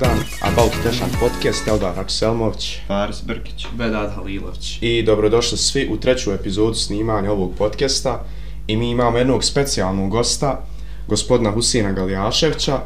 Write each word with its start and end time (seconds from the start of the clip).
1, 0.00 0.06
About 0.42 0.72
Tešan 0.82 1.08
podcast, 1.20 1.68
Eldar 1.68 1.98
Akselmović 1.98 2.78
Faris 2.86 3.22
Brkić. 3.22 3.66
Vedad 3.76 4.14
Halilović. 4.14 4.78
i 4.80 5.02
dobrodošli 5.02 5.58
svi 5.58 5.88
u 5.92 5.96
treću 5.96 6.32
epizodu 6.32 6.74
snimanja 6.74 7.32
ovog 7.32 7.52
podcasta 7.58 8.24
i 8.66 8.76
mi 8.76 8.90
imamo 8.90 9.18
jednog 9.18 9.44
specijalnog 9.44 10.10
gosta, 10.10 10.60
gospodina 11.08 11.50
Husina 11.50 11.92
Galijaševića, 11.92 12.80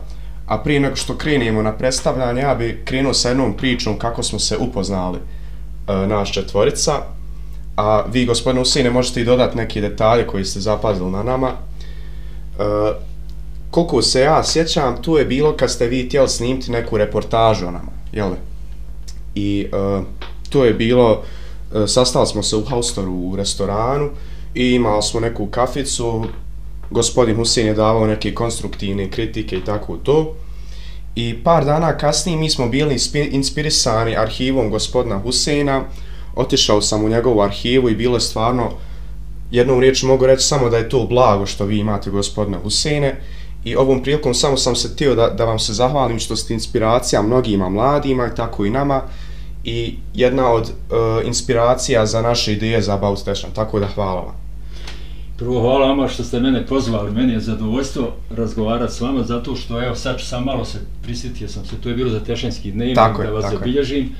a 0.46 0.58
prije 0.58 0.80
nego 0.80 0.96
što 0.96 1.18
krenemo 1.18 1.62
na 1.62 1.72
predstavljanje, 1.72 2.40
ja 2.40 2.54
bi 2.54 2.82
krenuo 2.84 3.14
sa 3.14 3.28
jednom 3.28 3.56
pričom 3.56 3.98
kako 3.98 4.22
smo 4.22 4.38
se 4.38 4.56
upoznali 4.56 5.18
e, 5.18 5.92
naš 6.06 6.32
četvorica, 6.32 6.92
a 7.76 8.04
vi, 8.12 8.26
gospodine 8.26 8.60
Husine, 8.60 8.90
možete 8.90 9.20
i 9.20 9.24
dodati 9.24 9.56
neke 9.56 9.80
detalje 9.80 10.26
koji 10.26 10.44
ste 10.44 10.60
zapazili 10.60 11.10
na 11.10 11.22
nama. 11.22 11.48
E, 11.48 13.11
koliko 13.72 14.02
se 14.02 14.20
ja 14.20 14.44
sjećam, 14.44 15.02
tu 15.02 15.16
je 15.18 15.24
bilo 15.24 15.56
kad 15.56 15.70
ste 15.70 15.86
vi 15.86 16.06
htjeli 16.06 16.28
snimiti 16.28 16.70
neku 16.70 16.96
reportažu 16.96 17.66
o 17.66 17.70
nama, 17.70 17.92
jel? 18.12 18.30
da? 18.30 18.36
I 19.34 19.66
uh, 19.72 20.04
to 20.50 20.64
je 20.64 20.74
bilo, 20.74 21.10
uh, 21.12 21.82
sastali 21.86 22.26
smo 22.26 22.42
se 22.42 22.56
u 22.56 22.64
Haustoru 22.64 23.12
u 23.12 23.36
restoranu 23.36 24.10
i 24.54 24.70
imali 24.70 25.02
smo 25.02 25.20
neku 25.20 25.46
kaficu, 25.46 26.24
gospodin 26.90 27.36
Husin 27.36 27.66
je 27.66 27.74
davao 27.74 28.06
neke 28.06 28.34
konstruktivne 28.34 29.10
kritike 29.10 29.56
i 29.56 29.64
tako 29.64 29.96
to. 29.96 30.34
I 31.14 31.42
par 31.44 31.64
dana 31.64 31.96
kasnije 31.98 32.38
mi 32.38 32.50
smo 32.50 32.68
bili 32.68 32.96
inspirisani 33.30 34.16
arhivom 34.16 34.70
gospodina 34.70 35.18
Husina, 35.18 35.84
otišao 36.36 36.82
sam 36.82 37.04
u 37.04 37.08
njegovu 37.08 37.40
arhivu 37.40 37.88
i 37.88 37.96
bilo 37.96 38.16
je 38.16 38.20
stvarno, 38.20 38.70
jednom 39.50 39.80
riječu 39.80 40.06
mogu 40.06 40.26
reći 40.26 40.44
samo 40.44 40.68
da 40.68 40.76
je 40.76 40.88
to 40.88 41.06
blago 41.06 41.46
što 41.46 41.64
vi 41.64 41.78
imate 41.78 42.10
gospodine 42.10 42.58
Husine 42.58 43.20
i 43.64 43.76
ovom 43.76 44.02
prilikom 44.02 44.34
samo 44.34 44.56
sam 44.56 44.76
se 44.76 44.88
htio 44.88 45.14
da, 45.14 45.28
da 45.28 45.44
vam 45.44 45.58
se 45.58 45.72
zahvalim 45.72 46.18
što 46.18 46.36
ste 46.36 46.54
inspiracija 46.54 47.22
mnogima 47.22 47.68
mladima 47.68 48.34
tako 48.34 48.64
i 48.64 48.70
nama. 48.70 49.02
I 49.64 49.94
jedna 50.14 50.50
od 50.52 50.62
uh, 50.62 51.26
inspiracija 51.26 52.06
za 52.06 52.22
naše 52.22 52.52
ideje 52.52 52.82
za 52.82 52.94
About 52.94 53.18
Station, 53.18 53.52
tako 53.54 53.80
da 53.80 53.86
hvala 53.86 54.20
vam. 54.20 54.34
Prvo 55.38 55.60
hvala 55.60 55.86
vama 55.86 56.08
što 56.08 56.24
ste 56.24 56.40
mene 56.40 56.66
pozvali, 56.66 57.10
meni 57.10 57.32
je 57.32 57.40
zadovoljstvo 57.40 58.12
razgovarati 58.30 58.94
s 58.94 59.00
vama 59.00 59.22
zato 59.22 59.56
što 59.56 59.84
evo 59.84 59.94
sad 59.94 60.18
ću 60.18 60.26
sam 60.26 60.44
malo 60.44 60.64
se 60.64 60.78
prisjetio 61.02 61.48
sam 61.48 61.64
se, 61.64 61.76
to 61.82 61.88
je 61.88 61.94
bilo 61.94 62.10
za 62.10 62.20
Tešenski 62.20 62.72
dnevnik 62.72 62.96
Tako 62.96 63.22
je, 63.22 63.28
da 63.28 63.34
vas 63.34 63.44
tako 63.44 63.54
je. 63.54 63.58
zabilježim. 63.58 64.10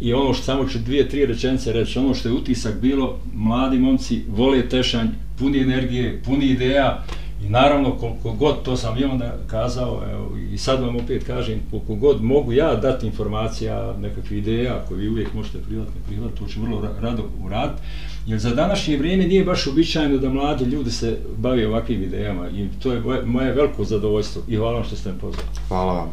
I 0.00 0.14
ono 0.14 0.34
što 0.34 0.44
samo 0.44 0.68
ću 0.68 0.78
dvije, 0.78 1.08
tri 1.08 1.26
rečenice 1.26 1.72
reći, 1.72 1.98
ono 1.98 2.14
što 2.14 2.28
je 2.28 2.34
utisak 2.34 2.80
bilo, 2.80 3.18
mladi 3.34 3.78
momci 3.78 4.24
vole 4.28 4.68
Tešanj, 4.68 5.08
puni 5.38 5.58
energije, 5.58 6.22
puni 6.24 6.46
ideja 6.46 7.04
i 7.44 7.48
naravno 7.48 7.90
koliko 7.90 8.32
god, 8.32 8.62
to 8.62 8.76
sam 8.76 8.98
i 8.98 9.04
onda 9.04 9.34
kazao, 9.46 10.02
evo, 10.12 10.36
i 10.52 10.58
sad 10.58 10.80
vam 10.80 10.96
opet 10.96 11.24
kažem, 11.24 11.60
koliko 11.70 11.94
god 11.94 12.22
mogu 12.22 12.52
ja 12.52 12.74
dati 12.74 13.06
informacija, 13.06 13.94
nekakve 14.00 14.38
ideja 14.38 14.84
koje 14.88 15.00
vi 15.00 15.08
uvijek 15.08 15.34
možete 15.34 15.58
prihvatiti, 15.58 15.98
ne 15.98 16.04
prihvatiti, 16.06 16.40
to 16.40 16.48
ću 16.48 16.60
vrlo 16.60 16.88
rado 17.00 17.22
uraditi, 17.44 17.82
jer 18.26 18.38
za 18.38 18.54
današnje 18.54 18.96
vrijeme 18.96 19.26
nije 19.26 19.44
baš 19.44 19.66
uobičajeno 19.66 20.18
da 20.18 20.28
mladi 20.28 20.64
ljudi 20.64 20.90
se 20.90 21.18
bave 21.36 21.68
ovakvim 21.68 22.02
idejama 22.02 22.48
i 22.50 22.68
to 22.82 22.92
je 22.92 23.00
moje, 23.00 23.22
moje 23.22 23.52
veliko 23.52 23.84
zadovoljstvo 23.84 24.42
i 24.48 24.56
hvala 24.56 24.72
vam 24.72 24.84
što 24.84 24.96
ste 24.96 25.12
me 25.12 25.18
pozvali. 25.18 25.48
Hvala 25.68 25.92
vam. 25.92 26.08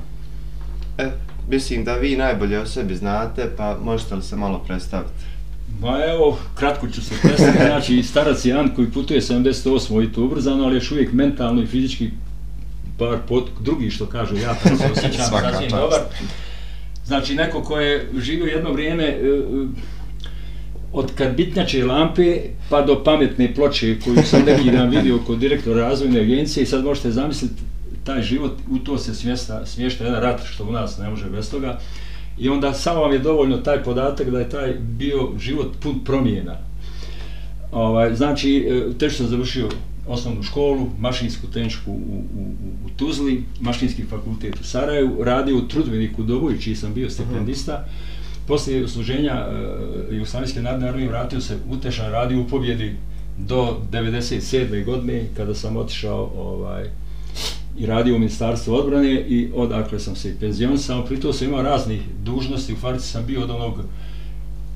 E, 0.98 1.12
mislim 1.50 1.84
da 1.84 1.94
vi 1.94 2.18
najbolje 2.18 2.60
o 2.60 2.66
sebi 2.66 2.96
znate, 2.96 3.52
pa 3.58 3.78
možete 3.84 4.16
li 4.16 4.22
se 4.22 4.36
malo 4.36 4.60
predstaviti? 4.68 5.14
Ma 5.82 5.98
evo, 6.06 6.38
kratko 6.56 6.88
ću 6.88 7.02
se 7.02 7.16
predstaviti, 7.22 7.64
znači 7.66 8.04
starac 8.04 8.46
Jan 8.46 8.70
koji 8.76 8.92
putuje 8.92 9.22
78 9.22 10.04
i 10.04 10.14
to 10.14 10.24
ubrzano, 10.24 10.64
ali 10.64 10.76
još 10.76 10.92
uvijek 10.92 11.14
mentalno 11.14 11.62
i 11.62 11.68
fizički 11.68 12.10
bar 13.00 13.18
pod, 13.28 13.44
drugi 13.62 13.90
što 13.90 14.06
kažu, 14.06 14.36
ja 14.36 14.54
tako 14.54 14.78
se 14.78 14.92
osjećam 14.92 15.26
sasvim 15.26 15.70
dobar. 15.70 16.00
Znači 17.06 17.36
neko 17.36 17.62
ko 17.62 17.80
je 17.80 18.10
živio 18.18 18.46
jedno 18.46 18.72
vrijeme 18.72 19.04
e, 19.04 19.08
e, 19.08 19.22
od 20.94 21.12
kad 21.16 21.36
bitnjače 21.36 21.86
lampe 21.86 22.42
pa 22.70 22.82
do 22.82 23.04
pametne 23.04 23.54
ploče 23.54 24.00
koju 24.00 24.24
sam 24.24 24.44
neki 24.46 24.72
dan 24.72 24.90
vidio 24.90 25.20
kod 25.28 25.40
direktora 25.40 25.88
razvojne 25.88 26.22
agencije 26.22 26.64
i 26.64 26.68
sad 26.68 26.84
možete 26.84 27.12
zamisliti 27.12 27.62
taj 28.04 28.22
život, 28.22 28.52
u 28.72 28.80
to 28.80 28.98
se 28.98 29.16
smjesta, 29.16 29.66
smješta 29.66 30.04
jedan 30.04 30.22
rat 30.22 30.42
što 30.46 30.64
u 30.64 30.72
nas 30.72 30.98
ne 30.98 31.10
može 31.10 31.30
bez 31.30 31.52
toga. 31.52 31.80
I 32.38 32.50
onda 32.50 32.74
samo 32.74 33.02
vam 33.02 33.12
je 33.12 33.20
dovoljno 33.20 33.58
taj 33.58 33.84
podatak 33.84 34.30
da 34.30 34.40
je 34.40 34.50
taj 34.50 34.74
bio 34.80 35.32
život 35.40 35.68
pun 35.82 36.00
promjena. 36.06 36.58
Ovaj, 37.72 38.16
znači, 38.16 38.68
e, 39.00 39.10
sam 39.10 39.28
završio 39.28 39.70
osnovnu 40.08 40.44
školu, 40.44 40.88
mašinsku 41.00 41.48
tehničku 41.48 41.92
u, 41.92 41.94
u, 41.94 42.42
u, 42.42 42.86
u 42.86 42.90
Tuzli, 42.98 43.44
mašinski 43.60 44.04
fakultet 44.04 44.62
u 44.62 44.64
Sarajevu, 44.64 45.24
radio 45.24 45.58
u 45.58 45.68
Trudbeniku 45.68 46.22
u 46.22 46.26
Doboju, 46.26 46.62
čiji 46.62 46.76
sam 46.76 46.94
bio 46.94 47.10
stipendista. 47.10 47.86
Poslije 48.48 48.84
usluženja 48.84 49.48
uh, 49.48 49.56
e, 50.12 50.16
Jugoslavijske 50.16 50.62
narodne 50.62 50.90
armije 50.90 51.10
vratio 51.10 51.42
se 51.42 51.58
utešan 51.70 52.12
radio 52.12 52.42
u 52.42 52.48
pobjedi 52.48 52.96
do 53.38 53.78
97. 53.92 54.86
godine 54.86 55.24
kada 55.38 55.56
sam 55.56 55.78
otišao 55.78 56.32
ovaj, 56.38 56.90
i 57.78 57.86
radio 57.86 58.16
u 58.16 58.20
Ministarstvu 58.20 58.74
odbrane 58.74 59.14
i 59.14 59.50
odakle 59.56 60.00
sam 60.00 60.16
se 60.16 60.30
i 60.30 60.36
penzionisao. 60.40 61.06
Pritom 61.06 61.34
sam 61.34 61.48
imao 61.48 61.62
raznih 61.62 62.02
dužnosti, 62.24 62.74
u 62.74 62.76
Farici 62.76 63.08
sam 63.08 63.26
bio 63.26 63.44
od 63.44 63.50
onog 63.50 63.74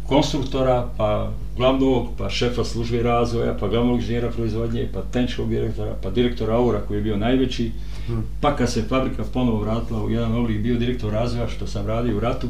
konstruktora, 0.07 0.89
pa 0.97 1.31
glavnog, 1.57 2.07
pa 2.17 2.29
šefa 2.29 2.63
službe 2.63 3.03
razvoja, 3.03 3.57
pa 3.59 3.67
glavnog 3.67 3.99
inženjera 3.99 4.29
proizvodnje, 4.29 4.87
pa 4.93 5.01
tehničkog 5.01 5.49
direktora, 5.49 5.95
pa 6.03 6.09
direktora 6.09 6.55
Aura 6.55 6.81
koji 6.87 6.97
je 6.97 7.03
bio 7.03 7.17
najveći, 7.17 7.71
Hmm. 8.07 8.23
pa 8.41 8.55
kad 8.55 8.71
se 8.71 8.83
fabrika 8.89 9.23
ponovo 9.33 9.59
vratila 9.59 10.03
u 10.03 10.09
jedan 10.09 10.35
oblik, 10.35 10.61
bio 10.61 10.79
direktor 10.79 11.13
razvoja 11.13 11.47
što 11.47 11.67
sam 11.67 11.87
radio 11.87 12.17
u 12.17 12.19
ratu, 12.19 12.47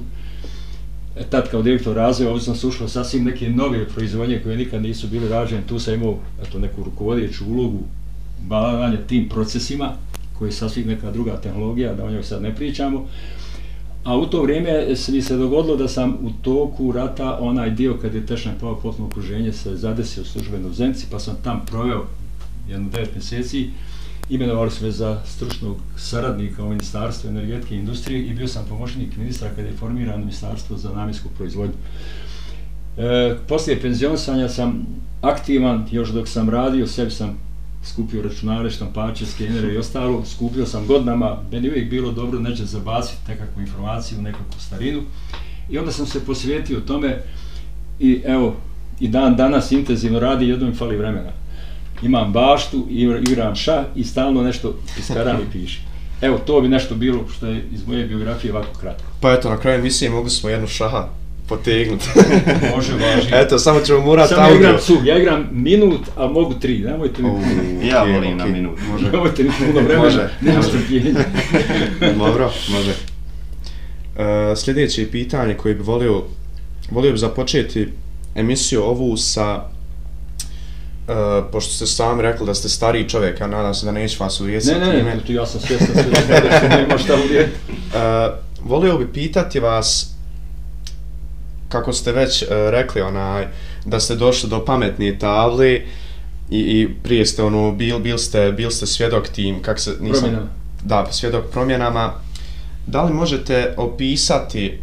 E, 1.19 1.23
tad 1.23 1.51
kao 1.51 1.61
direktor 1.61 1.95
razvoja, 1.95 2.29
ovdje 2.29 2.45
sam 2.45 2.55
se 2.55 2.67
ušlo 2.67 2.87
sasvim 2.87 3.23
neke 3.23 3.49
nove 3.49 3.87
proizvodnje 3.87 4.39
koje 4.43 4.57
nikad 4.57 4.81
nisu 4.81 5.07
bile 5.07 5.29
rađene, 5.29 5.61
tu 5.67 5.79
sam 5.79 5.93
imao 5.93 6.17
eto, 6.47 6.59
neku 6.59 6.83
rukovodjeću 6.83 7.45
ulogu 7.47 7.79
bavanja 8.47 8.97
tim 9.07 9.29
procesima, 9.29 9.93
koji 10.39 10.49
je 10.49 10.53
sasvim 10.53 10.87
neka 10.87 11.11
druga 11.11 11.41
tehnologija, 11.41 11.93
da 11.93 12.05
o 12.05 12.11
njoj 12.11 12.23
sad 12.23 12.41
ne 12.41 12.55
pričamo. 12.55 13.05
A 14.03 14.17
u 14.17 14.25
to 14.25 14.41
vrijeme 14.43 14.95
se 14.95 15.11
mi 15.11 15.21
se 15.21 15.37
dogodilo 15.37 15.75
da 15.75 15.87
sam 15.87 16.17
u 16.21 16.31
toku 16.41 16.91
rata 16.91 17.37
onaj 17.41 17.69
dio 17.69 17.97
kad 18.01 18.13
je 18.15 18.25
Tešnaj 18.25 18.55
pao 18.61 18.75
potpuno 18.75 19.07
okruženje 19.07 19.53
se 19.53 19.75
zadesio 19.75 20.23
službeno 20.23 20.67
u 20.67 20.73
Zenci, 20.73 21.05
pa 21.11 21.19
sam 21.19 21.35
tam 21.43 21.65
proveo 21.65 22.05
jedno 22.69 22.89
devet 22.89 23.09
mjeseci. 23.15 23.69
Imenovali 24.29 24.71
su 24.71 24.85
me 24.85 24.91
za 24.91 25.21
stručnog 25.25 25.77
saradnika 25.97 26.63
u 26.63 26.69
Ministarstvu 26.69 27.29
energetike 27.29 27.75
i 27.75 27.79
industrije 27.79 28.25
i 28.25 28.33
bio 28.33 28.47
sam 28.47 28.65
pomoćnik 28.69 29.17
ministra 29.17 29.49
kada 29.49 29.67
je 29.67 29.73
formirano 29.73 30.17
Ministarstvo 30.17 30.77
za 30.77 30.93
namjensku 30.93 31.29
proizvodnju. 31.37 31.75
E, 32.97 33.35
poslije 33.47 33.81
penzionisanja 33.81 34.49
sam 34.49 34.85
aktivan, 35.21 35.87
još 35.91 36.09
dok 36.09 36.27
sam 36.27 36.49
radio, 36.49 36.87
sebi 36.87 37.11
sam 37.11 37.48
skupio 37.83 38.21
računare, 38.21 38.69
štampače, 38.69 39.25
skenere 39.25 39.73
i 39.73 39.77
ostalo, 39.77 40.25
skupio 40.25 40.65
sam 40.65 40.87
godinama, 40.87 41.37
meni 41.51 41.69
uvijek 41.69 41.89
bilo 41.89 42.11
dobro 42.11 42.39
neće 42.39 42.65
zabaciti 42.65 43.21
nekakvu 43.27 43.61
informaciju, 43.61 44.21
nekakvu 44.21 44.59
starinu. 44.59 45.01
I 45.69 45.77
onda 45.77 45.91
sam 45.91 46.05
se 46.05 46.25
posvetio 46.25 46.79
tome 46.79 47.17
i 47.99 48.21
evo, 48.25 48.55
i 48.99 49.07
dan 49.07 49.35
danas 49.35 49.71
intenzivno 49.71 50.19
radi, 50.19 50.47
jedno 50.47 50.67
mi 50.67 50.75
fali 50.75 50.97
vremena. 50.97 51.31
Imam 52.01 52.33
baštu, 52.33 52.87
igram 53.29 53.55
šah 53.55 53.85
i 53.95 54.03
stalno 54.03 54.43
nešto 54.43 54.75
iskaram 54.99 55.37
i 55.37 55.51
pišem. 55.51 55.83
Evo, 56.21 56.37
to 56.37 56.61
bi 56.61 56.69
nešto 56.69 56.95
bilo 56.95 57.27
što 57.37 57.45
je 57.45 57.65
iz 57.71 57.87
moje 57.87 58.07
biografije 58.07 58.53
ovako 58.53 58.79
kratko. 58.79 59.05
Pa 59.21 59.33
eto, 59.33 59.49
na 59.49 59.57
kraju 59.57 59.79
emisije 59.79 60.11
mogli 60.11 60.29
smo 60.29 60.49
jednu 60.49 60.67
šaha 60.67 61.18
potegnuti. 61.49 62.05
Može, 62.75 62.93
važi. 62.93 63.27
eto, 63.31 63.59
samo 63.59 63.79
ćemo 63.79 63.99
morati 64.01 64.29
Samo 64.29 64.41
ja 64.41 64.47
audio. 64.47 64.59
igram 64.59 64.77
cug, 64.81 65.05
ja 65.05 65.17
igram 65.17 65.47
minut, 65.51 66.01
a 66.17 66.27
mogu 66.27 66.53
tri, 66.53 66.79
nemojte 66.79 67.21
mi 67.21 67.29
U, 67.29 67.33
puno. 67.33 67.85
Ja 67.91 68.01
okej, 68.03 68.13
volim 68.13 68.37
na 68.37 68.43
okej, 68.43 68.53
minut. 68.53 68.79
Može. 68.91 69.05
Nemojte 69.11 69.43
mi 69.43 69.49
puno 69.59 69.81
vremena, 69.81 70.03
Može, 70.03 70.29
nemam 70.41 70.63
strpljenja. 70.63 71.19
Dobro, 72.25 72.51
može. 72.69 72.91
Uh, 72.91 74.57
sljedeće 74.57 75.11
pitanje 75.11 75.53
koje 75.53 75.75
bi 75.75 75.83
volio, 75.83 76.23
volio 76.91 77.11
bi 77.11 77.17
započeti 77.17 77.87
emisiju 78.35 78.83
ovu 78.83 79.17
sa 79.17 79.61
Uh, 81.09 81.15
pošto 81.51 81.73
ste 81.73 81.85
sami 81.85 82.21
rekli 82.21 82.45
da 82.45 82.53
ste 82.53 82.69
stariji 82.69 83.09
čovjek, 83.09 83.39
ja 83.39 83.47
nadam 83.47 83.73
se 83.73 83.85
da 83.85 83.91
neću 83.91 84.23
vas 84.23 84.41
uvijestiti 84.41 84.79
Ne, 84.79 84.85
ne, 84.87 85.03
ne, 85.03 85.19
to 85.27 85.31
ja 85.33 85.45
sam 85.45 85.61
svjestan 85.61 85.87
sve 85.93 86.03
što 86.57 86.67
nema 86.67 86.97
šta 86.97 87.15
uvijeti. 87.25 87.51
Uh, 87.67 88.69
volio 88.69 88.97
bi 88.97 89.07
pitati 89.13 89.59
vas 89.59 90.15
kako 91.69 91.93
ste 91.93 92.11
već 92.11 92.43
uh, 92.43 92.49
rekli 92.49 93.01
onaj 93.01 93.47
da 93.85 93.99
ste 93.99 94.15
došli 94.15 94.49
do 94.49 94.65
pametne 94.65 95.19
table 95.19 95.81
i, 96.49 96.59
i 96.59 96.89
prije 97.03 97.25
ste 97.25 97.43
ono 97.43 97.71
bil 97.71 97.99
bil 97.99 98.17
ste 98.17 98.51
bil 98.51 98.69
ste 98.69 98.85
svjedok 98.85 99.27
tim 99.27 99.61
kak 99.61 99.79
se 99.79 99.91
nisam 99.99 100.21
Promjenama. 100.21 100.49
da 100.83 101.07
svjedok 101.11 101.45
promjenama 101.51 102.13
da 102.87 103.03
li 103.03 103.13
možete 103.13 103.73
opisati 103.77 104.79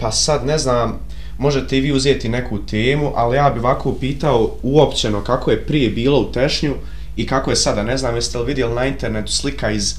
pa 0.00 0.12
sad 0.12 0.46
ne 0.46 0.58
znam 0.58 0.98
možete 1.38 1.78
i 1.78 1.80
vi 1.80 1.92
uzeti 1.92 2.28
neku 2.28 2.58
temu 2.58 3.12
ali 3.16 3.36
ja 3.36 3.50
bih 3.50 3.64
ovako 3.64 3.92
pitao 3.92 4.56
uopćeno 4.62 5.24
kako 5.24 5.50
je 5.50 5.66
prije 5.66 5.90
bilo 5.90 6.20
u 6.20 6.32
Tešnju 6.32 6.74
i 7.16 7.26
kako 7.26 7.50
je 7.50 7.56
sada 7.56 7.82
ne 7.82 7.98
znam 7.98 8.14
jeste 8.14 8.38
li 8.38 8.46
vidjeli 8.46 8.74
na 8.74 8.86
internetu 8.86 9.32
slika 9.32 9.70
iz 9.70 9.94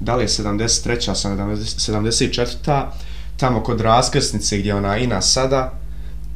da 0.00 0.16
li 0.16 0.24
je 0.24 0.28
73. 0.28 1.14
74. 1.54 2.86
Tamo 3.36 3.62
kod 3.62 3.80
raskrsnice 3.80 4.58
gdje 4.58 4.74
ona 4.74 4.98
ina 4.98 5.20
sada, 5.20 5.72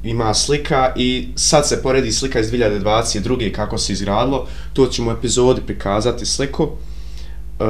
ima 0.03 0.35
slika 0.35 0.93
i 0.97 1.29
sad 1.37 1.69
se 1.69 1.83
poredi 1.83 2.13
slika 2.13 2.41
iz 2.41 2.51
2022. 2.51 3.53
kako 3.53 3.79
se 3.79 3.93
izgradilo, 3.93 4.47
to 4.73 4.87
ćemo 4.87 5.11
u 5.11 5.15
epizodi 5.15 5.61
prikazati 5.67 6.27
sliku. 6.27 6.69
E, 7.61 7.65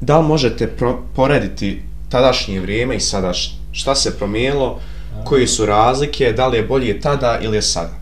da 0.00 0.18
li 0.18 0.26
možete 0.26 0.66
pro, 0.66 1.02
porediti 1.16 1.82
tadašnje 2.08 2.60
vrijeme 2.60 2.96
i 2.96 3.00
sadašnje? 3.00 3.54
Šta 3.72 3.94
se 3.94 4.18
promijenilo, 4.18 4.80
koji 5.24 5.46
su 5.46 5.66
razlike, 5.66 6.32
da 6.32 6.48
li 6.48 6.56
je 6.56 6.66
bolje 6.66 7.00
tada 7.00 7.38
ili 7.42 7.56
je 7.56 7.62
sada? 7.62 7.94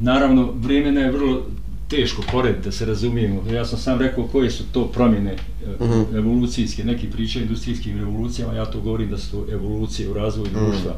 Naravno, 0.00 0.52
vrijeme 0.56 1.00
je 1.00 1.12
vrlo 1.12 1.42
teško 1.88 2.22
porediti, 2.32 2.64
da 2.64 2.72
se 2.72 2.84
razumijemo. 2.84 3.42
Ja 3.52 3.64
sam 3.64 3.78
sam 3.78 4.00
rekao 4.00 4.24
koje 4.24 4.50
su 4.50 4.64
to 4.72 4.86
promjene 4.86 5.36
Mhm. 5.80 5.92
-huh. 5.92 6.16
evolucijske, 6.18 6.84
neki 6.84 7.10
pričaju 7.10 7.42
industrijskim 7.42 7.98
revolucijama, 7.98 8.54
ja 8.54 8.64
to 8.64 8.80
govorim 8.80 9.10
da 9.10 9.18
su 9.18 9.30
to 9.30 9.52
evolucije 9.52 10.08
u 10.10 10.14
razvoju 10.14 10.50
Mhm. 10.50 10.64
društva. 10.64 10.92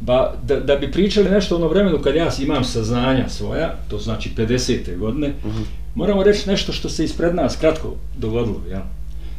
Ba, 0.00 0.34
da, 0.46 0.60
da 0.60 0.76
bi 0.76 0.92
pričali 0.92 1.30
nešto 1.30 1.56
ono 1.56 1.68
vremenu 1.68 1.98
kad 1.98 2.14
ja 2.14 2.30
imam 2.42 2.64
saznanja 2.64 3.28
svoja, 3.28 3.74
to 3.90 3.98
znači 3.98 4.30
50. 4.36 4.96
godine, 4.98 5.32
Mhm. 5.44 5.62
moramo 5.94 6.22
reći 6.22 6.50
nešto 6.50 6.72
što 6.72 6.88
se 6.88 7.04
ispred 7.04 7.34
nas 7.34 7.56
kratko 7.56 7.94
dogodilo. 8.18 8.60
Ja. 8.70 8.86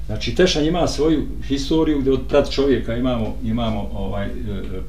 Znači, 0.05 0.35
Tešanj 0.35 0.65
ima 0.65 0.87
svoju 0.87 1.23
historiju 1.47 1.99
gdje 2.01 2.11
od 2.11 2.21
prat 2.29 2.51
čovjeka 2.51 2.95
imamo, 2.97 3.35
imamo 3.43 3.89
ovaj, 3.93 4.25
e, 4.25 4.29
e, 4.29 4.81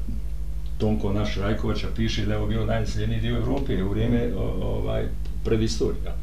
Tonko 0.77 1.13
naš 1.13 1.35
Rajkovača 1.35 1.87
piše 1.95 2.25
da 2.25 2.31
je 2.31 2.37
ovo 2.37 2.47
bilo 2.47 2.65
najnaseljeniji 2.65 3.21
dio 3.21 3.37
Evrope 3.37 3.83
u 3.83 3.89
vrijeme 3.89 4.29
ovaj, 4.63 5.03
predistorija. 5.45 6.15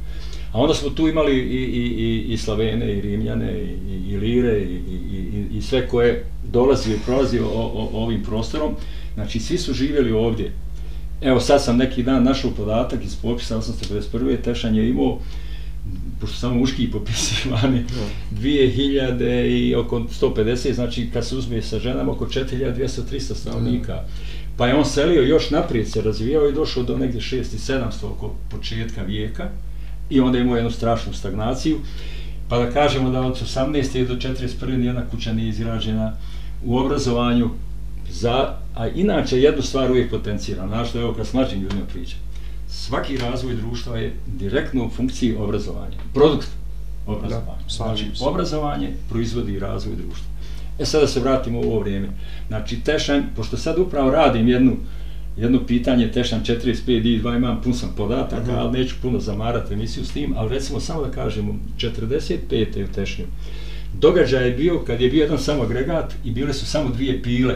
A 0.53 0.61
onda 0.61 0.75
smo 0.75 0.91
tu 0.91 1.09
imali 1.09 1.37
i, 1.37 1.65
i, 1.65 1.83
i, 1.83 2.33
i 2.33 2.37
Slavene, 2.37 2.93
i 2.93 3.01
Rimljane, 3.01 3.53
i, 3.53 3.93
i, 3.93 4.13
i 4.13 4.17
Lire, 4.17 4.59
i, 4.59 4.75
i, 4.75 4.97
i, 5.17 5.59
i 5.59 5.63
sve 5.63 5.89
koje 5.89 6.25
dolazi 6.45 6.93
i 6.93 6.99
prolazi 7.07 7.39
o, 7.39 7.47
o, 7.49 7.91
ovim 7.93 8.23
prostorom. 8.23 8.75
Znači, 9.15 9.41
svi 9.41 9.59
su 9.59 9.73
živjeli 9.73 10.13
ovdje. 10.13 10.53
Evo, 11.21 11.41
sad 11.41 11.65
sam 11.65 11.77
neki 11.77 12.03
dan 12.03 12.25
našao 12.25 12.51
podatak 12.51 13.05
iz 13.05 13.17
popisa 13.17 13.61
851. 13.61 14.43
Tešanj 14.45 14.79
je 14.79 14.89
imao 14.89 15.19
pošto 16.21 16.37
samo 16.37 16.55
muški 16.55 16.91
popisivani, 16.91 17.85
2000 18.33 19.47
i 19.47 19.75
oko 19.75 20.01
150, 20.01 20.73
znači 20.73 21.11
kad 21.13 21.27
se 21.27 21.37
uzme 21.37 21.63
sa 21.63 21.79
ženama 21.79 22.13
oko 22.13 22.27
4200-300 22.27 23.35
stanovnika. 23.35 24.03
Pa 24.57 24.67
je 24.67 24.75
on 24.75 24.85
selio 24.85 25.23
još 25.23 25.51
naprijed, 25.51 25.89
se 25.89 26.03
razvijao 26.03 26.49
i 26.49 26.53
došao 26.53 26.83
do 26.83 26.99
negdje 26.99 27.21
6 27.21 27.35
i 27.35 27.59
700 27.59 27.83
oko 28.05 28.35
početka 28.51 29.03
vijeka 29.03 29.51
i 30.13 30.21
onda 30.21 30.39
je 30.39 30.43
imao 30.43 30.57
jednu 30.57 30.71
strašnu 30.71 31.13
stagnaciju. 31.13 31.79
Pa 32.49 32.59
da 32.59 32.71
kažemo 32.71 33.11
da 33.11 33.21
od 33.21 33.43
18. 33.43 34.07
do 34.07 34.15
41. 34.15 34.77
nijedna 34.77 35.03
kuća 35.11 35.33
nije 35.33 35.49
izgrađena 35.49 36.13
u 36.65 36.79
obrazovanju 36.79 37.51
za, 38.11 38.55
a 38.75 38.89
inače 38.89 39.41
jednu 39.41 39.63
stvar 39.63 39.91
uvijek 39.91 40.11
potenciram, 40.11 40.69
znaš 40.69 40.89
što 40.89 41.01
evo 41.01 41.15
kad 41.15 41.27
s 41.27 41.33
mlađim 41.33 41.63
ljudima 41.63 41.83
pričam, 41.93 42.19
svaki 42.69 43.17
razvoj 43.17 43.55
društva 43.55 43.99
je 43.99 44.15
direktno 44.27 44.87
u 44.87 44.91
funkciji 44.91 45.37
obrazovanja, 45.37 45.97
produkt 46.15 46.49
obrazovanja. 47.07 47.47
Da, 47.47 47.75
znači, 47.75 48.07
obrazovanje 48.21 48.89
proizvodi 49.09 49.59
razvoj 49.59 49.97
društva. 49.97 50.27
E 50.79 50.85
sada 50.85 51.07
se 51.07 51.21
vratimo 51.21 51.61
u 51.61 51.63
ovo 51.63 51.81
vrijeme. 51.81 52.09
Znači, 52.49 52.81
Tešanj, 52.81 53.23
pošto 53.37 53.57
sad 53.57 53.79
upravo 53.79 54.11
radim 54.11 54.49
jednu, 54.49 54.77
jedno 55.37 55.67
pitanje 55.67 56.09
Tešanj 56.09 56.41
45 56.41 56.73
i 57.07 57.21
2 57.21 57.37
imam 57.37 57.61
pun 57.63 57.75
sam 57.75 57.95
podataka, 57.97 58.43
Mhm. 58.43 58.55
ali 58.55 58.79
neću 58.79 58.95
puno 59.03 59.21
zamarati 59.21 59.75
emisiju 59.75 60.05
s 60.05 60.11
tim, 60.11 60.35
ali 60.37 60.49
recimo 60.51 60.81
samo 60.81 61.03
da 61.03 61.11
kažemo, 61.11 61.55
45. 61.77 62.41
u 62.85 62.95
Tešnju, 62.95 63.25
događaj 63.95 64.45
je 64.45 64.53
bio 64.53 64.79
kad 64.79 65.01
je 65.01 65.11
bio 65.11 65.23
jedan 65.23 65.39
samo 65.39 65.63
agregat 65.63 66.15
i 66.25 66.31
bile 66.31 66.53
su 66.53 66.67
samo 66.67 66.91
dvije 66.91 67.23
pile. 67.23 67.55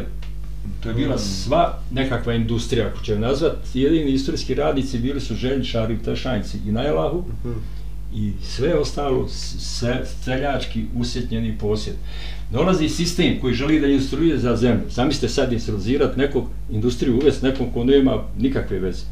To 0.82 0.88
je 0.88 0.94
bila 0.94 1.14
Mm. 1.14 1.19
sva 1.19 1.62
nekakva 1.90 2.34
industrija, 2.34 2.87
ako 2.87 3.00
ćemo 3.00 3.20
nazvati. 3.20 3.56
Jedini 3.75 4.11
istorijski 4.11 4.55
radnici 4.55 4.99
bili 4.99 5.20
su 5.20 5.34
željničari 5.34 5.94
u 5.94 5.99
Tešanjci 5.99 6.58
i 6.69 6.73
na 6.73 6.82
Jelahu 6.82 7.25
Mhm. 7.40 7.52
i 8.14 8.32
sve 8.44 8.75
ostalo 8.75 9.28
se, 9.28 9.94
seljački 10.25 10.84
usjetnjeni 10.96 11.58
posjed. 11.58 11.94
Dolazi 12.52 12.88
sistem 12.88 13.40
koji 13.40 13.54
želi 13.54 13.81
da 13.81 13.87
instruira 13.87 14.38
za 14.38 14.56
zemlju. 14.56 14.82
Zamislite 14.90 15.28
sad 15.28 15.52
instruizirati 15.52 16.19
nekog 16.19 16.44
industriju 16.70 17.16
uvest 17.16 17.43
nekom 17.43 17.72
ko 17.72 17.84
nema 17.84 18.22
nikakve 18.38 18.78
veze. 18.78 19.04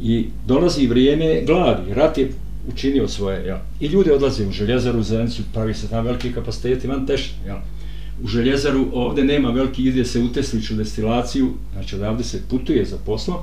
I 0.00 0.26
dolazi 0.46 0.86
vrijeme 0.86 1.42
gladi, 1.46 1.94
rat 1.94 2.18
je 2.18 2.30
učinio 2.72 3.08
svoje, 3.08 3.46
ja. 3.46 3.62
I 3.80 3.86
ljudi 3.86 4.10
odlaze 4.10 4.46
u 4.46 4.52
željezaru, 4.52 4.98
u 4.98 5.02
Zenicu, 5.02 5.42
pravi 5.52 5.74
se 5.74 5.88
tam 5.88 6.04
veliki 6.04 6.32
kapaciteti, 6.32 6.88
van 6.88 7.06
tešne, 7.06 7.34
ja. 7.46 7.62
U 8.24 8.26
željezaru 8.26 8.86
ovdje 8.92 9.24
nema 9.24 9.50
veliki, 9.50 9.82
ide 9.82 10.04
se 10.04 10.20
u 10.20 10.32
Tesliću 10.32 10.74
destilaciju, 10.74 11.52
znači 11.72 11.96
odavde 11.96 12.24
se 12.24 12.42
putuje 12.50 12.84
za 12.84 12.96
poslom, 13.06 13.36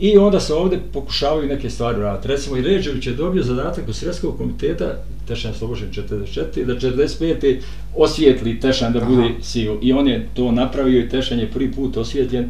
I 0.00 0.18
onda 0.18 0.40
se 0.40 0.54
ovdje 0.54 0.80
pokušavaju 0.92 1.48
neke 1.48 1.70
stvari 1.70 2.00
raditi. 2.00 2.28
Recimo 2.28 2.56
i 2.56 2.62
Ređević 2.62 3.06
je 3.06 3.12
dobio 3.12 3.42
zadatak 3.42 3.88
od 3.88 3.96
Sredskog 3.96 4.38
komiteta, 4.38 4.94
Tešan 5.28 5.54
slobožen 5.54 5.88
44. 5.90 6.64
da 6.64 6.74
45. 6.74 7.58
osvijetli 7.96 8.60
Tešan 8.60 8.92
da 8.92 8.98
Aha. 8.98 9.08
bude 9.08 9.28
CEO. 9.42 9.78
I 9.82 9.92
on 9.92 10.08
je 10.08 10.28
to 10.34 10.52
napravio 10.52 11.00
i 11.00 11.08
Tešan 11.08 11.38
je 11.38 11.50
prvi 11.50 11.72
put 11.72 11.96
osvjetljen 11.96 12.48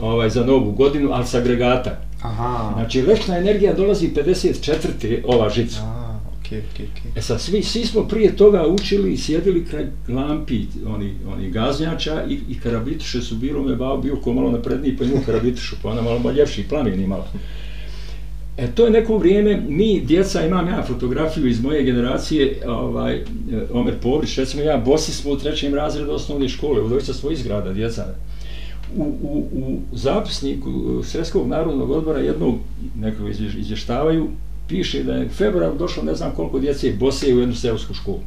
ovaj, 0.00 0.30
za 0.30 0.44
novu 0.44 0.72
godinu, 0.72 1.10
ali 1.12 1.26
s 1.26 1.34
agregata. 1.34 2.00
Aha. 2.22 2.70
Znači, 2.74 3.00
električna 3.00 3.38
energija 3.38 3.74
dolazi 3.74 4.08
54. 4.08 5.22
ova 5.26 5.50
žica. 5.50 5.80
A, 5.80 6.03
Okay, 6.44 6.58
okay, 6.58 6.84
okay. 6.84 7.18
E 7.18 7.22
sad, 7.22 7.40
svi, 7.40 7.62
svi 7.62 7.84
smo 7.84 8.08
prije 8.08 8.36
toga 8.36 8.66
učili 8.66 9.12
i 9.12 9.16
sjedili 9.16 9.64
kraj 9.64 9.86
lampi, 10.08 10.66
oni, 10.86 11.12
oni 11.32 11.50
gaznjača 11.50 12.24
i, 12.28 12.38
i 12.48 12.60
karabituše 12.60 13.22
su 13.22 13.36
bilo, 13.36 13.62
me 13.62 13.76
bao 13.76 13.96
bio 13.96 14.16
ko 14.16 14.32
malo 14.32 14.50
napredniji, 14.50 14.96
pa 14.96 15.04
imao 15.04 15.22
karabitušu, 15.26 15.76
pa 15.82 15.90
ona 15.90 16.02
malo 16.02 16.30
ljepši 16.30 16.64
plamen 16.68 17.00
imala. 17.00 17.26
E, 18.56 18.66
to 18.74 18.84
je 18.84 18.90
neko 18.90 19.18
vrijeme, 19.18 19.62
mi, 19.68 20.00
djeca, 20.00 20.46
imam 20.46 20.68
ja 20.68 20.84
fotografiju 20.86 21.46
iz 21.46 21.60
moje 21.60 21.82
generacije, 21.82 22.60
ovaj, 22.66 23.20
Omer 23.72 23.94
Povrić, 24.02 24.38
recimo 24.38 24.62
ja, 24.62 24.76
bosi 24.76 25.12
smo 25.12 25.30
u 25.30 25.38
trećem 25.38 25.74
razredu 25.74 26.10
osnovne 26.12 26.48
škole, 26.48 26.80
u 26.80 26.88
dvojica 26.88 27.14
svojih 27.14 27.38
zgrada, 27.38 27.72
djeca. 27.72 28.06
U, 28.96 29.02
u, 29.02 29.46
u 29.52 29.80
zapisniku 29.92 31.02
Sredskog 31.04 31.48
narodnog 31.48 31.90
odbora 31.90 32.18
jednog 32.18 32.54
nekog 33.00 33.28
izvješ- 33.28 33.58
izvještavaju, 33.58 34.28
piše 34.68 35.02
da 35.02 35.12
je 35.12 35.26
u 35.26 35.28
februaru 35.28 35.78
došlo 35.78 36.02
ne 36.02 36.14
znam 36.14 36.30
koliko 36.30 36.58
djece 36.58 36.92
bose 36.92 37.34
u 37.34 37.38
jednu 37.38 37.54
seosku 37.54 37.94
školu. 37.94 38.20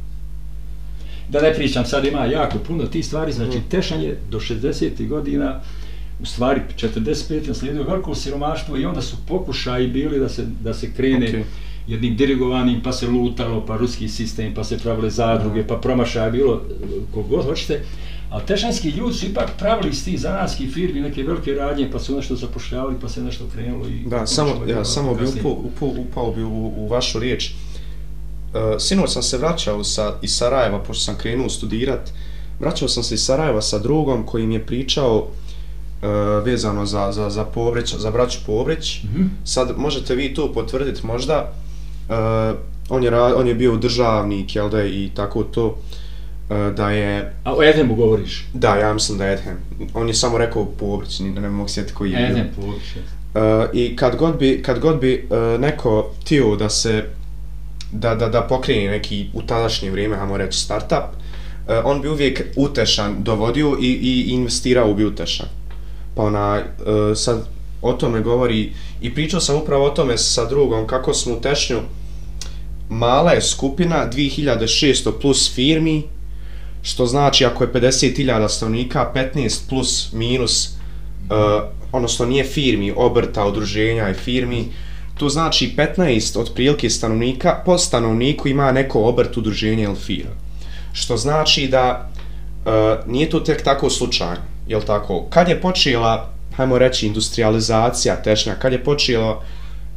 Da 1.28 1.42
ne 1.42 1.54
pričam, 1.54 1.84
sad 1.84 2.04
ima 2.04 2.24
jako 2.24 2.58
puno 2.58 2.84
tih 2.84 3.06
stvari, 3.06 3.32
znači 3.32 3.58
Tešan 3.70 4.02
je 4.02 4.18
do 4.30 4.40
60. 4.40 5.08
godina, 5.08 5.60
u 6.22 6.26
stvari 6.26 6.60
45. 6.76 7.48
naslijedio 7.48 7.82
veliko 7.82 8.14
siromaštvo 8.14 8.76
i 8.76 8.84
onda 8.84 9.02
su 9.02 9.16
pokušaji 9.28 9.88
bili 9.88 10.18
da 10.18 10.28
se, 10.28 10.46
da 10.60 10.74
se 10.74 10.92
krene 10.92 11.26
okay. 11.26 11.42
jednim 11.88 12.16
dirigovanim, 12.16 12.80
pa 12.82 12.92
se 12.92 13.06
lutalo, 13.06 13.66
pa 13.66 13.76
ruski 13.76 14.08
sistem, 14.08 14.54
pa 14.54 14.64
se 14.64 14.78
pravile 14.78 15.10
zadruge, 15.10 15.66
pa 15.66 15.76
promašaja 15.76 16.30
bilo 16.30 16.62
kogod 17.14 17.44
hoćete. 17.44 17.80
A 18.30 18.40
tešanski 18.40 18.90
ljudi 18.90 19.14
su 19.14 19.26
ipak 19.26 19.50
pravili 19.58 19.90
iz 19.90 20.04
tih 20.04 20.20
zanatskih 20.20 20.72
firmi 20.74 21.00
neke 21.00 21.22
velike 21.22 21.52
radnje, 21.52 21.88
pa 21.92 21.98
su 21.98 22.16
nešto 22.16 22.36
zapošljavali, 22.36 22.96
pa 23.00 23.08
se 23.08 23.22
nešto 23.22 23.44
krenulo 23.52 23.86
i... 23.88 24.04
Da, 24.06 24.26
samo, 24.26 24.50
ja, 24.66 24.84
samo 24.84 25.14
bi 25.14 25.24
upao, 25.24 25.52
upao, 25.52 25.88
upao 25.88 26.32
bi 26.32 26.42
u, 26.42 26.72
u 26.76 26.88
vašu 26.88 27.18
riječ. 27.18 27.50
Uh, 27.50 28.60
sinoć 28.78 29.10
sam 29.12 29.22
se 29.22 29.38
vraćao 29.38 29.84
sa, 29.84 30.14
iz 30.22 30.36
Sarajeva, 30.36 30.78
pošto 30.78 31.04
sam 31.04 31.16
krenuo 31.16 31.48
studirat, 31.48 32.10
vraćao 32.60 32.88
sam 32.88 33.02
se 33.02 33.14
iz 33.14 33.24
Sarajeva 33.24 33.62
sa 33.62 33.78
drugom 33.78 34.26
koji 34.26 34.46
mi 34.46 34.54
je 34.54 34.66
pričao 34.66 35.16
uh, 35.16 36.44
vezano 36.44 36.86
za, 36.86 37.12
za, 37.12 37.30
za 37.30 37.44
Povreć, 37.44 37.94
za 37.96 38.10
braću 38.10 38.38
Povreć. 38.46 39.02
Mhm. 39.04 39.22
Sad 39.44 39.78
možete 39.78 40.14
vi 40.14 40.34
to 40.34 40.52
potvrditi 40.52 41.06
možda, 41.06 41.52
uh, 42.08 42.58
on, 42.88 43.02
je, 43.02 43.22
on 43.22 43.48
je 43.48 43.54
bio 43.54 43.76
državnik, 43.76 44.56
jel 44.56 44.70
da, 44.70 44.84
i 44.84 45.10
tako 45.14 45.42
to, 45.42 45.66
uh, 45.66 45.74
da 46.76 46.90
je, 46.90 47.34
A 47.44 47.56
o 47.56 47.62
Edemu 47.62 47.94
govoriš? 47.94 48.46
da, 48.54 48.76
ja 48.76 48.92
mislim 48.94 49.18
da 49.18 49.26
je 49.26 49.34
Edhem. 49.34 49.56
On 49.94 50.08
je 50.08 50.14
samo 50.14 50.38
rekao 50.38 50.64
Povreć, 50.64 51.18
ni 51.18 51.34
da 51.34 51.40
ne 51.40 51.50
mogu 51.50 51.68
sjetiti 51.68 51.94
koji 51.94 52.10
je. 52.10 52.30
Edem 52.30 52.48
površe. 52.56 52.98
Uh, 53.34 53.42
I 53.72 53.96
kad 53.96 54.16
god 54.16 54.38
bi, 54.38 54.62
kad 54.62 54.78
god 54.78 55.00
bi 55.00 55.28
uh, 55.30 55.60
neko 55.60 56.10
tio 56.24 56.56
da 56.56 56.70
se 56.70 57.04
da, 57.92 58.14
da, 58.14 58.28
da 58.28 58.42
pokrene 58.42 58.90
neki 58.90 59.26
u 59.34 59.42
tadašnje 59.42 59.90
vrijeme, 59.90 60.16
hajmo 60.16 60.36
reći, 60.36 60.58
startup, 60.58 61.04
uh, 61.04 61.74
on 61.84 62.00
bi 62.00 62.08
uvijek 62.08 62.42
utešan 62.56 63.16
dovodio 63.22 63.76
i, 63.80 63.86
i 63.86 64.30
investirao 64.30 64.94
bi 64.94 65.04
utešan. 65.04 65.46
Pa 66.14 66.22
ona, 66.22 66.62
uh, 66.78 67.16
sad 67.16 67.46
o 67.82 67.92
tome 67.92 68.20
govori 68.20 68.72
i 69.00 69.14
pričao 69.14 69.40
sam 69.40 69.56
upravo 69.56 69.84
o 69.84 69.90
tome 69.90 70.18
sa 70.18 70.44
drugom 70.44 70.86
kako 70.86 71.14
smo 71.14 71.34
u 71.34 71.40
Tešnju 71.40 71.78
mala 72.88 73.32
je 73.32 73.42
skupina 73.42 74.10
2600 74.12 75.12
plus 75.20 75.54
firmi 75.54 76.02
što 76.82 77.06
znači 77.06 77.44
ako 77.44 77.64
je 77.64 77.72
50.000 77.72 78.48
stanovnika 78.48 79.12
15 79.14 79.68
plus 79.68 80.12
minus 80.12 80.68
uh, 80.68 81.62
odnosno 81.92 82.26
nije 82.26 82.44
firmi, 82.44 82.92
obrta, 82.96 83.46
udruženja 83.46 84.08
i 84.08 84.14
firmi 84.14 84.64
to 85.18 85.28
znači 85.28 85.74
15 85.76 86.40
otprilike 86.40 86.90
stanovnika, 86.90 87.62
po 87.64 87.78
stanovniku 87.78 88.48
ima 88.48 88.72
neko 88.72 89.04
obrt 89.04 89.36
udruženje 89.36 89.82
ili 89.82 89.96
firma. 89.96 90.30
Što 90.92 91.16
znači 91.16 91.68
da 91.68 92.10
uh, 92.64 93.12
nije 93.12 93.30
to 93.30 93.40
tek 93.40 93.62
tako 93.64 93.90
slučajno, 93.90 94.42
jel 94.68 94.82
tako? 94.82 95.26
Kad 95.30 95.48
je 95.48 95.60
počela, 95.60 96.30
hajmo 96.56 96.78
reći, 96.78 97.06
industrializacija 97.06 98.22
tešnja, 98.22 98.54
kad 98.54 98.72
je 98.72 98.84
počela 98.84 99.42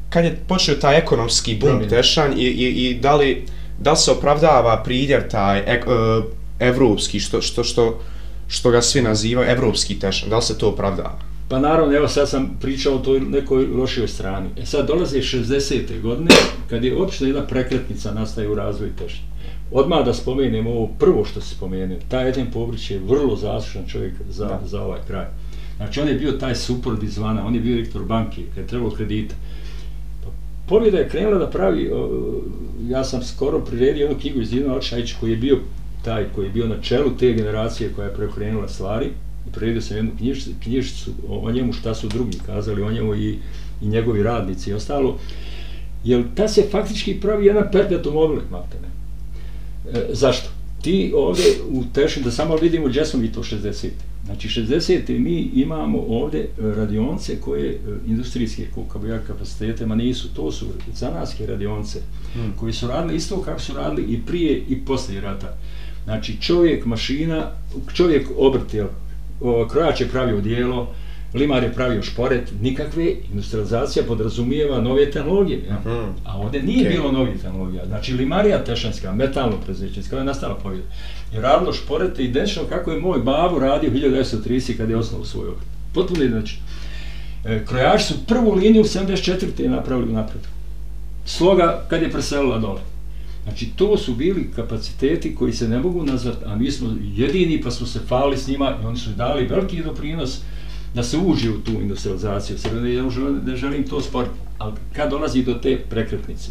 kad 0.10 0.26
je 0.26 0.40
počeo 0.48 0.76
taj 0.76 0.98
ekonomski 0.98 1.56
boom 1.56 1.72
Promjene. 1.72 1.90
tešan 1.90 2.34
i, 2.38 2.44
i, 2.44 2.90
i 2.90 3.00
da 3.00 3.16
li 3.16 3.46
da 3.80 3.92
li 3.92 3.98
se 3.98 4.12
opravdava 4.12 4.84
pridjev 4.84 5.30
taj 5.30 5.64
ek, 5.66 5.88
uh, 5.88 6.24
evropski 6.62 7.20
što, 7.20 7.42
što, 7.42 7.64
što, 7.64 8.00
što 8.48 8.72
ga 8.72 8.82
svi 8.82 9.02
nazivaju 9.02 9.50
evropski 9.50 10.00
tešan, 10.00 10.30
da 10.30 10.36
li 10.36 10.42
se 10.42 10.58
to 10.58 10.70
opravdava? 10.70 11.20
Pa 11.50 11.60
naravno, 11.60 11.96
evo 11.96 12.08
sad 12.08 12.30
sam 12.30 12.58
pričao 12.62 12.96
o 12.96 13.00
toj 13.00 13.20
nekoj 13.20 13.66
lošijoj 13.68 14.08
strani. 14.08 14.50
E 14.58 14.66
sad 14.66 14.88
dolaze 14.88 15.20
60. 15.20 16.02
godine, 16.02 16.30
kad 16.70 16.84
je 16.84 16.98
obično 16.98 17.28
jedna 17.28 17.42
prekretnica 17.48 18.12
nastaje 18.14 18.50
u 18.50 18.56
razvoju 18.56 18.92
tešnje. 18.98 19.24
Odmah 19.72 20.06
da 20.06 20.14
spomenem 20.14 20.68
ovo 20.68 20.88
prvo 21.00 21.26
što 21.26 21.42
se 21.42 21.56
spomenuo, 21.56 21.98
taj 22.10 22.30
Eden 22.30 22.48
Pobrić 22.54 22.92
je 22.92 23.00
vrlo 23.00 23.36
zaslužan 23.36 23.90
čovjek 23.90 24.14
za, 24.30 24.46
Da. 24.46 24.60
za 24.66 24.82
ovaj 24.82 25.00
kraj. 25.08 25.26
Znači 25.78 26.02
on 26.02 26.08
je 26.08 26.14
bio 26.14 26.32
taj 26.32 26.56
support 26.56 27.04
izvana, 27.04 27.46
on 27.48 27.56
je 27.56 27.62
bio 27.62 27.76
direktor 27.76 28.04
banke, 28.04 28.42
kad 28.56 28.64
je 28.64 28.68
trebalo 28.68 28.92
kredita. 28.92 29.36
Pa, 30.24 30.30
Pobjeda 30.70 30.98
je 30.98 31.10
krenula 31.10 31.38
da 31.38 31.50
pravi, 31.50 31.90
o, 31.94 32.10
ja 32.90 33.04
sam 33.04 33.24
skoro 33.24 33.60
priredio 33.60 34.02
jednu 34.02 34.20
knjigu 34.20 34.42
iz 34.42 34.54
Ivana 34.54 34.76
Očajić 34.76 35.14
koji 35.20 35.32
je 35.32 35.38
bio 35.38 35.60
taj 36.06 36.26
koji 36.36 36.46
je 36.46 36.52
bio 36.52 36.68
na 36.68 36.82
čelu 36.82 37.12
te 37.20 37.34
generacije 37.34 37.94
koja 37.96 38.08
je 38.08 38.14
preokrenula 38.14 38.68
stvari 38.68 39.06
i 39.48 39.52
priredio 39.52 39.82
sam 39.82 39.98
jednu 39.98 40.12
knjižicu, 40.18 40.52
knjižicu 40.64 41.12
o, 41.30 41.52
njemu 41.52 41.74
šta 41.74 41.96
su 41.96 42.08
drugi 42.08 42.38
kazali 42.46 42.84
o 42.84 42.92
njemu 42.92 43.16
i, 43.16 43.38
i 43.82 43.88
njegovi 43.88 44.24
radnici 44.24 44.70
i 44.70 44.74
ostalo. 44.74 45.20
Jer 46.04 46.24
ta 46.36 46.48
se 46.48 46.68
faktički 46.72 47.20
pravi 47.20 47.46
jedan 47.46 47.64
perpetuum 47.72 48.16
mobile, 48.16 48.42
maltene. 48.52 48.88
E, 49.94 50.10
zašto? 50.14 50.50
Ti 50.82 51.14
ovdje 51.16 51.46
u 51.70 51.84
Tešu, 51.94 52.20
da 52.20 52.32
samo 52.32 52.56
vidimo 52.56 52.88
gdje 52.88 53.06
smo 53.06 53.20
mi 53.20 53.32
to 53.32 53.44
60. 53.44 53.88
Znači 54.26 54.48
60. 54.48 55.20
mi 55.20 55.52
imamo 55.56 56.00
ovdje 56.00 56.50
radionce 56.58 57.42
koje 57.42 57.72
e, 57.72 57.78
industrijske 58.08 58.68
ja 59.10 59.20
kapacitete, 59.28 59.86
ma 59.86 59.96
nisu, 59.96 60.34
to 60.34 60.52
su 60.52 60.66
zanatske 60.94 61.46
radionce 61.46 62.00
Hmm. 62.34 62.54
koji 62.60 62.74
su 62.74 62.88
radili 62.88 63.16
isto 63.16 63.42
kako 63.42 63.60
su 63.60 63.74
radili 63.74 64.14
i 64.14 64.22
prije 64.26 64.64
i 64.70 64.86
poslije 64.86 65.22
rata. 65.22 65.58
Znači 66.04 66.42
čovjek 66.42 66.86
mašina, 66.86 67.52
čovjek 67.94 68.28
obrt, 68.38 68.74
jel, 68.74 68.88
krojač 69.72 70.02
je 70.02 70.08
pravio 70.08 70.42
dijelo, 70.42 70.88
limar 71.34 71.64
je 71.64 71.74
pravio 71.74 72.04
šporet, 72.04 72.52
nikakve 72.62 73.16
industrializacija 73.32 74.06
podrazumijeva 74.08 74.82
nove 74.82 75.12
tehnologije. 75.12 75.66
Ja? 75.70 75.80
Mhm. 75.80 76.10
A 76.26 76.38
ovdje 76.38 76.64
nije 76.64 76.88
Okej. 76.88 76.98
bilo 76.98 77.12
novih 77.12 77.42
tehnologija. 77.42 77.86
Znači 77.86 78.14
limarija 78.14 78.64
tešanska, 78.64 79.14
metalno 79.14 79.58
prezećenska, 79.66 80.18
je 80.18 80.24
nastala 80.24 80.56
pobjeda. 80.56 80.88
Je 81.34 81.42
radilo 81.42 81.74
šporete 81.74 82.24
identično 82.24 82.64
kako 82.70 82.92
je 82.92 83.00
moj 83.00 83.20
babu 83.20 83.60
radio 83.60 83.90
1930 83.90 84.78
kad 84.78 84.90
je 84.90 84.98
osnovao 84.98 85.26
svoj 85.26 85.48
obrt. 85.48 85.66
Potpuno 85.94 86.24
identično. 86.24 86.62
E, 87.46 87.66
krojači 87.66 88.06
su 88.06 88.14
prvu 88.28 88.54
liniju 88.54 88.84
74. 88.84 89.68
napravili 89.68 90.14
napred. 90.14 90.42
Sloga 91.26 91.86
kad 91.90 92.02
je 92.02 92.12
preselila 92.12 92.58
dole. 92.58 92.82
Znači, 93.44 93.70
to 93.76 93.98
su 93.98 94.16
bili 94.16 94.52
kapaciteti 94.56 95.36
koji 95.36 95.54
se 95.54 95.68
ne 95.68 95.80
mogu 95.80 96.04
nazvati, 96.04 96.46
a 96.46 96.56
mi 96.56 96.72
smo 96.72 96.96
jedini 97.16 97.62
pa 97.62 97.72
smo 97.72 97.88
se 97.88 98.00
falili 98.08 98.38
s 98.38 98.48
njima 98.48 98.78
i 98.84 98.86
oni 98.86 98.98
su 98.98 99.10
dali 99.10 99.48
veliki 99.48 99.84
doprinos 99.84 100.42
da 100.96 101.04
se 101.04 101.18
uđe 101.18 101.50
u 101.50 101.62
tu 101.62 101.72
industrializaciju. 101.72 102.58
Sad 102.58 102.74
ne, 102.74 103.04
ne 103.46 103.56
želim 103.56 103.88
to 103.88 104.02
sporiti, 104.02 104.36
ali 104.58 104.74
kad 104.96 105.10
dolazi 105.10 105.44
do 105.44 105.54
te 105.54 105.78
prekretnice? 105.90 106.50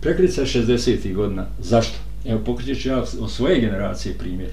Prekretnica 0.00 0.40
je 0.40 0.46
60. 0.46 1.14
godina. 1.14 1.46
Zašto? 1.60 1.98
Evo, 2.24 2.40
pokreću 2.46 2.88
ja 2.88 3.04
od 3.20 3.30
svoje 3.30 3.60
generacije 3.60 4.18
primjer. 4.18 4.50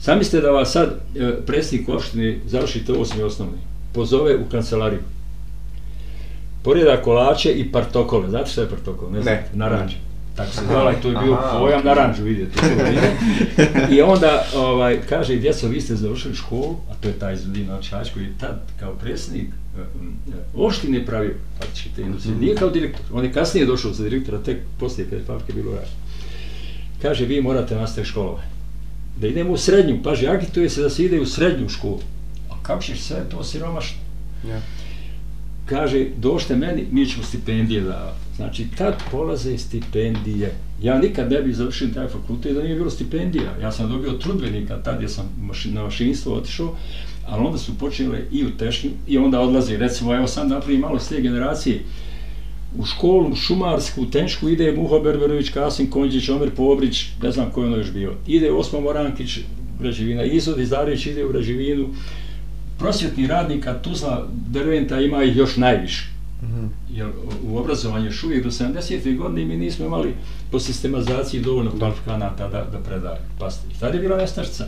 Zamislite 0.00 0.40
da 0.40 0.50
vas 0.50 0.72
sad 0.72 0.88
e, 1.16 1.32
predsjednik 1.46 1.88
opštine 1.88 2.38
završite 2.46 2.92
osmi 2.92 3.22
osnovni, 3.22 3.58
pozove 3.92 4.36
u 4.36 4.50
kancelariju. 4.50 5.00
Poreda 6.62 7.02
kolače 7.02 7.52
i 7.52 7.72
partokole. 7.72 8.30
Znate 8.30 8.50
šta 8.50 8.60
je 8.60 8.68
partokol? 8.68 9.12
Ne. 9.12 9.22
znate? 9.22 9.50
Naranđe. 9.54 9.96
Tako 10.36 10.52
se 10.52 10.60
zvala 10.66 10.92
i 10.92 11.02
to 11.02 11.08
je 11.08 11.16
bio 11.24 11.32
aha, 11.32 11.58
pojam 11.58 11.80
okej. 11.80 11.88
naranđu, 11.88 12.22
vidite. 12.22 12.60
to 12.60 12.66
vrijeme. 12.66 13.16
I 13.96 14.02
onda 14.02 14.44
ovaj, 14.56 15.00
kaže, 15.08 15.36
djeco, 15.36 15.68
vi 15.68 15.80
ste 15.80 15.96
završili 15.96 16.34
školu, 16.34 16.76
a 16.90 16.94
to 17.00 17.08
je 17.08 17.18
taj 17.18 17.36
Zudin 17.36 17.68
Čač 17.80 18.10
koji 18.10 18.24
je 18.24 18.32
tad 18.40 18.62
kao 18.80 18.94
predsjednik 18.94 19.48
opštine 20.54 21.06
pravio 21.06 21.34
faktički 21.58 21.88
te 21.96 22.02
industrije. 22.02 22.36
Nije 22.36 22.56
kao 22.56 22.70
direktor, 22.70 23.00
on 23.12 23.24
je 23.24 23.32
kasnije 23.32 23.66
došao 23.66 23.92
za 23.92 24.04
direktora, 24.04 24.38
tek 24.38 24.58
poslije 24.80 25.08
kad 25.10 25.18
je 25.18 25.24
fabrike 25.24 25.52
bilo 25.52 25.70
rađeno. 25.70 25.96
Kaže, 27.02 27.24
vi 27.24 27.42
morate 27.42 27.74
nastaviti 27.74 28.10
školovanje. 28.10 28.48
Da 29.20 29.26
idemo 29.26 29.52
u 29.52 29.56
srednju, 29.56 30.02
paži, 30.02 30.28
agituje 30.28 30.70
se 30.70 30.82
da 30.82 30.90
se 30.90 31.04
ide 31.04 31.20
u 31.20 31.26
srednju 31.26 31.68
školu. 31.68 32.00
A 32.50 32.54
kako 32.62 32.82
ćeš 32.82 33.00
sve 33.00 33.24
to 33.30 33.44
siromašno? 33.44 33.98
Ja 34.48 34.60
kaže, 35.66 36.06
došte 36.16 36.56
meni, 36.56 36.84
mi 36.90 37.06
ćemo 37.06 37.24
stipendije 37.24 37.80
davati. 37.80 38.24
Znači, 38.36 38.66
tad 38.78 38.94
polaze 39.10 39.58
stipendije. 39.58 40.54
Ja 40.82 40.98
nikad 40.98 41.30
ne 41.30 41.42
bih 41.42 41.56
završio 41.56 41.88
taj 41.94 42.08
fakultet 42.08 42.54
da 42.54 42.62
nije 42.62 42.74
bilo 42.74 42.90
stipendija. 42.90 43.56
Ja 43.62 43.72
sam 43.72 43.88
dobio 43.88 44.12
trudbenika 44.12 44.82
tad 44.82 45.02
ja 45.02 45.08
sam 45.08 45.28
maši, 45.40 45.70
na 45.70 45.82
mašinstvo 45.82 46.34
otišao, 46.34 46.76
ali 47.26 47.46
onda 47.46 47.58
su 47.58 47.78
počele 47.78 48.20
i 48.32 48.44
u 48.44 48.50
tešnju 48.50 48.90
i 49.06 49.18
onda 49.18 49.40
odlaze. 49.40 49.76
Recimo, 49.76 50.14
evo 50.14 50.26
sam 50.26 50.48
napravim 50.48 50.80
malo 50.80 50.98
s 50.98 51.08
te 51.08 51.20
generacije. 51.20 51.82
U 52.78 52.84
školu 52.84 53.34
šumarsku, 53.34 54.02
u 54.02 54.06
Tenšku 54.06 54.48
ide 54.48 54.72
Muho 54.72 55.00
Berberović, 55.00 55.48
Kasim 55.48 55.90
Konđić, 55.90 56.28
Omer 56.28 56.50
Pobrić, 56.50 57.06
ne 57.22 57.30
znam 57.30 57.50
ko 57.50 57.60
je 57.60 57.66
ono 57.66 57.76
još 57.76 57.92
bio. 57.92 58.12
Ide 58.26 58.52
Osmo 58.52 58.80
Morankić, 58.80 59.38
građevina, 59.80 60.24
Izod 60.24 60.58
Izdarević 60.58 61.06
ide 61.06 61.24
u 61.24 61.28
građevinu, 61.28 61.88
prosvjetni 62.78 63.26
radnika 63.26 63.74
Tuzla 63.82 64.28
Derventa 64.32 65.00
ima 65.00 65.22
ih 65.22 65.36
još 65.36 65.56
najviše. 65.56 66.14
Mhm. 66.42 66.66
Jer 66.90 67.08
u 67.42 67.58
obrazovanju 67.58 68.06
još 68.06 68.24
uvijek 68.24 68.44
do 68.44 68.50
70. 68.50 69.16
godine 69.16 69.44
mi 69.44 69.56
nismo 69.56 69.86
imali 69.86 70.14
po 70.50 70.60
sistematizaciji 70.60 71.40
dovoljno 71.40 71.70
kvalifikanata 71.78 72.48
da, 72.48 72.66
da 72.72 72.78
predaju. 72.78 73.20
Pasti. 73.38 73.66
I 73.76 73.80
tada 73.80 73.94
je 73.94 74.00
bila 74.00 74.16
nestašica. 74.16 74.64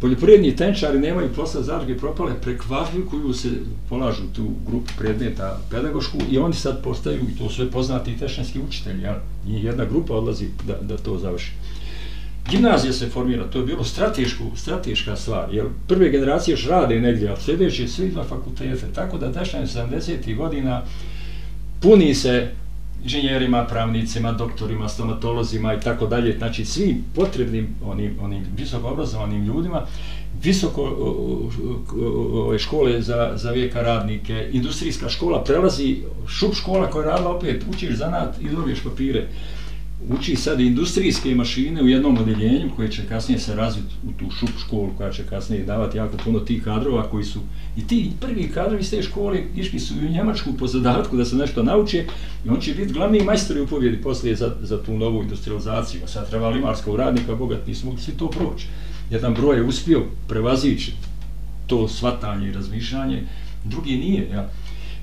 Poljoprivredni 0.00 0.56
tenčari 0.56 0.98
nemaju 0.98 1.28
posla 1.36 1.62
zadruge 1.62 1.96
propale, 1.98 2.32
prekvalifikuju 2.42 3.32
se, 3.34 3.48
polažu 3.88 4.22
tu 4.36 4.50
grupu 4.66 4.92
predmeta 4.98 5.60
pedagošku 5.70 6.18
i 6.30 6.38
oni 6.38 6.54
sad 6.54 6.82
postaju, 6.82 7.20
i 7.20 7.38
to 7.38 7.50
sve 7.50 7.70
poznati 7.70 8.18
tešanski 8.18 8.60
učitelji, 8.68 9.02
ja? 9.02 9.20
i 9.48 9.64
jedna 9.64 9.84
grupa 9.84 10.14
odlazi 10.14 10.48
da, 10.66 10.74
da 10.82 10.96
to 10.96 11.18
završi. 11.18 11.52
Gimnazija 12.50 12.92
se 12.92 13.08
formira, 13.08 13.44
to 13.44 13.58
je 13.58 13.64
bilo 13.64 13.84
stratešku, 13.84 14.44
strateška 14.56 15.16
stvar, 15.16 15.54
jer 15.54 15.64
prve 15.88 16.10
generacije 16.10 16.52
još 16.52 16.66
rade 16.66 17.00
negdje, 17.00 17.28
a 17.28 17.36
sljedeće 17.36 17.88
svi 17.88 18.12
na 18.16 18.24
fakultete, 18.24 18.86
tako 18.94 19.18
da 19.18 19.28
dešanje 19.28 19.66
70. 19.66 20.36
godina 20.36 20.82
puni 21.80 22.14
se 22.14 22.48
inženjerima, 23.04 23.64
pravnicima, 23.64 24.32
doktorima, 24.32 24.88
stomatolozima 24.88 25.74
i 25.74 25.80
tako 25.80 26.06
dalje, 26.06 26.38
znači 26.38 26.64
svi 26.64 27.02
potrebnim 27.14 27.68
onim, 27.84 28.16
onim 28.22 28.44
visoko 28.56 28.88
obrazovanim 28.88 29.44
ljudima, 29.44 29.86
visoko 30.42 30.82
o, 30.82 31.48
o, 32.02 32.54
o, 32.54 32.58
škole 32.58 33.02
za, 33.02 33.32
za 33.34 33.50
vijeka 33.50 33.82
radnike, 33.82 34.48
industrijska 34.52 35.08
škola 35.08 35.44
prelazi, 35.44 35.96
šup 36.28 36.54
škola 36.54 36.90
koja 36.90 37.04
je 37.04 37.10
radila 37.10 37.30
opet, 37.30 37.64
učiš 37.70 37.96
zanat 37.96 38.40
i 38.40 38.48
dobiješ 38.48 38.82
papire. 38.82 39.26
Uči 40.08 40.36
sad 40.36 40.60
industrijske 40.60 41.34
mašine 41.34 41.82
u 41.82 41.88
jednom 41.88 42.18
odeljenju 42.18 42.70
koje 42.76 42.90
će 42.90 43.06
kasnije 43.08 43.38
se 43.38 43.54
razviti 43.54 43.94
u 44.08 44.12
tu 44.12 44.30
šup 44.30 44.50
školu 44.58 44.90
koja 44.96 45.10
će 45.12 45.26
kasnije 45.26 45.64
davati 45.64 45.98
jako 45.98 46.16
puno 46.24 46.40
tih 46.40 46.64
kadrova 46.64 47.10
koji 47.10 47.24
su 47.24 47.40
i 47.76 47.86
ti 47.86 48.10
prvi 48.20 48.48
kadrovi 48.54 48.80
iz 48.80 48.90
te 48.90 49.02
škole 49.02 49.42
išli 49.56 49.78
su 49.78 49.94
i 49.94 50.06
u 50.06 50.10
Njemačku 50.10 50.52
po 50.58 50.66
zadatku 50.66 51.16
da 51.16 51.24
se 51.24 51.36
nešto 51.36 51.62
nauče 51.62 52.04
i 52.46 52.48
on 52.48 52.60
će 52.60 52.74
biti 52.74 52.92
glavni 52.92 53.24
majstori 53.24 53.60
u 53.60 53.66
pobjedi 53.66 54.02
poslije 54.02 54.36
za, 54.36 54.54
za 54.62 54.82
tu 54.82 54.98
novu 54.98 55.22
industrializaciju. 55.22 56.00
A 56.04 56.08
sad 56.08 56.30
treba 56.30 56.48
limarskog 56.48 56.96
radnika, 56.96 57.34
bogat, 57.34 57.66
nisu 57.66 57.86
mogli 57.86 58.00
svi 58.00 58.12
to 58.12 58.30
proći. 58.30 58.66
Jedan 59.10 59.34
broj 59.34 59.56
je 59.56 59.62
uspio 59.62 60.02
prevazići 60.28 60.92
to 61.66 61.88
svatanje 61.88 62.48
i 62.48 62.52
razmišljanje, 62.52 63.22
drugi 63.64 63.96
nije. 63.96 64.28
Ja. 64.32 64.50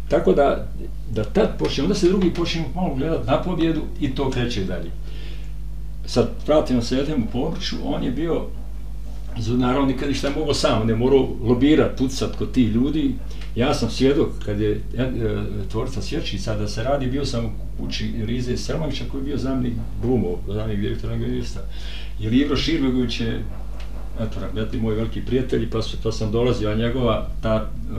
Tako 0.10 0.34
da, 0.34 0.68
da 1.12 1.24
tad 1.24 1.58
počne, 1.60 1.84
onda 1.84 1.96
se 1.96 2.08
drugi 2.08 2.34
počne 2.34 2.64
malo 2.76 2.96
gledat 2.96 3.28
na 3.28 3.42
pobjedu 3.42 3.82
i 4.02 4.16
to 4.16 4.30
kreće 4.30 4.64
dalje. 4.64 4.92
Sad, 6.06 6.30
vratimo 6.48 6.82
se 6.82 6.98
jednom 6.98 7.28
u 7.34 7.94
on 7.94 8.04
je 8.04 8.12
bio, 8.12 8.46
naravno 9.48 9.86
nikad 9.86 10.10
ništa 10.10 10.30
mogao 10.36 10.54
sam, 10.54 10.88
ne 10.88 10.96
morao 10.96 11.30
lobirat, 11.44 11.98
pucat 11.98 12.36
kod 12.36 12.52
ti 12.52 12.64
ljudi. 12.64 13.16
Ja 13.56 13.74
sam 13.74 13.90
svjedok, 13.90 14.30
kad 14.46 14.60
je 14.60 14.72
e, 14.72 15.10
tvorca 15.72 16.02
Svječica 16.02 16.56
da 16.56 16.68
se 16.68 16.84
radi, 16.84 17.06
bio 17.06 17.26
sam 17.26 17.46
u 17.46 17.50
kući 17.78 18.14
Rize 18.26 18.58
Selmovića 18.58 19.04
koji 19.12 19.22
je 19.22 19.26
bio 19.26 19.38
zamnik 19.38 19.74
Blumov, 20.02 20.36
zamnik 20.48 20.80
direktora 20.80 21.18
Gledista. 21.18 21.60
Jer 22.20 22.34
Ivro 22.34 22.56
Širbegović 22.56 23.20
je 23.20 23.44
eto, 24.20 24.40
rahmetli 24.40 24.80
moj 24.80 24.96
veliki 24.96 25.22
prijatelj, 25.22 25.70
pa, 25.70 25.82
su, 25.82 25.98
pa 26.04 26.12
sam 26.12 26.32
dolazio, 26.32 26.70
a 26.70 26.76
njegova, 26.76 27.28
ta 27.42 27.70
uh, 27.92 27.98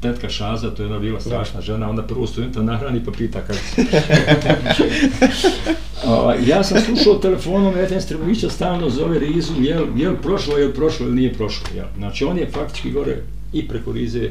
tetka 0.00 0.28
Šaza, 0.28 0.70
to 0.70 0.82
je 0.82 0.88
ona 0.88 0.98
bila 0.98 1.20
strašna 1.20 1.60
žena, 1.60 1.90
onda 1.90 2.02
prvo 2.02 2.26
studenta 2.26 2.62
nahrani 2.62 3.04
pa 3.04 3.12
pita 3.12 3.40
kako 3.40 3.54
se. 3.54 3.84
ja 6.52 6.64
sam 6.64 6.80
slušao 6.80 7.14
telefonom, 7.14 7.74
Eten 7.76 8.00
Strebovića 8.00 8.50
stalno 8.50 8.90
zove 8.90 9.18
Rizu, 9.18 9.52
jel, 9.60 9.86
jel 9.96 10.16
prošlo, 10.22 10.58
jel 10.58 10.72
prošlo 10.72 11.06
ili 11.06 11.16
nije 11.16 11.34
prošlo. 11.34 11.66
Jel. 11.74 11.86
Znači 11.96 12.24
on 12.24 12.38
je 12.38 12.50
faktički 12.50 12.90
gore 12.90 13.16
i 13.52 13.68
preko 13.68 13.92
Rize, 13.92 14.30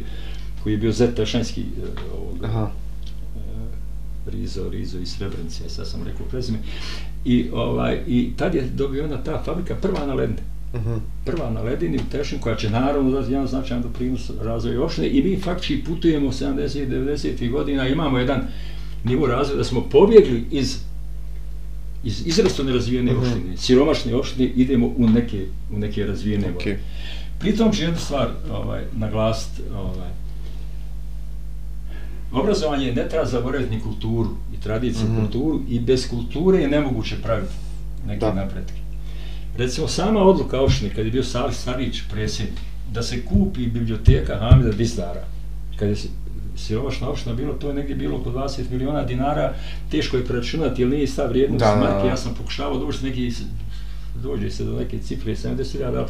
koji 0.63 0.73
je 0.73 0.77
bio 0.77 0.91
Zet 0.91 1.15
Tešanski, 1.15 1.63
uh, 2.41 2.49
Aha. 2.49 2.69
Rizo, 4.31 4.69
Rizo 4.69 4.99
i 4.99 5.05
Srebrenice, 5.05 5.69
sad 5.69 5.87
sam 5.87 6.03
rekao 6.03 6.25
prezime. 6.25 6.57
I, 7.25 7.49
ovaj, 7.53 7.99
I 8.07 8.31
tad 8.37 8.55
je 8.55 8.61
dobio 8.61 9.05
ona 9.05 9.23
ta 9.23 9.43
fabrika 9.45 9.75
prva 9.75 10.05
na 10.05 10.13
ledne. 10.13 10.56
Prva 11.25 11.49
na 11.49 11.61
ledini 11.61 11.97
u 11.97 12.11
Tešin, 12.11 12.39
koja 12.39 12.55
će 12.55 12.69
naravno 12.69 13.11
dati 13.11 13.31
jedan 13.31 13.47
značajan 13.47 13.83
doprinos 13.83 14.31
razvoju 14.41 14.83
opštine. 14.83 15.07
I 15.07 15.23
mi 15.23 15.39
faktički 15.41 15.83
putujemo 15.83 16.31
70-90 16.31 17.51
godina, 17.51 17.87
imamo 17.87 18.17
jedan 18.17 18.41
nivo 19.03 19.27
razvoja 19.27 19.57
da 19.57 19.63
smo 19.63 19.81
pobjegli 19.81 20.45
iz 20.51 20.77
iz 22.03 22.27
izrasto 22.27 22.63
nerazvijene 22.63 23.11
mhm. 23.11 23.21
-huh. 23.21 23.27
opštine, 23.27 23.57
siromašne 23.57 24.15
opštine, 24.15 24.45
idemo 24.45 24.87
u 24.97 25.07
neke, 25.09 25.45
u 25.75 25.79
neke 25.79 26.05
razvijene 26.05 26.53
okay. 26.59 26.75
Pritom 27.39 27.71
ću 27.71 27.83
jednu 27.83 27.97
stvar 27.97 28.29
ovaj, 28.51 28.83
naglasiti, 28.95 29.61
ovaj, 29.75 30.09
obrazovanje 32.31 32.93
ne 32.93 33.09
treba 33.09 33.25
zaboraviti 33.25 33.75
ni 33.75 33.81
kulturu 33.81 34.29
i 34.53 34.61
tradiciju 34.61 35.07
mm 35.07 35.11
-hmm. 35.11 35.19
kulturu 35.19 35.61
i 35.69 35.79
bez 35.79 36.09
kulture 36.09 36.59
je 36.59 36.67
nemoguće 36.67 37.15
praviti 37.23 37.53
neke 38.07 38.19
da. 38.19 38.33
napretke. 38.33 38.86
Recimo, 39.57 39.87
sama 39.87 40.23
odluka 40.23 40.61
opštine, 40.61 40.93
kad 40.95 41.05
je 41.05 41.11
bio 41.11 41.23
Sali 41.23 41.53
Starić 41.53 42.01
presjednik, 42.11 42.59
da 42.91 43.03
se 43.03 43.25
kupi 43.25 43.67
biblioteka 43.67 44.37
Hamida 44.39 44.71
Dizdara, 44.71 45.23
kad 45.75 45.89
je 45.89 45.95
siromašna 46.55 47.09
opština 47.09 47.35
bilo, 47.35 47.53
to 47.53 47.67
je 47.67 47.73
negdje 47.73 47.95
bilo 47.95 48.17
oko 48.17 48.29
20 48.29 48.71
miliona 48.71 49.03
dinara, 49.03 49.53
teško 49.91 50.17
je 50.17 50.25
preračunati, 50.25 50.81
jer 50.81 50.89
nije 50.89 51.07
stav 51.07 51.29
vrijednost 51.29 51.65
da, 51.65 51.75
marke, 51.75 52.07
ja 52.07 52.17
sam 52.17 52.33
pokušavao 52.33 52.79
doći 52.79 53.05
neki, 53.05 53.31
dođe 54.23 54.51
se 54.51 54.63
do 54.63 54.79
neke 54.79 54.99
cifre 54.99 55.35
70.000, 55.35 55.83
ali 55.85 56.07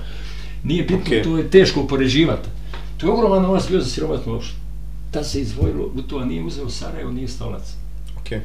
nije 0.63 0.83
bitno, 0.83 0.97
okay. 0.97 1.23
to 1.23 1.37
je 1.37 1.49
teško 1.49 1.81
upoređivati. 1.81 2.49
To 2.97 3.07
je 3.07 3.13
ogroman 3.13 3.41
novac 3.41 3.69
bio 3.69 3.81
za 3.81 3.89
siromašnu 3.89 4.35
opštinu 4.35 4.67
da 5.13 5.23
se 5.23 5.41
izdvojilo 5.41 5.91
u 5.95 6.01
to, 6.01 6.25
nije 6.25 6.43
uzeo 6.43 6.69
Sarajevo, 6.69 7.11
nije 7.11 7.27
stolac. 7.27 7.63
Okay. 8.23 8.39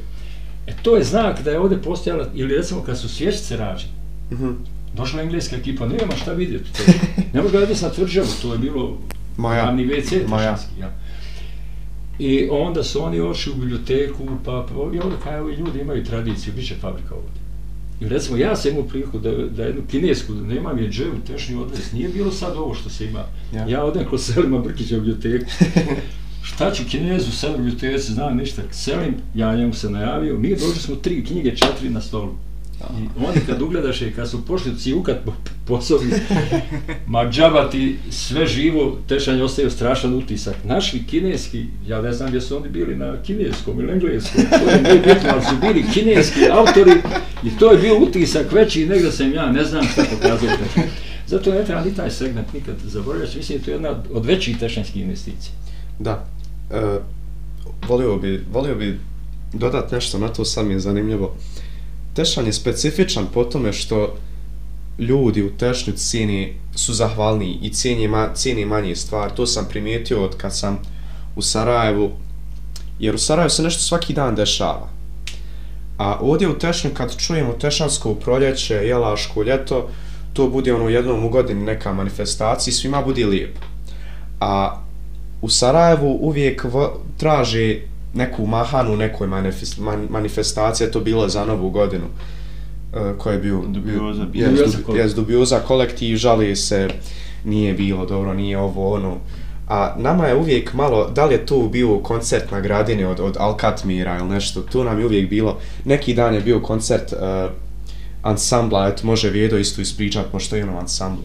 E 0.67 0.73
to 0.83 0.95
je 0.95 1.03
znak 1.03 1.43
da 1.43 1.51
je 1.51 1.59
ovdje 1.59 1.81
postojala, 1.81 2.27
ili 2.33 2.57
recimo 2.57 2.81
kad 2.81 2.99
su 2.99 3.09
svječice 3.09 3.57
rađe, 3.57 3.85
mm 4.31 4.35
-hmm. 4.35 4.55
Došla 4.95 5.21
engleska 5.21 5.55
ekipa, 5.55 5.85
nema 5.85 6.15
šta 6.21 6.33
vidjeti, 6.33 6.73
to, 6.73 6.83
ne 7.33 7.41
može 7.41 7.51
gledati 7.57 7.83
na 7.83 7.89
tvrđavu, 7.89 8.27
to 8.41 8.53
je 8.53 8.59
bilo 8.59 8.97
Maja. 9.37 9.63
glavni 9.63 9.85
WC, 9.85 10.27
Maja. 10.27 10.57
ja. 10.79 10.91
I 12.19 12.47
onda 12.51 12.83
su 12.83 13.03
oni 13.03 13.21
ošli 13.21 13.51
u 13.51 13.55
biblioteku, 13.55 14.23
pa, 14.45 14.65
pa 14.69 14.73
i 14.73 14.99
ovdje 14.99 15.17
kaj 15.23 15.39
ovi 15.39 15.53
ljudi 15.55 15.79
imaju 15.79 16.05
tradiciju, 16.05 16.53
bit 16.53 16.67
će 16.67 16.75
fabrika 16.75 17.15
ovdje. 17.15 17.43
I 18.01 18.09
recimo, 18.09 18.37
ja 18.37 18.55
sam 18.55 18.71
imao 18.71 18.83
priliku 18.83 19.19
da, 19.19 19.31
da 19.31 19.63
jednu 19.63 19.81
kinesku, 19.91 20.33
nemam 20.33 20.77
je 20.77 20.89
dževu, 20.89 21.15
tešnji 21.27 21.55
odres, 21.55 21.91
nije 21.91 22.09
bilo 22.09 22.31
sad 22.31 22.55
ovo 22.57 22.73
što 22.73 22.89
se 22.89 23.05
ima. 23.05 23.25
Ja, 23.53 23.67
ja 23.67 23.83
odem 23.83 24.05
kod 24.05 24.21
Selima 24.21 24.59
Brkića 24.59 24.97
u 24.97 24.99
biblioteku, 24.99 25.51
šta 26.49 26.71
ću 26.71 26.83
kinezu, 26.89 27.31
sedam 27.31 27.57
biblioteci, 27.57 28.13
znam 28.13 28.37
ništa, 28.37 28.61
selim, 28.71 29.15
ja 29.35 29.55
njemu 29.55 29.73
se 29.73 29.89
najavio, 29.89 30.39
mi 30.39 30.49
došli 30.49 30.81
smo 30.81 30.95
tri 30.95 31.25
knjige, 31.25 31.55
četiri 31.55 31.89
na 31.89 32.01
stolu. 32.01 32.35
I 32.99 33.25
oni 33.25 33.39
kad 33.45 33.61
ugledaš 33.61 34.01
i 34.01 34.11
kad 34.11 34.29
su 34.29 34.45
pošli 34.45 34.77
cijukat 34.77 35.17
po, 35.25 35.33
posobi, 35.65 36.05
ma 37.07 37.29
džaba 37.31 37.69
ti 37.69 37.97
sve 38.09 38.47
živo, 38.47 38.97
tešanje 39.07 39.43
ostaje 39.43 39.69
strašan 39.69 40.13
utisak. 40.13 40.55
Našli 40.63 41.03
kineski, 41.07 41.65
ja 41.87 42.01
ne 42.01 42.13
znam 42.13 42.29
gdje 42.29 42.41
su 42.41 42.57
oni 42.57 42.69
bili 42.69 42.95
na 42.95 43.21
kineskom 43.23 43.79
ili 43.79 43.91
engleskom, 43.91 44.43
to 44.49 44.69
je 44.69 44.81
ne 44.81 44.93
bitno, 44.93 45.29
ali 45.29 45.41
su 45.41 45.55
bili 45.61 45.85
kineski 45.93 46.39
autori 46.51 46.91
i 47.43 47.57
to 47.59 47.71
je 47.71 47.77
bio 47.77 47.99
utisak 47.99 48.51
veći 48.51 48.85
nego 48.85 49.11
sam 49.11 49.33
ja, 49.33 49.51
ne 49.51 49.63
znam 49.63 49.83
šta 49.83 50.03
pokazao 50.11 50.49
Zato 51.27 51.51
ne 51.51 51.65
treba 51.65 51.81
ni 51.81 51.95
taj 51.95 52.11
segment 52.11 52.53
nikad 52.53 52.75
zaboravljati, 52.85 53.37
mislim 53.37 53.61
to 53.61 53.71
je 53.71 53.75
jedna 53.75 54.03
od 54.13 54.25
većih 54.25 54.59
tešanskih 54.59 55.01
investicija. 55.01 55.53
Da, 55.99 56.25
e, 56.71 56.99
volio 57.87 58.17
bi, 58.17 58.45
volio 58.51 58.75
bi 58.75 58.99
dodati 59.53 59.95
nešto 59.95 60.19
na 60.19 60.27
to, 60.27 60.45
sam 60.45 60.71
je 60.71 60.79
zanimljivo. 60.79 61.35
Tešan 62.13 62.45
je 62.45 62.53
specifičan 62.53 63.27
po 63.33 63.43
tome 63.43 63.73
što 63.73 64.15
ljudi 64.99 65.43
u 65.43 65.57
Tešnju 65.57 65.93
cijeni 65.93 66.53
su 66.75 66.93
zahvalni 66.93 67.59
i 67.61 67.73
cijeni, 67.73 68.07
ma, 68.07 68.29
cijeni 68.33 68.65
manje 68.65 68.95
stvari. 68.95 69.31
To 69.35 69.45
sam 69.45 69.65
primijetio 69.69 70.23
od 70.23 70.37
kad 70.37 70.57
sam 70.57 70.79
u 71.35 71.41
Sarajevu, 71.41 72.11
jer 72.99 73.15
u 73.15 73.17
Sarajevu 73.17 73.49
se 73.49 73.63
nešto 73.63 73.81
svaki 73.81 74.13
dan 74.13 74.35
dešava. 74.35 74.89
A 75.97 76.17
ovdje 76.21 76.47
u 76.47 76.59
Tešnju, 76.59 76.91
kad 76.93 77.17
čujemo 77.17 77.53
Tešansko 77.53 78.15
proljeće, 78.15 78.73
Jelaško 78.73 79.43
ljeto, 79.43 79.89
to 80.33 80.47
bude 80.47 80.73
ono 80.73 80.89
jednom 80.89 81.25
u 81.25 81.29
godini 81.29 81.63
neka 81.63 81.93
manifestacija 81.93 82.71
i 82.71 82.73
svima 82.73 83.01
bude 83.01 83.25
lijepo. 83.25 83.59
A 84.39 84.81
u 85.41 85.49
Sarajevu 85.49 86.17
uvijek 86.21 86.65
traže 87.17 87.79
neku 88.13 88.45
mahanu, 88.45 88.95
nekoj 88.95 89.27
manifest, 89.27 89.77
man, 89.77 90.07
manifestacije, 90.09 90.91
to 90.91 90.99
bilo 90.99 91.29
za 91.29 91.45
novu 91.45 91.69
godinu, 91.69 92.05
uh, 92.05 93.17
koje 93.17 93.33
je 93.33 93.39
bio, 93.39 93.61
dubioza, 93.67 94.25
bio, 94.25 94.45
jes, 94.45 94.75
dubioza, 94.75 95.01
jes, 95.01 95.15
dubioza 95.15 95.59
kolektiv, 95.59 96.17
žali 96.17 96.55
se, 96.55 96.87
nije 97.45 97.73
bilo 97.73 98.05
dobro, 98.05 98.33
nije 98.33 98.57
ovo 98.57 98.93
ono. 98.93 99.17
A 99.67 99.95
nama 99.97 100.27
je 100.27 100.35
uvijek 100.35 100.73
malo, 100.73 101.09
da 101.09 101.25
li 101.25 101.33
je 101.33 101.45
tu 101.45 101.69
bio 101.69 101.97
koncert 101.97 102.51
na 102.51 102.61
gradini 102.61 103.03
od, 103.03 103.19
od 103.19 103.37
Alkatmira 103.39 104.17
ili 104.17 104.29
nešto, 104.29 104.61
tu 104.61 104.83
nam 104.83 104.99
je 104.99 105.05
uvijek 105.05 105.29
bilo, 105.29 105.57
neki 105.85 106.13
dan 106.13 106.33
je 106.33 106.41
bio 106.41 106.59
koncert 106.59 107.13
uh, 107.13 107.51
ansambla, 108.21 108.87
eto 108.87 109.07
može 109.07 109.29
Vjedo 109.29 109.57
isto 109.57 109.81
ispričat, 109.81 110.25
pošto 110.31 110.55
je 110.55 110.63
ono 110.63 110.79
ansamblu. 110.79 111.23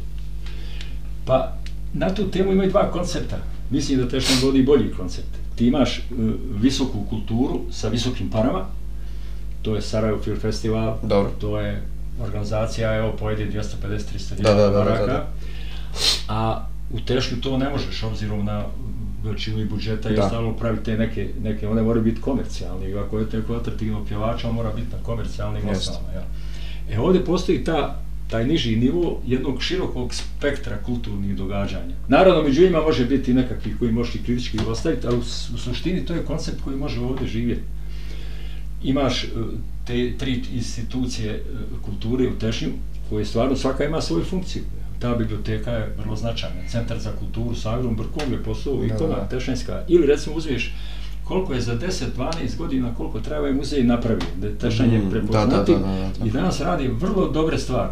Pa, 1.27 1.53
na 1.95 2.15
tu 2.15 2.31
temu 2.31 2.53
imaju 2.53 2.71
dva 2.71 2.91
koncerta 2.91 3.37
mislim 3.71 3.99
da 3.99 4.09
Tešan 4.09 4.37
vodi 4.43 4.63
bolji 4.63 4.93
koncept. 4.97 5.38
Ti 5.59 5.67
imaš 5.67 5.99
uh, 5.99 6.19
visoku 6.61 7.05
kulturu 7.11 7.61
sa 7.71 7.89
visokim 7.89 8.31
parama, 8.31 8.67
to 9.63 9.75
je 9.75 9.83
Sarajevo 9.83 10.19
Film 10.23 10.41
Festival, 10.41 10.99
Dobro. 11.03 11.31
to 11.41 11.61
je 11.61 11.83
organizacija, 12.21 12.97
evo, 12.97 13.13
pojede 13.19 13.51
250-300 13.51 14.43
da, 14.43 14.55
da, 14.55 14.69
da, 14.71 14.85
da, 14.85 15.07
da. 15.07 15.29
a 16.29 16.67
u 16.91 17.01
Tešnju 17.01 17.41
to 17.41 17.59
ne 17.59 17.71
možeš, 17.71 18.03
obzirom 18.03 18.45
na 18.45 18.65
veličinu 19.25 19.61
i 19.61 19.65
budžeta, 19.65 20.11
i 20.11 20.19
ostalo 20.19 20.53
pravi 20.53 20.79
te 20.85 20.97
neke, 20.97 21.31
neke, 21.43 21.69
one 21.69 21.83
moraju 21.83 22.05
biti 22.05 22.21
komercijalni, 22.21 22.95
ako 22.95 23.19
je 23.19 23.31
teko 23.31 23.55
atraktivno 23.55 24.05
pjevača, 24.05 24.49
on 24.49 24.55
mora 24.55 24.73
biti 24.73 24.97
na 24.97 25.03
komercijalnim 25.03 25.69
osnovama. 25.69 26.13
Ja. 26.13 26.25
E 26.91 26.99
ovdje 26.99 27.25
postoji 27.25 27.65
ta 27.65 28.01
taj 28.31 28.47
niži 28.47 28.77
nivo 28.77 29.21
jednog 29.27 29.63
širokog 29.63 30.15
spektra 30.15 30.79
kulturnih 30.87 31.37
događanja. 31.37 31.95
Naravno, 32.09 32.43
među 32.43 32.63
njima 32.63 32.81
može 32.81 33.05
biti 33.05 33.35
nekakvi 33.35 33.75
koji 33.79 33.93
možeš 33.93 34.15
i 34.15 34.23
kritički 34.23 34.59
ostaviti, 34.69 35.07
ali 35.07 35.17
u, 35.17 35.21
u 35.55 35.59
suštini 35.59 36.07
to 36.07 36.15
je 36.15 36.25
koncept 36.25 36.61
koji 36.65 36.77
može 36.77 37.01
ovdje 37.01 37.27
živjeti. 37.27 37.63
Imaš 38.83 39.25
e, 39.25 39.29
te 39.87 40.13
tri 40.19 40.43
institucije 40.55 41.33
e, 41.33 41.43
kulture 41.85 42.29
u 42.29 42.39
Tešnju, 42.39 42.69
koje 43.09 43.25
stvarno 43.25 43.57
svaka 43.57 43.85
ima 43.85 44.01
svoju 44.01 44.25
funkciju. 44.25 44.63
Ta 44.99 45.15
biblioteka 45.15 45.71
je 45.71 45.95
vrlo 45.99 46.17
značajna. 46.17 46.57
Centar 46.71 46.99
za 46.99 47.13
kulturu 47.13 47.55
sa 47.55 47.75
Agrom 47.75 47.97
Brkom 47.97 48.33
je 48.33 48.43
posao 48.43 48.85
ikona 48.85 49.29
Tešnjska. 49.31 49.85
Ili 49.89 50.07
recimo 50.07 50.37
uzmiješ 50.37 50.75
koliko 51.25 51.53
je 51.55 51.61
za 51.61 51.79
10-12 51.79 52.57
godina, 52.59 52.95
koliko 52.95 53.21
treba 53.21 53.47
je 53.47 53.53
muzej 53.53 53.85
napravio, 53.85 54.27
da 54.41 54.55
Tešnjan 54.55 54.93
je 54.93 55.11
prepoznati 55.11 55.73
mm, 55.73 55.75
da, 55.75 55.81
da, 55.81 55.93
da, 55.93 55.99
da, 55.99 56.19
da. 56.19 56.27
i 56.27 56.31
danas 56.31 56.61
radi 56.61 56.89
vrlo 56.89 57.29
dobre 57.29 57.59
stvari 57.59 57.91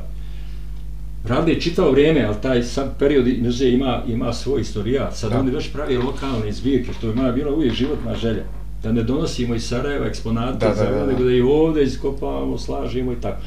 rade 1.28 1.60
čitavo 1.60 1.90
vrijeme, 1.90 2.24
ali 2.24 2.36
taj 2.42 2.62
sad 2.62 2.98
period 2.98 3.26
muzej 3.42 3.70
ima, 3.70 4.02
ima 4.08 4.32
svoj 4.32 4.60
istorijat. 4.60 5.16
Sad 5.16 5.32
da. 5.32 5.40
oni 5.40 5.50
već 5.50 5.72
pravi 5.72 5.96
lokalne 5.96 6.52
zbirke, 6.52 6.92
što 6.92 7.08
je 7.08 7.14
moja 7.14 7.32
bila 7.32 7.54
uvijek 7.54 7.74
životna 7.74 8.14
želja. 8.14 8.42
Da 8.82 8.92
ne 8.92 9.02
donosimo 9.02 9.54
iz 9.54 9.68
Sarajeva 9.68 10.06
eksponate, 10.06 10.66
da, 10.66 10.74
da, 10.74 10.90
da, 10.90 10.98
da. 10.98 11.06
nego 11.06 11.24
da 11.24 11.30
i 11.30 11.40
ovdje 11.40 11.84
iskopavamo, 11.84 12.58
slažimo 12.58 13.12
i 13.12 13.20
tako. 13.20 13.40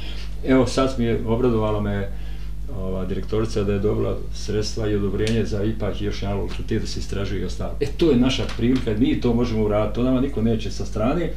Evo 0.48 0.68
sad 0.68 0.96
mi 0.98 1.06
je 1.06 1.22
obradovala 1.28 1.82
me 1.82 2.10
ova 2.78 3.06
direktorica 3.06 3.64
da 3.64 3.74
je 3.74 3.80
dobila 3.80 4.18
sredstva 4.34 4.88
i 4.88 4.96
odobrenje 4.96 5.46
za 5.46 5.64
ipak 5.64 6.02
još 6.02 6.22
jedan 6.22 6.48
fakultet 6.50 6.82
da 6.82 6.88
se 6.88 7.00
istražuje 7.00 7.42
i 7.42 7.46
ostalo. 7.46 7.76
E 7.80 7.86
to 7.98 8.12
je 8.12 8.18
naša 8.18 8.44
prilika, 8.58 8.94
mi 8.98 9.22
to 9.22 9.34
možemo 9.34 9.64
uraditi, 9.64 9.96
to 9.96 10.04
nama 10.04 10.22
niko 10.22 10.42
neće 10.42 10.72
sa 10.72 10.86
strane. 10.86 11.32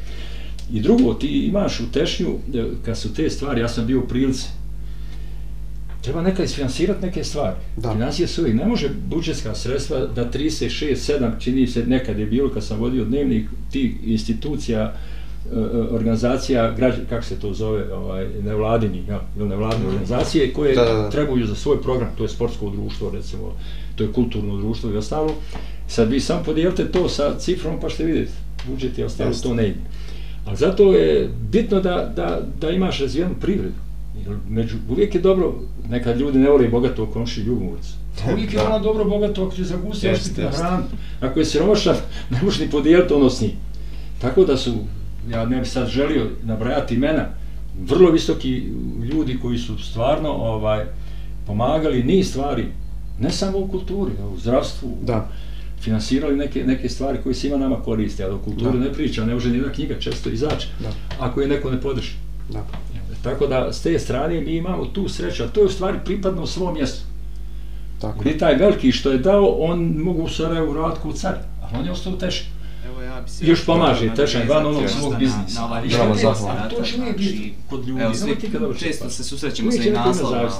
I 0.73 0.81
drugo, 0.81 1.15
ti 1.15 1.27
imaš 1.27 1.81
u 1.81 1.93
Tešnju, 1.93 2.29
e, 2.55 2.65
kad 2.85 2.99
su 2.99 3.15
te 3.15 3.31
stvari, 3.31 3.61
ja 3.61 3.69
sam 3.69 3.87
bio 3.87 3.99
u 3.99 4.09
prilici, 4.09 4.49
treba 6.03 6.23
neka 6.23 6.45
isfinansirati 6.45 7.07
neke 7.07 7.25
stvari. 7.25 7.57
Da. 7.77 7.93
Financije 7.93 8.29
su 8.29 8.41
uvijek, 8.41 8.57
ne 8.57 8.67
može 8.67 8.89
budžetska 9.07 9.55
sredstva 9.55 10.07
da 10.07 10.31
36, 10.31 10.95
7, 10.95 11.31
čini 11.41 11.67
se 11.67 11.87
nekad 11.87 12.19
je 12.19 12.27
bilo 12.27 12.51
kad 12.51 12.65
sam 12.65 12.79
vodio 12.81 13.05
dnevnik 13.05 13.49
ti 13.71 13.97
institucija 14.05 14.81
e, 14.83 15.57
organizacija, 15.91 16.75
građ, 16.77 16.95
kako 17.09 17.25
se 17.25 17.41
to 17.41 17.55
zove, 17.55 17.95
ovaj, 17.95 18.27
nevladini, 18.45 19.05
ja, 19.09 19.21
ili 19.39 19.49
nevladine 19.49 19.89
organizacije 19.89 20.53
koje 20.53 20.75
Da, 20.75 20.85
da, 20.85 21.11
trebaju 21.11 21.47
za 21.47 21.55
svoj 21.55 21.83
program, 21.83 22.09
to 22.17 22.23
je 22.23 22.29
sportsko 22.29 22.71
društvo, 22.71 23.11
recimo, 23.11 23.57
to 23.97 24.05
je 24.05 24.13
kulturno 24.13 24.57
društvo 24.57 24.91
i 24.91 24.97
ostalo. 24.97 25.35
Sad 25.89 26.11
vi 26.11 26.21
sam 26.21 26.45
podijelite 26.45 26.93
to 26.93 27.09
sa 27.09 27.39
cifrom 27.39 27.81
pa 27.81 27.89
ćete 27.89 28.05
vidjeti, 28.05 28.33
budžet 28.69 28.99
i 28.99 29.03
ostalo 29.03 29.31
to 29.43 29.55
ne 29.55 29.69
ide. 29.69 29.81
Ali 30.47 30.57
zato 30.57 30.93
je 30.93 31.31
bitno 31.51 31.81
da, 31.81 32.13
da, 32.17 32.41
da 32.61 32.71
imaš 32.71 33.01
razvijenu 33.01 33.35
privredu. 33.41 33.92
Među, 34.49 34.77
uvijek 34.89 35.15
je 35.15 35.21
dobro, 35.21 35.55
nekad 35.89 36.21
ljudi 36.21 36.39
ne 36.39 36.51
vole 36.51 36.69
bogato 36.69 37.07
komši 37.07 37.41
ljubomorac. 37.41 37.85
Uvijek 38.33 38.53
je 38.55 38.63
ono 38.63 38.79
dobro 38.79 39.05
bogato 39.05 39.45
ako 39.47 39.55
će 39.55 39.65
za 39.65 39.77
gusti 39.77 40.07
Jeste, 40.07 40.21
oštiti 40.23 40.41
jeste. 40.41 40.57
hran. 40.59 40.83
Ako 41.21 41.39
je 41.39 41.45
siromašan, 41.45 41.97
ne 42.31 42.43
možeš 42.43 42.61
ni 42.61 42.71
podijeliti 42.71 43.15
ono 43.15 43.31
s 43.31 43.41
njim. 43.41 43.51
Tako 44.21 44.45
da 44.45 44.57
su, 44.57 44.75
ja 45.31 45.45
ne 45.47 45.61
bih 45.61 45.71
sad 45.71 45.89
želio 45.89 46.27
nabrajati 46.43 46.95
imena, 46.95 47.27
vrlo 47.81 48.11
visoki 48.11 48.63
ljudi 49.03 49.39
koji 49.43 49.59
su 49.59 49.79
stvarno 49.79 50.29
ovaj 50.29 50.85
pomagali 51.47 52.03
niz 52.03 52.29
stvari, 52.31 52.67
ne 53.21 53.31
samo 53.31 53.59
u 53.59 53.69
kulturi, 53.69 54.13
u 54.35 54.39
zdravstvu, 54.39 54.97
Da. 55.03 55.29
finansirali 55.81 56.37
neke, 56.37 56.65
neke 56.65 56.89
stvari 56.89 57.19
koje 57.23 57.35
svima 57.35 57.57
nama 57.57 57.77
koriste, 57.77 58.25
a 58.25 58.35
o 58.35 58.39
kulturi 58.39 58.79
Da. 58.79 58.85
ne 58.85 58.93
priča, 58.93 59.25
ne 59.25 59.35
može 59.35 59.51
ni 59.51 59.57
jedna 59.57 59.73
knjiga 59.73 59.95
često 59.99 60.31
izaći, 60.31 60.69
Da. 60.81 60.91
ako 61.19 61.41
je 61.41 61.49
neko 61.49 61.71
ne 61.71 61.81
podrži. 61.81 62.13
Da. 62.53 62.65
Tako 63.23 63.47
da, 63.47 63.73
s 63.73 63.83
te 63.83 63.99
strane 63.99 64.41
mi 64.41 64.57
imamo 64.57 64.85
tu 64.85 65.09
sreću, 65.09 65.43
a 65.43 65.49
to 65.49 65.61
je 65.61 65.67
u 65.67 65.71
stvari 65.71 65.99
pripadno 66.05 66.47
svom 66.47 66.75
mjestu. 66.75 67.05
Tako. 68.01 68.19
Gdje 68.21 68.39
taj 68.39 68.55
veliki 68.55 68.93
što 68.93 69.11
je 69.11 69.19
dao, 69.19 69.47
on 69.47 69.95
mogu 69.99 70.23
u 70.23 70.29
Sarajevu 70.29 70.73
raditi 70.73 71.01
kod 71.03 71.17
car, 71.19 71.35
ali 71.63 71.79
on 71.79 71.85
je 71.85 71.93
ostao 71.93 72.13
Teši. 72.13 72.45
Evo 72.87 73.03
ja 73.03 73.21
bi 73.21 73.31
se... 73.31 73.47
Još 73.47 73.67
pomaže, 73.67 74.15
tečan, 74.15 74.43
van 74.49 74.67
onog 74.67 74.83
svog 74.89 75.13
na- 75.13 75.19
biznisa. 75.19 75.61
Na 75.61 75.67
ovaj 75.67 75.79
Ali 75.79 75.89
Bravo, 75.89 76.15
podatak, 76.15 76.71
To 76.71 76.83
će 76.83 77.01
uvijek 77.01 77.17
biti 77.19 77.55
kod 77.71 77.89
ljudi, 77.89 78.03
Evo, 78.03 78.15
svi 78.15 78.39
ti 78.39 78.53
kad 78.53 78.61
dođeš 78.61 78.81
često 78.81 79.11
se 79.11 79.25
susrećemo 79.25 79.73
sa 79.73 79.83
i 79.83 79.91
naslovima. 79.91 80.51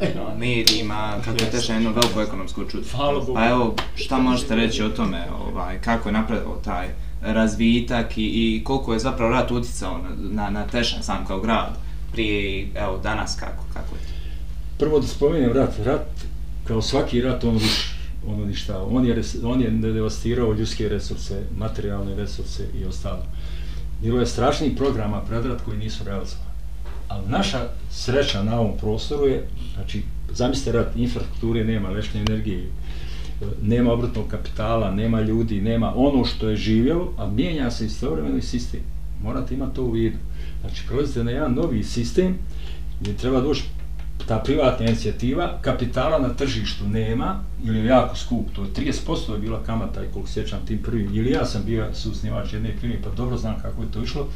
E, 0.00 0.14
u 0.34 0.38
medijima, 0.38 1.14
kako 1.24 1.44
je 1.44 1.50
tešno 1.50 1.74
jedno 1.74 1.90
veliko 1.90 2.22
ekonomsko 2.22 2.64
čudo. 2.64 2.84
Hvala 2.92 3.20
Bogu. 3.20 3.34
Pa 3.34 3.48
evo, 3.48 3.74
šta 3.94 4.18
možete 4.18 4.56
reći 4.56 4.82
o 4.82 4.88
tome, 4.88 5.26
ovaj, 5.48 5.80
kako 5.80 6.08
je 6.08 6.12
napredao 6.12 6.60
taj 6.64 6.88
razvitak 7.22 8.18
i, 8.18 8.24
i 8.24 8.64
koliko 8.64 8.92
je 8.92 8.98
zapravo 8.98 9.32
rat 9.32 9.50
utjecao 9.50 9.98
na, 9.98 10.08
na, 10.30 10.50
na 10.50 10.66
Tešan 10.66 11.02
sam 11.02 11.26
kao 11.26 11.40
grad 11.40 11.87
prije 12.12 12.60
i 12.60 12.68
evo 12.74 12.98
danas 13.02 13.36
kako, 13.40 13.64
kako 13.72 13.94
je 13.94 14.00
to? 14.00 14.08
Prvo 14.78 15.00
da 15.00 15.06
spomenem 15.06 15.52
rat. 15.52 15.78
Rat, 15.84 16.08
kao 16.64 16.82
svaki 16.82 17.20
rat, 17.20 17.44
on 17.44 17.54
ruši, 17.54 17.90
on 18.26 18.42
uništava. 18.42 18.84
On 18.90 19.06
je, 19.06 19.22
on 19.44 19.60
je 19.60 19.70
devastirao 19.70 20.52
ljudske 20.52 20.88
resurse, 20.88 21.42
materijalne 21.56 22.14
resurse 22.14 22.68
i 22.80 22.84
ostalo. 22.84 23.22
Bilo 24.02 24.20
je 24.20 24.26
strašnih 24.26 24.72
programa 24.76 25.20
predrat 25.20 25.60
koji 25.64 25.78
nisu 25.78 26.04
realizovani. 26.04 26.48
Ali 27.08 27.28
naša 27.28 27.68
sreća 27.90 28.42
na 28.42 28.60
ovom 28.60 28.78
prostoru 28.78 29.26
je, 29.26 29.48
znači, 29.74 30.02
zamislite 30.32 30.72
rat, 30.72 30.96
infrastrukture 30.96 31.64
nema, 31.64 31.88
lešne 31.88 32.20
energije, 32.20 32.70
nema 33.62 33.92
obrtnog 33.92 34.28
kapitala, 34.28 34.90
nema 34.90 35.20
ljudi, 35.20 35.60
nema 35.60 35.92
ono 35.96 36.24
što 36.24 36.48
je 36.48 36.56
živjelo, 36.56 37.12
a 37.18 37.26
mijenja 37.26 37.70
se 37.70 37.86
istovremeno 37.86 38.36
i 38.36 38.42
sistem. 38.42 38.80
Morate 39.22 39.54
imati 39.54 39.74
to 39.74 39.82
u 39.82 39.90
vidu. 39.90 40.16
Znači, 40.60 40.82
prelazite 40.86 41.24
na 41.24 41.30
jedan 41.30 41.54
novi 41.54 41.84
sistem 41.84 42.38
gdje 43.00 43.16
treba 43.16 43.40
doći 43.40 43.62
ta 44.26 44.38
privatna 44.38 44.86
inicijativa, 44.86 45.58
kapitala 45.60 46.18
na 46.18 46.28
tržištu 46.28 46.88
nema, 46.88 47.40
ili 47.64 47.78
je 47.78 47.84
jako 47.84 48.16
skup, 48.16 48.46
to 48.52 48.62
je 48.62 48.68
30% 48.68 49.32
je 49.32 49.38
bila 49.38 49.62
kamata 49.62 50.04
i 50.04 50.08
koliko 50.12 50.30
sjećam 50.30 50.58
tim 50.66 50.78
prvim, 50.82 51.10
ili 51.14 51.30
ja 51.30 51.46
sam 51.46 51.62
bio 51.66 51.86
susnivač 51.94 52.52
jedne 52.52 52.74
firme, 52.80 52.96
pa 53.04 53.10
dobro 53.10 53.36
znam 53.36 53.54
kako 53.62 53.82
je 53.82 53.90
to 53.90 54.02
išlo. 54.02 54.28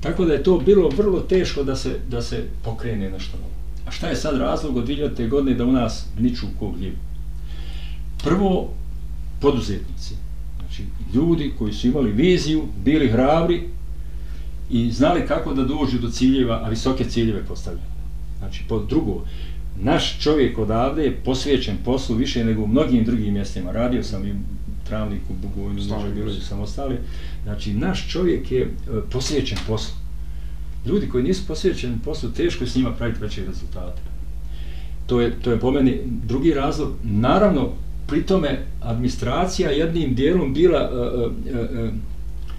Tako 0.00 0.24
da 0.24 0.32
je 0.32 0.42
to 0.42 0.58
bilo 0.58 0.88
vrlo 0.88 1.20
teško 1.20 1.62
da 1.62 1.76
se, 1.76 1.98
da 2.08 2.22
se 2.22 2.44
pokrene 2.64 3.10
nešto 3.10 3.36
novo. 3.36 3.50
A 3.86 3.90
šta 3.90 4.08
je 4.08 4.16
sad 4.16 4.38
razlog 4.38 4.76
od 4.76 4.88
2000. 4.88 5.28
godine 5.28 5.56
da 5.56 5.64
u 5.64 5.72
nas 5.72 6.06
niču 6.18 6.46
ko 6.58 6.70
gljivu? 6.70 6.96
Prvo, 8.24 8.70
poduzetnici. 9.40 10.14
Znači, 10.58 10.84
ljudi 11.14 11.52
koji 11.58 11.72
su 11.72 11.86
imali 11.86 12.12
viziju, 12.12 12.62
bili 12.84 13.08
hrabri 13.08 13.68
i 14.70 14.92
znali 14.92 15.26
kako 15.26 15.54
da 15.54 15.64
dođu 15.64 15.98
do 15.98 16.10
ciljeva, 16.10 16.60
a 16.64 16.68
visoke 16.68 17.04
ciljeve 17.04 17.44
postavljaju. 17.44 17.88
Znači, 18.38 18.64
pod 18.68 18.88
drugo, 18.88 19.24
naš 19.80 20.18
čovjek 20.20 20.58
odavde 20.58 21.02
je 21.02 21.16
posvećen 21.24 21.76
poslu 21.84 22.16
više 22.16 22.44
nego 22.44 22.62
u 22.62 22.66
mnogim 22.66 23.04
drugim 23.04 23.34
mjestima. 23.34 23.72
Radio 23.72 24.02
sam 24.02 24.26
i 24.26 24.32
u 24.32 24.36
Travniku, 24.88 25.34
Bugojnu, 25.42 25.82
Stalno 25.82 26.02
Nože 26.02 26.14
Bilođe, 26.14 26.36
plus. 26.36 26.48
sam 26.48 26.60
ostali. 26.60 26.96
Znači, 27.42 27.74
naš 27.74 28.08
čovjek 28.08 28.52
je 28.52 28.62
e, 28.62 28.68
posvećen 29.10 29.58
poslu. 29.66 29.94
Ljudi 30.86 31.08
koji 31.08 31.24
nisu 31.24 31.46
posvećeni 31.46 31.96
poslu, 32.04 32.30
teško 32.30 32.64
je 32.64 32.68
s 32.68 32.76
njima 32.76 32.92
praviti 32.92 33.20
veće 33.20 33.44
rezultate. 33.46 34.02
To 35.06 35.20
je, 35.20 35.40
to 35.42 35.50
je 35.50 35.60
po 35.60 35.70
meni 35.70 36.00
drugi 36.04 36.54
razlog. 36.54 36.92
Naravno, 37.04 37.68
pri 38.06 38.22
tome 38.22 38.58
administracija 38.82 39.70
jednim 39.70 40.14
dijelom 40.14 40.54
bila 40.54 40.78
e, 40.78 41.50
e, 41.50 41.58
e, 41.58 41.90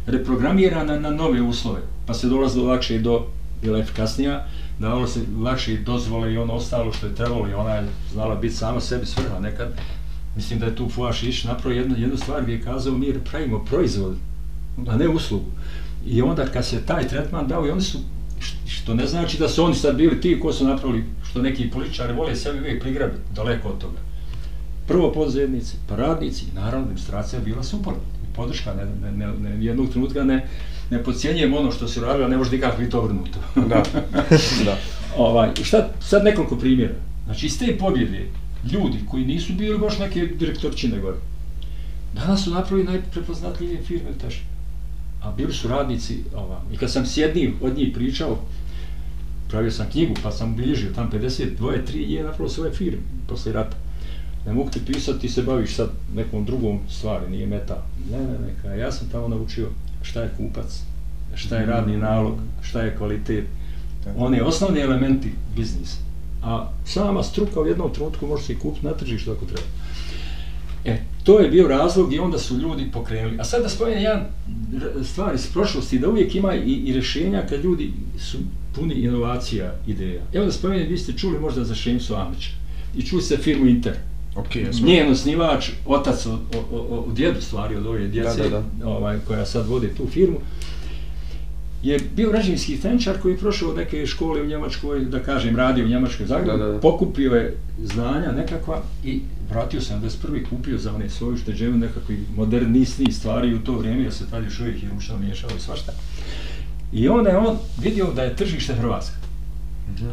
reprogramirana 0.07 0.99
na 0.99 1.09
nove 1.09 1.41
uslove, 1.41 1.81
pa 2.05 2.13
se 2.13 2.27
dolazilo 2.27 2.67
lakše 2.67 2.95
i 2.95 2.99
do, 2.99 3.27
bila 3.61 3.79
efikasnija, 3.79 4.47
davalo 4.79 4.99
ono 4.99 5.07
se 5.07 5.19
lakše 5.43 5.73
i 5.73 5.77
dozvole 5.77 6.33
i 6.33 6.37
ono 6.37 6.53
ostalo 6.53 6.93
što 6.93 7.07
je 7.07 7.15
trebalo 7.15 7.49
i 7.49 7.53
ona 7.53 7.73
je 7.73 7.87
znala 8.11 8.35
biti 8.35 8.55
sama 8.55 8.81
sebi 8.81 9.05
svrha 9.05 9.39
nekad. 9.39 9.67
Mislim 10.35 10.59
da 10.59 10.65
je 10.65 10.75
tu 10.75 10.89
Fuaš 10.89 11.23
Iš 11.23 11.43
napravio 11.43 11.79
jednu, 11.79 11.95
jednu 11.97 12.17
stvar 12.17 12.43
gdje 12.43 12.53
je 12.53 12.61
kazao 12.61 12.93
mi 12.93 13.13
pravimo 13.31 13.65
proizvod, 13.65 14.15
a 14.87 14.95
ne 14.95 15.09
uslugu. 15.09 15.45
I 16.05 16.21
onda 16.21 16.45
kad 16.45 16.65
se 16.65 16.85
taj 16.85 17.07
tretman 17.07 17.47
dao 17.47 17.67
i 17.67 17.71
oni 17.71 17.81
su, 17.81 17.99
što 18.67 18.93
ne 18.93 19.07
znači 19.07 19.37
da 19.37 19.49
su 19.49 19.63
oni 19.63 19.75
sad 19.75 19.95
bili 19.95 20.21
ti 20.21 20.39
ko 20.39 20.53
su 20.53 20.67
napravili, 20.67 21.03
što 21.23 21.41
neki 21.41 21.69
političari 21.69 22.13
vole 22.13 22.35
sebi 22.35 22.59
uvijek 22.59 22.81
prigrabiti, 22.81 23.21
daleko 23.35 23.69
od 23.69 23.77
toga. 23.77 23.97
Prvo 24.87 25.11
poduzetnici, 25.11 25.77
pa 25.89 25.95
radnici, 25.95 26.45
naravno 26.55 26.79
administracija 26.79 27.41
bila 27.41 27.63
suporna 27.63 28.14
podrška, 28.35 28.73
ne, 28.73 28.85
ne, 28.85 29.17
ne, 29.17 29.33
ne, 29.49 29.65
jednog 29.65 29.89
trenutka 29.89 30.23
ne, 30.23 30.47
ne 30.89 31.03
podcjenjujem 31.03 31.53
ono 31.53 31.71
što 31.71 31.87
se 31.87 32.01
radilo, 32.01 32.27
ne 32.27 32.37
može 32.37 32.51
nikako 32.51 32.77
biti 32.81 32.95
obrnuto. 32.95 33.39
Da. 33.69 33.83
da. 34.65 34.77
ovaj, 35.17 35.49
šta, 35.63 35.89
sad 35.99 36.23
nekoliko 36.23 36.57
primjera. 36.57 36.93
Znači, 37.25 37.45
iz 37.45 37.59
te 37.59 37.77
pobjede, 37.77 38.25
ljudi 38.71 38.97
koji 39.11 39.25
nisu 39.25 39.53
bili 39.53 39.77
baš 39.77 39.99
neke 39.99 40.25
direktorčine 40.25 40.99
gore, 40.99 41.17
danas 42.13 42.43
su 42.43 42.51
napravili 42.51 42.87
najprepoznatljivije 42.87 43.81
firme 43.81 44.09
u 44.09 44.19
Teši. 44.21 44.41
A 45.21 45.31
bili 45.31 45.53
su 45.53 45.67
radnici, 45.67 46.23
ova, 46.35 46.61
i 46.73 46.77
kad 46.77 46.91
sam 46.91 47.05
s 47.05 47.17
jednim 47.17 47.55
od 47.61 47.77
njih 47.77 47.93
pričao, 47.93 48.37
pravio 49.49 49.71
sam 49.71 49.89
knjigu, 49.91 50.13
pa 50.23 50.31
sam 50.31 50.55
bilježio 50.55 50.91
tam 50.95 51.09
52, 51.11 51.57
3 51.59 51.95
je 51.95 52.23
napravio 52.23 52.49
svoje 52.49 52.71
firme 52.71 53.01
posle 53.27 53.51
rata. 53.51 53.77
Ne 54.45 54.53
mogu 54.53 54.69
ti 54.69 54.79
pisati, 54.88 55.19
ti 55.19 55.29
se 55.29 55.41
baviš 55.41 55.75
sad 55.75 55.89
nekom 56.15 56.45
drugom 56.45 56.79
stvari, 56.89 57.29
nije 57.29 57.47
meta. 57.47 57.84
Ne, 58.12 58.17
ne, 58.17 58.39
neka, 58.39 58.75
ja 58.75 58.91
sam 58.91 59.10
tamo 59.10 59.27
naučio 59.27 59.69
šta 60.01 60.21
je 60.21 60.34
kupac, 60.38 60.81
šta 61.36 61.58
je 61.58 61.65
radni 61.65 61.97
nalog, 61.97 62.36
šta 62.62 62.81
je 62.81 62.97
kvalitet, 62.97 63.45
one 64.17 64.43
osnovni 64.43 64.79
elementi 64.79 65.31
biznisa. 65.55 65.97
A 66.43 66.69
sama 66.86 67.23
struka 67.23 67.62
u 67.62 67.67
jednom 67.67 67.93
trenutku 67.93 68.27
može 68.27 68.43
se 68.43 68.53
i 68.53 68.60
kupiti 68.60 68.86
na 68.86 68.93
tržištu 68.93 69.31
ako 69.31 69.45
treba. 69.45 69.67
E, 70.86 71.01
to 71.23 71.39
je 71.39 71.49
bio 71.49 71.67
razlog 71.67 72.13
i 72.13 72.19
onda 72.19 72.39
su 72.39 72.58
ljudi 72.58 72.91
pokrenuli. 72.91 73.39
A 73.39 73.43
sad 73.43 73.63
da 73.63 73.69
spomenem 73.69 74.03
jedan 74.03 74.25
stvar 75.03 75.36
iz 75.36 75.47
prošlosti, 75.53 75.99
da 75.99 76.10
uvijek 76.10 76.36
ima 76.36 76.55
i, 76.55 76.73
i 76.73 76.93
rješenja 76.93 77.45
kad 77.49 77.63
ljudi 77.63 77.93
su 78.19 78.38
puni 78.75 78.93
inovacija, 78.93 79.73
ideja. 79.88 80.21
Evo 80.34 80.45
da 80.45 80.51
spomenem, 80.51 80.88
vi 80.88 80.97
ste 80.97 81.13
čuli 81.13 81.39
možda 81.39 81.63
za 81.63 81.75
Šemsu 81.75 82.15
Amića 82.15 82.49
i 82.97 83.01
čuli 83.01 83.21
ste 83.21 83.38
firmu 83.38 83.65
Inter. 83.65 83.93
Ok, 84.35 84.55
jesmo. 84.55 84.87
Njen 84.87 85.11
osnivač, 85.11 85.69
otac 85.85 86.25
od, 86.25 86.33
od, 86.33 86.65
od, 86.71 87.03
od 87.07 87.13
djedu 87.13 87.41
stvari, 87.41 87.75
od 87.75 87.85
ove 87.85 88.07
djece, 88.07 88.43
Da, 88.43 88.49
da, 88.49 88.63
da. 88.79 88.87
Ovaj, 88.87 89.19
koja 89.27 89.45
sad 89.45 89.67
vodi 89.67 89.95
tu 89.97 90.07
firmu, 90.07 90.37
je 91.83 91.99
bio 92.15 92.29
građevinski 92.29 92.79
tenčar 92.81 93.21
koji 93.21 93.33
je 93.33 93.37
prošao 93.37 93.73
neke 93.73 94.05
škole 94.05 94.41
u 94.41 94.45
Njemačkoj, 94.45 94.99
da 94.99 95.19
kažem, 95.19 95.55
radio 95.55 95.85
u 95.85 95.87
Njemačkoj 95.87 96.25
Zagrebu, 96.25 96.57
Da, 96.57 96.65
da, 96.65 96.71
da. 96.71 96.79
pokupio 96.79 97.33
je 97.33 97.57
znanja 97.83 98.31
nekakva 98.31 98.81
i 99.03 99.21
vratio 99.49 99.81
se 99.81 99.93
71. 99.93 100.49
kupio 100.49 100.77
za 100.77 100.93
one 100.95 101.09
svoju 101.09 101.37
šteđevinu 101.37 101.77
nekakvi 101.77 102.19
modernistni 102.35 103.11
stvari 103.11 103.53
u 103.53 103.59
to 103.59 103.77
vrijeme, 103.77 104.03
jer 104.03 104.13
se 104.13 104.29
tad 104.29 104.43
još 104.43 104.59
uvijek 104.59 104.83
i 104.83 104.87
ručno 104.93 105.17
miješalo 105.17 105.53
i 105.57 105.59
svašta. 105.59 105.91
I 106.93 107.09
onda 107.09 107.29
je 107.29 107.37
on 107.37 107.57
vidio 107.81 108.11
da 108.15 108.23
je 108.23 108.35
tržište 108.35 108.73
Hrvatska, 108.73 109.15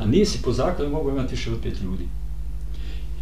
a 0.00 0.06
nije 0.06 0.26
si 0.26 0.42
po 0.42 0.52
zakonu 0.52 0.90
mogu 0.90 1.10
imati 1.10 1.34
više 1.34 1.50
od 1.52 1.58
pet 1.62 1.80
ljudi. 1.82 2.04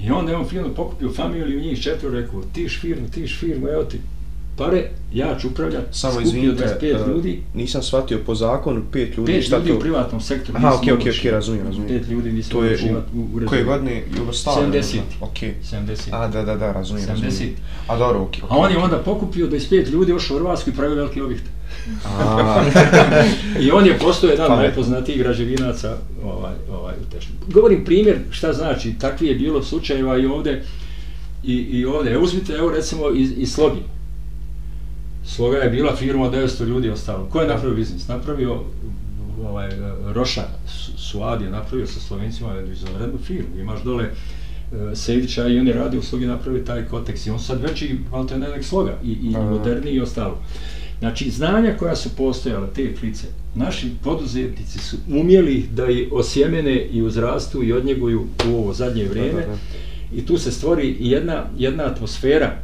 I 0.05 0.11
onda 0.11 0.33
je 0.33 0.39
on 0.39 0.49
firmu 0.49 0.75
pokupio 0.75 1.13
familiju, 1.13 1.61
njih 1.61 1.83
četvro 1.83 2.11
rekao, 2.11 2.43
tiš 2.53 2.81
firmu, 2.81 3.09
tiš 3.09 3.39
firmu, 3.39 3.69
evo 3.69 3.85
ti 3.85 4.01
pare, 4.57 4.89
ja 5.13 5.39
ću 5.41 5.49
upravljati, 5.49 5.87
Samo 5.91 6.13
skupio 6.13 6.29
izvinite, 6.29 6.79
25 6.83 7.03
uh, 7.03 7.09
ljudi, 7.09 7.43
nisam 7.55 7.83
shvatio 7.83 8.19
po 8.27 8.35
zakonu, 8.35 8.83
pet 8.93 9.17
ljudi, 9.17 9.33
pet 9.33 9.45
šta 9.47 9.57
ljudi 9.57 9.71
to? 9.71 9.77
u 9.77 9.81
privatnom 9.81 10.21
sektoru. 10.21 10.59
Aha, 10.59 10.75
okej, 10.75 10.93
okej, 10.93 11.13
okej, 11.13 11.31
razumijem, 11.31 11.67
razumijem. 11.67 11.99
Pet 11.99 12.09
ljudi 12.09 12.33
nisi 12.33 12.51
To 12.51 12.65
je 12.65 12.79
u, 13.15 13.19
u 13.19 13.45
u 13.45 13.47
koje 13.47 13.65
godine 13.65 14.03
Jugoslavije? 14.19 14.83
70. 14.83 14.99
Okej. 15.21 15.55
70. 15.73 16.09
A, 16.13 16.29
da, 16.29 16.43
da, 16.43 16.57
da, 16.57 16.73
razumijem, 16.73 17.09
70. 17.09 17.13
razumijem. 17.13 17.55
A 17.87 17.97
dobro, 17.97 18.23
okej. 18.23 18.43
A 18.49 18.57
on 18.57 18.71
je 18.71 18.79
onda 18.79 18.99
pokupio 18.99 19.47
25 19.47 19.91
ljudi, 19.91 20.13
ošao 20.13 20.37
u 20.37 20.41
Hrvatsku 20.41 20.71
i 20.71 20.73
pravio 20.73 20.97
velike 20.97 21.23
objekte. 21.23 21.51
I 23.65 23.71
on 23.71 23.87
je 23.87 23.99
postao 23.99 24.31
jedan 24.31 24.45
od 24.45 24.49
Pametno. 24.49 24.67
najpoznatijih 24.67 25.19
građevinaca 25.19 25.97
ovaj, 26.25 26.55
ovaj, 26.73 26.95
u 26.95 27.13
Tešnju. 27.13 27.35
Govorim 27.49 27.85
primjer 27.85 28.19
šta 28.31 28.53
znači, 28.53 28.95
takvi 28.99 29.27
je 29.27 29.35
bilo 29.35 29.63
slučajeva 29.63 30.19
i 30.19 30.27
ovdje, 30.27 30.65
i, 31.45 31.55
i 31.55 31.85
ovdje. 31.85 32.13
Evo 32.13 32.25
uzmite, 32.25 32.53
evo 32.53 32.71
recimo 32.71 33.11
iz, 33.15 33.33
iz 33.37 33.53
Slogi. 33.53 33.81
Sloga 35.25 35.57
je 35.57 35.71
bila 35.71 35.97
firma 35.97 36.25
od 36.25 36.35
900 36.35 36.65
ljudi 36.65 36.91
ostalo. 36.91 37.27
Ko 37.27 37.41
je 37.41 37.49
napravio 37.49 37.77
biznis? 37.77 38.09
Napravio 38.09 38.61
ovaj, 39.49 39.69
Roša 40.13 40.43
Su- 40.67 40.93
Suad 40.99 41.41
je 41.43 41.51
napravio 41.51 41.87
sa 41.87 42.01
Slovencima 42.01 42.61
izvanrednu 42.73 43.19
firmu. 43.19 43.57
Imaš 43.61 43.83
dole 43.83 44.05
e, 44.05 44.11
Sejdića 44.97 45.49
i 45.49 45.59
on 45.59 45.67
je 45.69 45.75
radio 45.75 46.01
u 46.01 46.03
Slogi 46.03 46.27
napravio 46.27 46.65
taj 46.65 46.85
koteks 46.85 47.27
i 47.27 47.31
on 47.31 47.39
sad 47.39 47.63
veći 47.63 47.99
alternativnik 48.13 48.65
Sloga 48.65 48.93
i, 49.05 49.13
i 49.13 49.31
moderniji 49.31 49.95
i 49.95 50.01
ostalo. 50.01 50.39
Znači, 51.01 51.31
znanja 51.31 51.77
koja 51.79 51.97
su 51.97 52.11
postojala, 52.17 52.67
te 52.67 52.95
klice, 52.95 53.27
naši 53.55 53.91
poduzetnici 54.05 54.79
su 54.79 54.97
umjeli 55.09 55.67
da 55.75 55.87
ih 55.91 56.09
osjemene 56.13 56.87
i 56.93 57.03
uzrastu 57.03 57.63
i 57.63 57.73
odnjeguju 57.73 58.27
u 58.49 58.55
ovo 58.55 58.73
zadnje 58.73 59.05
vrijeme. 59.05 59.41
da, 59.41 59.47
da. 59.47 59.57
I 60.15 60.27
tu 60.27 60.39
se 60.39 60.53
stvori 60.53 60.97
jedna, 61.01 61.45
jedna 61.59 61.85
atmosfera. 61.85 62.57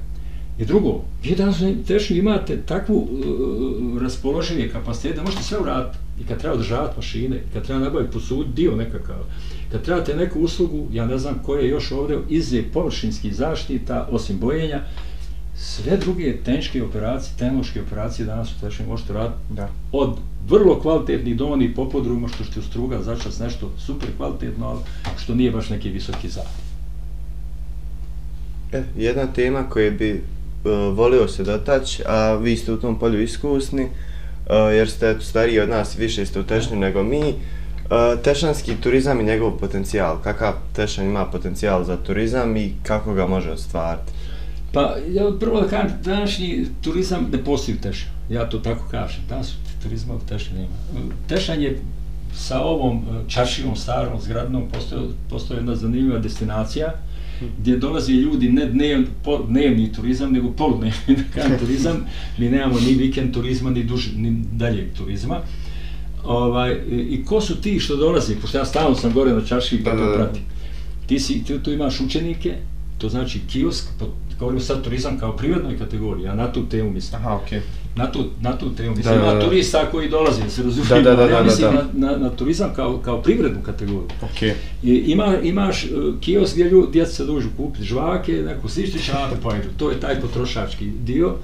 I 0.58 0.64
drugo, 0.64 1.04
vi 1.22 1.34
danas 1.34 1.60
u 1.60 1.84
Tešnju 1.86 2.16
imate 2.16 2.56
takvu 2.66 2.96
uh, 2.96 4.02
raspoložive 4.02 4.68
kapacitete 4.68 5.16
da 5.16 5.22
možete 5.22 5.42
sve 5.42 5.58
uraditi. 5.58 5.98
I 6.20 6.24
kad 6.24 6.38
treba 6.38 6.54
održavati 6.54 6.96
mašine, 6.96 7.42
kad 7.52 7.64
treba 7.64 7.80
nabaviti 7.80 8.12
posud 8.12 8.46
dio 8.54 8.76
nekakav, 8.76 9.16
kad 9.72 9.82
trebate 9.82 10.16
neku 10.16 10.40
uslugu, 10.40 10.88
ja 10.92 11.06
ne 11.06 11.18
znam 11.18 11.42
koje 11.44 11.62
je 11.64 11.70
još 11.70 11.92
ovdje 11.92 12.18
izve 12.28 12.62
površinskih 12.72 13.34
zaštita, 13.34 14.08
osim 14.10 14.38
bojenja, 14.38 14.82
sve 15.58 15.96
druge 15.96 16.36
tehničke 16.44 16.82
operacije, 16.82 17.32
tehnološke 17.38 17.82
operacije 17.82 18.26
danas 18.26 18.52
u 18.52 18.60
Tešnju 18.60 18.86
možete 18.86 19.12
raditi 19.12 19.38
da. 19.50 19.68
od 19.92 20.18
vrlo 20.48 20.80
kvalitetnih 20.80 21.36
domonih 21.36 21.70
popodruma, 21.76 22.28
što 22.28 22.44
ćete 22.44 22.60
ustruga 22.60 23.02
začas 23.02 23.38
nešto 23.38 23.72
super 23.78 24.08
kvalitetno, 24.16 24.66
ali 24.66 24.80
što 25.18 25.34
nije 25.34 25.50
baš 25.50 25.70
neki 25.70 25.88
visoki 25.88 26.28
zahtjev. 26.28 26.66
E, 28.72 28.82
jedna 28.96 29.26
tema 29.26 29.70
koju 29.70 29.92
bi 29.98 30.12
uh, 30.12 30.96
volio 30.96 31.28
se 31.28 31.44
dotaći, 31.44 32.02
a 32.06 32.34
vi 32.34 32.56
ste 32.56 32.72
u 32.72 32.80
tom 32.80 32.98
polju 32.98 33.22
iskusni, 33.22 33.84
uh, 33.84 33.90
jer 34.72 34.90
ste 34.90 35.16
stariji 35.20 35.60
od 35.60 35.68
nas, 35.68 35.98
više 35.98 36.26
ste 36.26 36.40
u 36.40 36.44
Tešnju 36.44 36.76
nego 36.76 37.02
mi. 37.02 37.20
Uh, 37.28 38.22
tešanski 38.22 38.76
turizam 38.82 39.20
i 39.20 39.24
njegov 39.24 39.50
potencijal, 39.50 40.18
kakav 40.22 40.52
Tešanj 40.72 41.06
ima 41.06 41.24
potencijal 41.24 41.84
za 41.84 41.96
turizam 41.96 42.56
i 42.56 42.72
kako 42.82 43.14
ga 43.14 43.26
može 43.26 43.50
ostvariti? 43.50 44.15
Pa, 44.76 44.96
ja 45.12 45.24
prvo 45.40 45.60
da 45.60 45.68
kažem, 45.68 45.98
današnji 46.04 46.66
turizam 46.82 47.28
ne 47.32 47.44
postoji 47.44 47.76
u 47.78 47.80
Tešanju. 47.80 48.12
Ja 48.30 48.48
to 48.50 48.58
tako 48.58 48.88
kažem. 48.90 49.20
Danas 49.28 49.54
turizma 49.82 50.14
u 50.14 50.20
Tešanju 50.28 50.60
nema. 50.60 51.12
Tešanj 51.28 51.62
je 51.62 51.80
sa 52.34 52.60
ovom 52.60 52.98
e, 52.98 53.30
čaršijom 53.30 53.76
starom 53.76 54.20
zgradnom 54.20 54.68
postoje, 54.72 55.02
postoje 55.30 55.58
jedna 55.58 55.76
zanimljiva 55.76 56.18
destinacija 56.18 56.92
gdje 57.58 57.76
dolaze 57.76 58.12
ljudi 58.12 58.52
ne 58.52 58.66
dnev, 58.66 59.06
po, 59.24 59.38
dnevni 59.48 59.92
turizam, 59.92 60.32
nego 60.32 60.52
poludnevni 60.52 61.16
turizam. 61.60 62.04
Mi 62.38 62.48
nemamo 62.48 62.80
ni 62.80 62.94
vikend 62.94 63.34
turizma, 63.34 63.70
ni, 63.70 63.84
duž, 63.84 64.06
ni 64.16 64.42
daljeg 64.52 64.92
turizma. 64.96 65.40
Ovaj, 66.24 66.76
i, 66.90 66.94
I 66.94 67.24
ko 67.24 67.40
su 67.40 67.60
ti 67.60 67.80
što 67.80 67.96
dolaze? 67.96 68.34
Pošto 68.40 68.58
ja 68.58 68.64
stalno 68.64 68.94
sam 68.94 69.12
gore 69.12 69.32
na 69.32 69.44
čaršiji 69.44 69.84
pa 69.84 69.90
Da, 69.90 69.96
to 69.96 70.14
pratim. 70.14 70.42
Ti, 71.06 71.20
si, 71.20 71.44
ti 71.44 71.58
tu 71.62 71.72
imaš 71.72 72.00
učenike, 72.00 72.54
to 72.98 73.08
znači 73.08 73.40
kiosk, 73.52 73.88
pa 73.98 74.06
govorim 74.38 74.60
sad 74.60 74.84
turizam 74.84 75.18
kao 75.18 75.36
privrednoj 75.36 75.78
kategoriji, 75.78 76.24
ja 76.24 76.34
na 76.34 76.52
tu 76.52 76.66
temu 76.66 76.90
mislim. 76.90 77.20
Aha, 77.20 77.34
okej. 77.34 77.60
Na 77.96 78.12
tu, 78.12 78.24
na 78.40 78.58
tu 78.58 78.74
temu 78.74 78.96
mislim, 78.96 79.14
Da, 79.14 79.20
da, 79.20 79.26
ima 79.26 79.34
da. 79.34 79.40
turista 79.40 79.90
koji 79.90 80.08
dolaze, 80.08 80.50
se 80.50 80.62
razumije, 80.62 81.02
Da, 81.02 81.10
da, 81.10 81.16
da, 81.16 81.22
ali 81.22 81.32
ja 81.32 81.38
da, 81.38 81.44
mislim 81.44 81.70
da. 81.74 81.84
Na, 82.06 82.10
na, 82.10 82.16
na 82.16 82.30
turizam 82.30 82.70
kao, 82.76 82.98
kao 82.98 83.22
privrednu 83.22 83.62
kategoriju. 83.62 84.08
Okej. 84.22 84.54
I 84.82 84.94
ima, 85.06 85.36
imaš 85.42 85.84
uh, 85.84 85.90
kiosk 86.20 86.54
gdje 86.54 86.64
ljudi, 86.64 86.92
djeca 86.92 87.12
se 87.12 87.24
dođu 87.24 87.48
kupiti 87.56 87.84
žvake, 87.84 88.32
neku 88.32 88.68
slični 88.68 89.00
čape 89.00 89.36
pa 89.42 89.56
idu. 89.56 89.68
To 89.76 89.90
je 89.90 90.00
taj 90.00 90.20
potrošački 90.20 90.86
dio. 90.86 91.34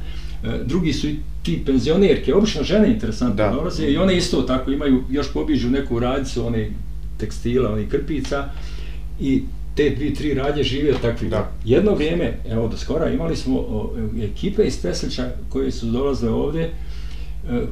E, 0.44 0.58
drugi 0.64 0.92
su 0.92 1.08
i 1.08 1.16
ti 1.42 1.62
penzionerke, 1.66 2.34
obično 2.34 2.62
žene 2.64 2.88
interesantno 2.92 3.36
Da. 3.44 3.50
dolaze 3.52 3.86
i 3.86 3.96
one 3.96 4.16
isto 4.16 4.42
tako 4.42 4.70
imaju, 4.70 5.02
još 5.10 5.32
pobiđu 5.32 5.70
neku 5.70 5.98
radicu, 5.98 6.46
one 6.46 6.70
tekstila, 7.18 7.72
one 7.72 7.88
krpica 7.88 8.44
i 9.20 9.42
te 9.74 9.90
dvi, 9.90 10.14
tri 10.14 10.34
radnje 10.34 10.62
žive 10.62 10.90
od 10.94 11.00
takvih. 11.00 11.30
Da. 11.30 11.50
Jedno 11.64 11.94
vrijeme, 11.94 12.38
evo 12.50 12.68
do 12.68 12.76
skora, 12.76 13.10
imali 13.10 13.36
smo 13.36 13.58
o, 13.58 13.94
ekipe 14.22 14.62
iz 14.64 14.82
Peslića 14.82 15.30
koje 15.48 15.70
su 15.70 15.86
dolazile 15.86 16.32
ovdje, 16.32 16.62
e, 16.62 16.70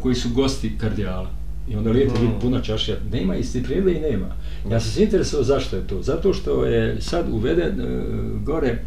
koji 0.01 0.15
su 0.15 0.29
gosti 0.35 0.79
kardijala. 0.79 1.31
I 1.71 1.77
onda 1.77 1.91
lijepo 1.91 2.15
Mm. 2.19 2.21
vidi 2.23 2.33
puna 2.41 2.61
čašija. 2.63 2.97
Nema 3.13 3.37
isti 3.37 3.63
prijede 3.63 3.93
i 3.93 4.01
nema. 4.01 4.27
Ja 4.71 4.81
sam 4.81 4.91
se 4.91 5.03
interesovao 5.03 5.45
zašto 5.45 5.77
je 5.77 5.87
to. 5.87 6.03
Zato 6.03 6.33
što 6.33 6.65
je 6.65 7.01
sad 7.01 7.27
uveden 7.33 7.81
e, 7.81 8.05
gore 8.45 8.79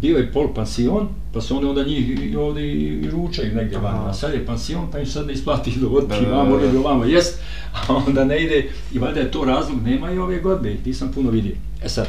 bio 0.00 0.16
je 0.18 0.32
pol 0.32 0.54
pansion, 0.54 1.08
pa 1.32 1.40
su 1.40 1.56
oni 1.56 1.66
onda 1.66 1.84
njih 1.84 2.30
i 2.32 2.36
ovdje 2.36 2.72
i, 2.72 3.10
ručaju 3.10 3.54
negdje 3.54 3.78
van. 3.78 4.08
A 4.08 4.14
sad 4.14 4.34
je 4.34 4.46
pansion, 4.46 4.90
pa 4.92 4.98
im 4.98 5.06
sad 5.06 5.26
ne 5.26 5.32
isplati 5.32 5.72
do 5.80 5.88
vodki, 5.88 6.24
vamo 6.30 6.56
da. 6.58 6.64
ili 6.66 6.76
ovamo 6.76 7.04
jest, 7.04 7.40
a 7.72 7.94
onda 8.06 8.24
ne 8.24 8.42
ide. 8.44 8.64
I 8.94 8.98
valjda 8.98 9.20
je 9.20 9.30
to 9.30 9.44
razlog, 9.44 9.82
nema 9.82 10.12
i 10.12 10.18
ove 10.18 10.38
godine, 10.40 10.76
nisam 10.84 11.12
puno 11.14 11.30
vidio. 11.30 11.54
E 11.84 11.88
sad, 11.88 12.06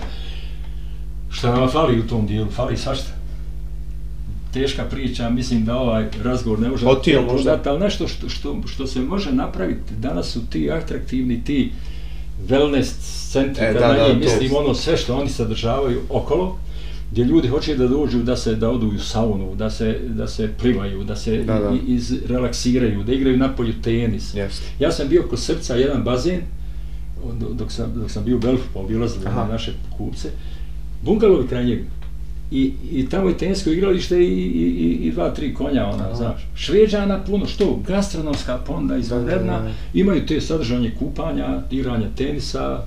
šta 1.34 1.52
nama 1.52 1.68
fali 1.68 2.00
u 2.00 2.08
tom 2.08 2.28
dijelu? 2.28 2.50
Fali 2.50 2.78
svašta. 2.78 3.12
Teška 4.54 4.84
priča, 4.84 5.30
mislim 5.30 5.66
da 5.66 5.76
ovaj 5.76 6.06
razgovor 6.24 6.60
ne 6.60 6.70
može 6.70 6.86
Hotel 6.86 7.26
to 7.26 7.34
možda? 7.34 7.60
ali 7.66 7.80
nešto 7.80 8.08
što, 8.08 8.30
što, 8.30 8.62
što 8.68 8.88
se 8.88 9.00
može 9.02 9.32
napraviti, 9.32 9.94
danas 10.00 10.28
su 10.28 10.48
ti 10.48 10.72
atraktivni, 10.72 11.44
ti 11.44 11.72
wellness 12.50 12.92
centri, 13.32 13.66
E, 13.66 13.74
da, 13.74 13.80
da, 13.80 13.88
da, 13.88 13.94
da, 13.94 14.08
to. 14.08 14.14
mislim 14.16 14.56
ono 14.56 14.74
sve 14.74 14.98
što 14.98 15.18
oni 15.18 15.30
sadržavaju 15.30 16.00
okolo, 16.10 16.58
gdje 17.12 17.24
ljudi 17.24 17.48
hoće 17.48 17.76
da 17.76 17.88
dođu, 17.88 18.20
da 18.20 18.36
se 18.36 18.56
da 18.56 18.70
odu 18.70 18.88
u 18.88 19.00
saunu, 19.00 19.56
da 19.56 19.70
se, 19.70 20.00
da 20.04 20.28
se 20.28 20.50
plivaju, 20.60 21.04
da 21.04 21.16
se 21.16 21.38
Da, 21.38 21.54
da. 21.54 21.72
iz, 21.88 22.14
relaksiraju, 22.26 23.04
da 23.04 23.14
igraju 23.14 23.38
napolju 23.38 23.74
tenis. 23.82 24.34
Jeste. 24.36 24.64
Ja 24.80 24.92
sam 24.92 25.08
bio 25.08 25.24
kod 25.24 25.40
srca 25.40 25.76
jedan 25.76 26.04
bazen, 26.04 26.40
do- 27.34 27.54
dok 27.54 27.72
sam, 27.72 27.92
dok 27.96 28.12
sam 28.12 28.24
bio 28.24 28.36
u 28.36 28.40
Belfu, 28.40 28.64
pa 28.74 28.80
obilazili 28.80 29.26
na 29.26 29.48
naše 29.48 29.72
kupce, 29.98 30.30
bungalovi 31.04 31.48
kraj 31.48 31.66
njega. 31.66 31.84
I, 32.52 32.74
I 32.92 33.10
tamo 33.10 33.30
je 33.30 33.38
tenisko 33.38 33.70
igralište 33.70 34.20
i, 34.20 34.28
i, 34.28 34.64
i, 34.64 35.08
i 35.08 35.12
dva, 35.12 35.30
tri 35.30 35.54
konja, 35.54 35.86
ona, 35.86 36.04
Aha. 36.04 36.16
znaš. 36.16 36.48
Šveđana 36.56 37.24
puno, 37.24 37.46
što? 37.46 37.80
Gastronomska 37.88 38.58
ponda 38.58 38.98
izvanredna, 38.98 39.60
imaju 39.94 40.26
te 40.26 40.42
sadržanje 40.42 40.92
kupanja, 41.00 41.62
igranja 41.72 42.08
tenisa, 42.18 42.84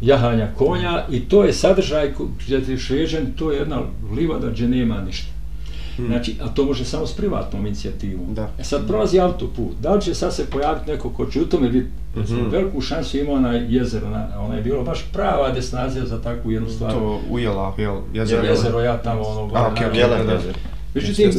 jahanja 0.00 0.48
konja 0.56 1.04
i 1.10 1.20
to 1.20 1.44
je 1.44 1.52
sadržaj 1.52 2.12
gdje 2.44 2.64
ti 2.64 2.78
šveđan, 2.78 3.26
to 3.36 3.52
je 3.52 3.58
jedna 3.58 3.82
livada 4.16 4.50
gdje 4.50 4.68
nema 4.68 5.02
ništa. 5.02 5.39
Hmm. 5.96 6.06
Znači, 6.06 6.36
a 6.42 6.48
to 6.48 6.64
može 6.64 6.84
samo 6.84 7.06
s 7.06 7.12
privatnom 7.12 7.66
inicijativom. 7.66 8.34
Da. 8.34 8.48
E 8.58 8.64
sad 8.64 8.86
prolazi 8.86 9.20
autoput, 9.20 9.72
da 9.80 9.94
li 9.94 10.00
će 10.02 10.14
sad 10.14 10.34
se 10.34 10.46
pojaviti 10.46 10.90
neko 10.90 11.10
ko 11.10 11.26
će 11.26 11.40
u 11.42 11.46
tome 11.46 11.68
biti, 11.68 11.86
recimo, 12.16 12.40
Mhm. 12.40 12.50
veliku 12.50 12.80
šansu 12.80 13.18
ima 13.18 13.32
onaj 13.32 13.66
jezero, 13.68 14.08
na, 14.10 14.28
ona 14.40 14.54
je 14.54 14.62
bilo 14.62 14.82
baš 14.84 15.04
prava 15.12 15.50
destinacija 15.50 16.06
za 16.06 16.22
takvu 16.22 16.50
jednu 16.50 16.68
stvar. 16.68 16.92
To 16.92 17.20
ujela, 17.30 17.74
jel, 17.78 17.96
jezero. 18.14 18.42
Je, 18.42 18.50
jezero, 18.50 18.80
ja 18.80 18.98
tamo 19.02 19.20
ono... 19.22 19.54
A, 19.54 19.68
okej, 19.72 19.86
okej, 19.86 20.00
Jelen 20.00 20.30
jezero. 20.30 20.58
Međutim, 20.94 21.30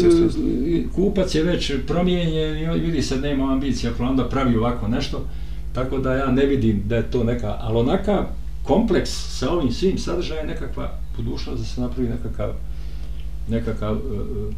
kupac 0.96 1.36
je 1.36 1.44
već 1.44 1.72
promijenjen 1.88 2.76
i 2.76 2.80
vidi 2.80 3.02
se 3.02 3.16
da 3.16 3.22
nema 3.22 3.54
ambicija, 3.54 3.92
pa 3.98 4.04
onda 4.04 4.30
pravi 4.30 4.58
ovako 4.58 4.88
nešto, 4.88 5.26
tako 5.74 5.98
da 5.98 6.14
ja 6.14 6.32
ne 6.32 6.46
vidim 6.46 6.84
da 6.86 6.96
je 6.96 7.12
to 7.12 7.24
neka, 7.24 7.58
ali 7.62 7.78
onaka 7.80 8.26
kompleks 8.64 9.10
sa 9.40 9.52
ovim 9.52 9.72
svim 9.72 9.98
sadržajem 9.98 10.48
nekakva 10.48 10.90
budućnost 11.18 11.60
da 11.60 11.66
se 11.66 11.82
napravi 11.82 12.10
nekakav 12.10 12.50
nekakav 13.50 13.94
uh, 13.94 14.02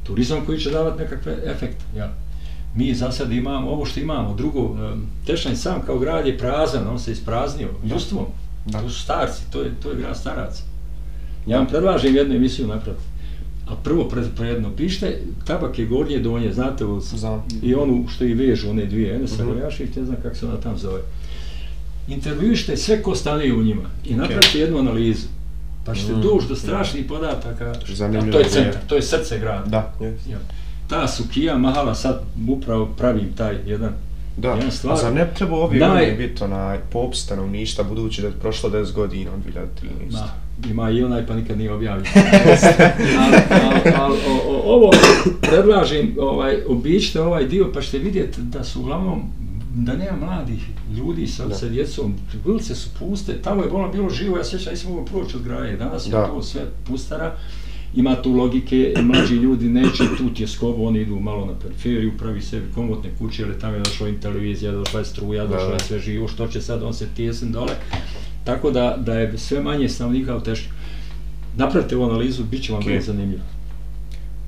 turizam 0.04 0.46
koji 0.46 0.60
će 0.60 0.70
davati 0.70 1.04
nekakve 1.04 1.38
efekte. 1.46 1.84
Ja. 1.98 2.14
Mi 2.76 2.96
za 2.96 3.12
sad 3.12 3.32
imamo 3.32 3.70
ovo 3.72 3.86
što 3.86 4.00
imamo, 4.00 4.34
drugo, 4.36 4.60
uh, 4.62 4.80
Tešanj 5.26 5.56
sam 5.56 5.82
kao 5.82 6.00
grad 6.00 6.28
je 6.28 6.38
prazan, 6.38 6.88
on 6.88 7.00
se 7.00 7.12
ispraznio 7.12 7.68
Da. 7.84 7.94
ljudstvom, 7.94 8.26
Da. 8.66 8.82
to 8.82 8.90
su 8.90 9.02
starci, 9.02 9.52
to 9.52 9.62
je, 9.62 9.72
to 9.84 9.90
je 9.90 9.96
grad 9.96 10.18
staraca. 10.18 10.64
Ja 11.48 11.58
vam 11.58 11.68
predlažem 11.68 12.16
jednu 12.16 12.36
emisiju 12.36 12.68
napraviti. 12.68 13.04
A 13.68 13.76
prvo 13.76 14.04
pred, 14.04 14.26
predno 14.36 14.70
pište, 14.78 15.20
tabak 15.46 15.80
je 15.80 15.86
gornje 15.86 16.20
donje, 16.20 16.54
znate 16.54 16.86
ovo, 16.86 17.00
Znam. 17.00 17.44
i 17.62 17.76
onu 17.76 18.06
što 18.08 18.24
i 18.24 18.34
vežu, 18.34 18.70
one 18.70 18.86
dvije, 18.86 19.16
Enesa 19.16 19.44
Mhm. 19.44 19.52
mm 19.52 19.54
Gojašić, 19.54 19.96
ne 19.96 20.06
znam 20.06 20.18
kako 20.24 20.36
se 20.36 20.46
ona 20.46 20.58
tam 20.58 20.78
zove. 20.78 21.02
Intervjuište 22.08 22.78
sve 22.78 23.02
ko 23.04 23.16
stanuje 23.16 23.54
u 23.54 23.64
njima 23.64 23.82
i 24.06 24.14
napravite 24.14 24.60
jednu 24.60 24.78
analizu. 24.80 25.28
Pa 25.86 25.96
ćete 25.96 26.14
Mm. 26.14 26.22
doći 26.22 26.48
do 26.48 26.56
strašnih 26.56 27.06
podataka. 27.06 27.74
Zanimljivo 27.88 28.30
A 28.30 28.32
to 28.32 28.40
je 28.40 28.46
centar, 28.46 28.82
to 28.88 28.96
je 28.96 29.02
srce 29.02 29.40
grada. 29.40 29.66
Da. 29.66 29.94
Ja. 30.30 30.38
Ta 30.88 31.08
Sukija 31.08 31.58
Mahala, 31.58 31.96
sad 31.96 32.22
upravo 32.48 32.86
pravim 32.88 33.34
taj 33.38 33.56
jedan 33.66 33.92
Da, 34.38 34.50
Jedna 34.50 34.68
a 34.84 34.96
zar 34.96 35.14
ne 35.14 35.30
treba 35.36 35.56
ove 35.56 35.78
Naj- 35.78 35.90
godine 35.90 36.12
biti 36.12 36.44
onaj 36.44 36.80
popis 36.82 37.20
stanovništva 37.20 37.84
budući 37.84 38.22
da 38.22 38.28
je 38.28 38.34
prošlo 38.34 38.70
10 38.70 38.94
godina 38.94 39.32
od 39.32 39.40
2013. 39.44 40.12
Ma, 40.12 40.28
ima 40.70 40.90
i 40.90 41.04
onaj 41.04 41.28
pa 41.28 41.34
nikad 41.34 41.58
nije 41.58 41.74
objavljen. 41.74 42.06
ali, 43.98 44.18
o, 44.28 44.42
o, 44.48 44.62
ovo 44.66 44.92
predlažem, 45.42 46.16
ovaj, 46.20 46.58
obićite 46.68 47.22
ovaj 47.22 47.46
dio 47.46 47.72
pa 47.74 47.82
ćete 47.82 47.98
vidjeti 47.98 48.42
da 48.42 48.64
su 48.64 48.82
uglavnom 48.82 49.22
da 49.74 49.96
nema 49.96 50.18
mladih 50.18 50.64
ljudi 50.98 51.28
sa, 51.28 51.48
Da. 51.48 51.56
sa 51.56 51.70
djecom, 51.70 52.14
ulice 52.46 52.76
su 52.76 52.90
puste, 53.00 53.42
tamo 53.42 53.64
je 53.64 53.70
ono 53.70 53.92
bilo 53.92 54.10
živo, 54.10 54.38
ja 54.38 54.44
sjećam, 54.44 54.74
nisam 54.74 54.90
mogao 54.92 55.06
proći 55.06 55.38
od 55.38 55.44
graje, 55.44 55.78
danas 55.78 56.06
je 56.08 56.12
Da. 56.12 56.28
to 56.28 56.42
sve 56.44 56.62
pustara, 56.88 57.36
ima 57.96 58.16
tu 58.16 58.32
logike, 58.32 58.94
mlađi 59.02 59.36
ljudi 59.36 59.70
neće 59.70 60.04
tu 60.18 60.34
tjeskobu, 60.34 60.86
oni 60.86 61.00
idu 61.02 61.20
malo 61.20 61.46
na 61.46 61.54
periferiju, 61.60 62.12
pravi 62.18 62.42
sebi 62.42 62.66
komotne 62.76 63.10
kuće, 63.20 63.42
jer 63.42 63.60
tamo 63.60 63.74
je 63.76 63.80
došla 63.80 64.08
im 64.08 64.20
televizija, 64.20 64.72
došla 64.72 65.00
je 65.00 65.06
struja, 65.06 65.44
Da, 65.44 65.50
došla 65.50 65.68
je 65.68 65.78
da. 65.78 65.84
sve 65.84 66.00
živo, 66.00 66.28
što 66.28 66.48
će 66.48 66.62
sad, 66.62 66.84
on 66.84 66.94
se 66.94 67.08
tjesen 67.16 67.52
dole, 67.52 67.74
tako 68.44 68.72
da, 68.72 68.98
da 69.00 69.14
je 69.14 69.38
sve 69.38 69.62
manje 69.62 69.90
stanovnika 69.90 70.36
u 70.38 70.42
Tešnju. 70.42 70.70
Napravite 71.58 71.96
ovu 71.98 72.06
analizu, 72.06 72.44
bit 72.44 72.64
će 72.64 72.72
vam 72.74 72.82
Ok. 72.82 72.88
okay. 72.88 73.02
zanimljivo. 73.02 73.42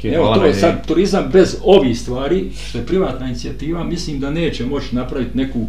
Ok, 0.10 0.16
Evo, 0.16 0.36
to 0.36 0.46
je 0.46 0.54
sad 0.54 0.88
turizam 0.88 1.30
bez 1.34 1.58
ovih 1.64 2.00
stvari, 2.00 2.52
što 2.70 2.78
je 2.78 2.86
privatna 2.86 3.26
inicijativa, 3.26 3.84
mislim 3.84 4.20
da 4.20 4.30
neće 4.30 4.66
moći 4.66 4.96
napraviti 4.96 5.38
neku 5.38 5.68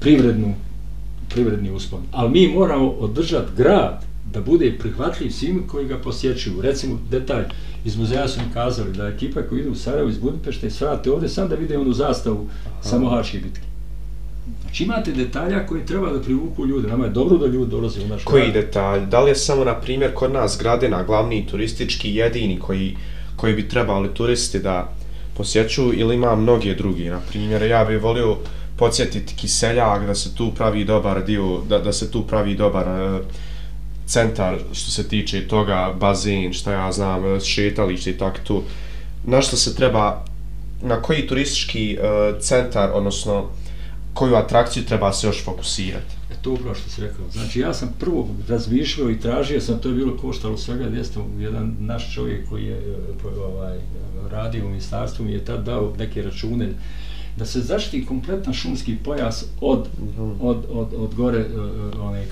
privrednu, 0.00 0.54
privredni 1.28 1.70
uspon. 1.70 2.00
Ali 2.12 2.30
mi 2.30 2.48
moramo 2.48 2.88
održati 2.88 3.50
grad 3.56 4.04
da 4.32 4.40
bude 4.40 4.78
prihvatljiv 4.78 5.30
svim 5.30 5.62
koji 5.68 5.86
ga 5.86 5.98
posjećuju. 5.98 6.60
Recimo, 6.60 6.98
detalj, 7.10 7.44
iz 7.84 7.96
muzeja 7.96 8.28
su 8.28 8.40
mi 8.40 8.54
kazali 8.54 8.92
da 8.92 9.08
ekipa 9.08 9.42
koji 9.42 9.60
ide 9.60 9.68
u 9.68 9.74
Sarajevo 9.74 10.10
iz 10.10 10.18
Budimpešte 10.18 10.70
svrate 10.70 11.10
ovdje 11.10 11.28
sam 11.28 11.48
da 11.48 11.54
vide 11.54 11.78
onu 11.78 11.92
zastavu 11.92 12.48
Samohačke 12.82 13.38
bitke. 13.38 13.60
Znači 14.62 14.84
imate 14.84 15.12
detalja 15.12 15.66
koji 15.66 15.86
treba 15.86 16.12
da 16.12 16.20
privuku 16.20 16.66
ljude. 16.66 16.88
Nama 16.88 17.04
je 17.04 17.10
dobro 17.10 17.36
da 17.36 17.46
ljudi 17.46 17.70
dolaze 17.70 18.04
u 18.04 18.08
naš 18.08 18.24
Koji 18.24 18.42
grad. 18.42 18.54
detalj? 18.54 19.06
Da 19.06 19.20
li 19.20 19.30
je 19.30 19.34
samo, 19.34 19.64
na 19.64 19.74
primjer, 19.74 20.14
kod 20.14 20.32
nas 20.32 20.58
Gradina 20.60 21.02
glavni 21.02 21.46
turistički 21.46 22.14
jedini 22.14 22.58
koji, 22.58 22.96
koje 23.40 23.52
bi 23.52 23.68
trebali 23.68 24.14
turisti 24.14 24.58
da 24.58 24.92
posjećuju 25.36 26.00
ili 26.00 26.14
ima 26.14 26.36
mnoge 26.36 26.74
drugi? 26.74 27.08
Na 27.08 27.20
primjer, 27.28 27.62
ja 27.62 27.84
bih 27.84 28.02
volio 28.02 28.36
podsjetiti 28.76 29.34
Kiseljak, 29.34 30.06
da 30.06 30.14
se 30.14 30.34
tu 30.34 30.52
pravi 30.54 30.84
dobar 30.84 31.24
dio, 31.24 31.60
da, 31.68 31.78
da 31.78 31.92
se 31.92 32.10
tu 32.10 32.26
pravi 32.26 32.54
dobar 32.54 32.88
e, 32.88 33.20
centar 34.06 34.58
što 34.72 34.90
se 34.90 35.08
tiče 35.08 35.48
toga, 35.48 35.94
bazen, 36.00 36.52
šta 36.52 36.72
ja 36.72 36.92
znam, 36.92 37.40
šetalište 37.40 38.10
i 38.10 38.18
tako 38.18 38.38
tu. 38.44 38.62
Na 39.24 39.42
što 39.42 39.56
se 39.56 39.74
treba, 39.76 40.24
na 40.82 41.02
koji 41.02 41.26
turistički 41.26 41.92
e, 41.92 41.98
centar, 42.40 42.90
odnosno 42.94 43.48
koju 44.14 44.36
atrakciju 44.36 44.84
treba 44.84 45.12
se 45.12 45.26
još 45.26 45.44
fokusirati? 45.44 46.19
To 46.42 46.52
upravo 46.52 46.74
što 46.74 46.90
si 46.90 47.00
rekao. 47.00 47.30
Znači 47.32 47.60
ja 47.60 47.74
sam 47.74 47.94
prvo 47.98 48.28
razmišljao 48.48 49.10
i 49.10 49.20
tražio 49.20 49.60
sam, 49.60 49.78
to 49.78 49.88
je 49.88 49.94
bilo 49.94 50.16
koštalo 50.16 50.56
svega 50.56 50.84
200, 50.84 51.38
jedan 51.38 51.76
naš 51.80 52.14
čovjek 52.14 52.48
koji 52.48 52.64
je 52.64 52.76
e, 52.76 52.94
po- 53.22 53.42
ovaj, 53.42 53.78
radio 54.30 54.64
u 54.64 54.68
ministarstvu 54.68 55.24
mi 55.24 55.32
je 55.32 55.44
tad 55.44 55.64
dao 55.64 55.92
neke 55.98 56.22
račune 56.22 56.68
da 57.36 57.46
se 57.46 57.60
zaštiti 57.60 58.06
kompletan 58.06 58.54
šumski 58.54 58.96
pojas 59.04 59.44
od, 59.60 59.88
od, 60.40 60.64
od, 60.72 60.88
od 60.96 61.14
gore 61.14 61.38
e, 61.38 61.98
one, 61.98 62.26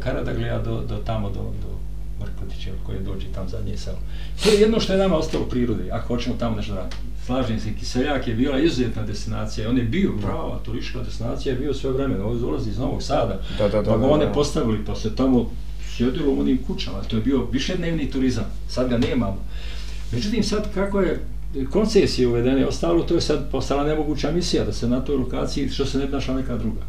Karadaglija 0.00 0.62
do, 0.62 0.82
do 0.88 0.96
tamo 0.96 1.30
do, 1.30 1.40
do 1.40 1.76
Mrkotića 2.24 2.70
koje 2.86 3.00
dođe 3.00 3.26
tam 3.34 3.48
zadnje 3.48 3.76
selo. 3.76 3.98
To 4.42 4.50
je 4.50 4.60
jedno 4.60 4.80
što 4.80 4.92
je 4.92 4.98
nama 4.98 5.16
ostalo 5.16 5.44
u 5.44 5.48
prirodi, 5.48 5.90
ako 5.90 6.06
hoćemo 6.06 6.36
tamo 6.38 6.56
nešto 6.56 6.74
raditi. 6.74 6.96
Slažem 7.26 7.60
se, 7.60 7.74
Kiseljak 7.78 8.28
je 8.28 8.34
bila 8.34 8.58
izuzetna 8.58 9.02
destinacija, 9.02 9.70
on 9.70 9.78
je 9.78 9.82
bio 9.84 10.12
prava 10.22 10.58
turistička 10.64 11.02
destinacija, 11.02 11.52
je 11.52 11.58
bio 11.58 11.74
sve 11.74 11.90
vremena, 11.90 12.24
ovdje 12.24 12.40
dolazi 12.40 12.70
iz 12.70 12.78
Novog 12.78 13.02
Sada, 13.02 13.40
Da, 13.58 13.68
da, 13.68 13.82
da, 13.82 13.90
vagone 13.90 14.24
da, 14.24 14.28
da. 14.28 14.32
postavili, 14.32 14.84
pa 14.86 14.94
se 14.94 15.16
tamo 15.16 15.50
sjedilo 15.96 16.32
u 16.32 16.40
onim 16.40 16.58
kućama, 16.66 17.02
to 17.02 17.16
je 17.16 17.22
bio 17.22 17.46
višednevni 17.52 18.10
turizam, 18.10 18.44
sad 18.68 18.88
ga 18.88 18.98
nemamo. 18.98 19.44
Međutim, 20.12 20.42
sad 20.42 20.74
kako 20.74 21.00
je 21.00 21.20
koncesije 21.70 22.28
uvedene, 22.28 22.66
ostalo, 22.66 23.02
to 23.02 23.14
je 23.14 23.20
sad 23.20 23.50
postala 23.50 23.84
nemoguća 23.84 24.32
misija 24.32 24.64
da 24.64 24.72
se 24.72 24.88
na 24.88 25.00
toj 25.00 25.16
lokaciji, 25.16 25.68
što 25.68 25.86
se 25.86 25.98
ne 25.98 26.06
bi 26.06 26.12
našla 26.12 26.34
neka 26.34 26.56
druga. 26.56 26.80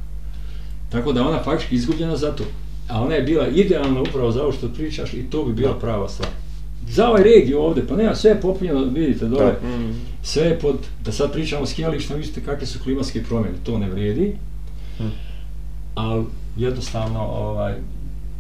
Tako 0.89 1.13
da 1.13 1.27
ona 1.27 1.43
faktički 1.43 1.75
izgubljena 1.75 2.17
za 2.17 2.31
to. 2.31 2.43
A 2.89 3.01
ona 3.01 3.15
je 3.15 3.21
bila 3.21 3.47
idealna 3.47 4.01
upravo 4.01 4.31
za 4.31 4.43
ovo 4.43 4.51
što 4.51 4.69
pričaš 4.69 5.13
i 5.13 5.23
to 5.29 5.43
bi 5.43 5.53
bila 5.53 5.79
prava 5.79 6.09
stvar. 6.09 6.29
Za 6.89 7.09
ovaj 7.09 7.23
regiju 7.23 7.59
ovde, 7.59 7.81
pa 7.89 7.95
nema, 7.95 8.15
sve 8.15 8.31
je 8.31 8.41
popunjeno, 8.41 8.83
vidite 8.83 9.25
dole, 9.25 9.45
Da. 9.45 9.67
Sve 10.27 10.43
je 10.43 10.59
pod, 10.59 10.75
da 11.05 11.11
sad 11.11 11.31
pričamo 11.33 11.61
o 11.61 11.65
skijalištima, 11.65 12.19
vidite 12.19 12.43
kakve 12.43 12.67
su 12.67 12.79
klimatske 12.83 13.23
promjene, 13.23 13.55
to 13.63 13.77
ne 13.77 13.89
vredi, 13.89 14.35
Hmm. 14.97 15.11
ali 15.95 16.25
jednostavno 16.57 17.19
ovaj, 17.19 17.73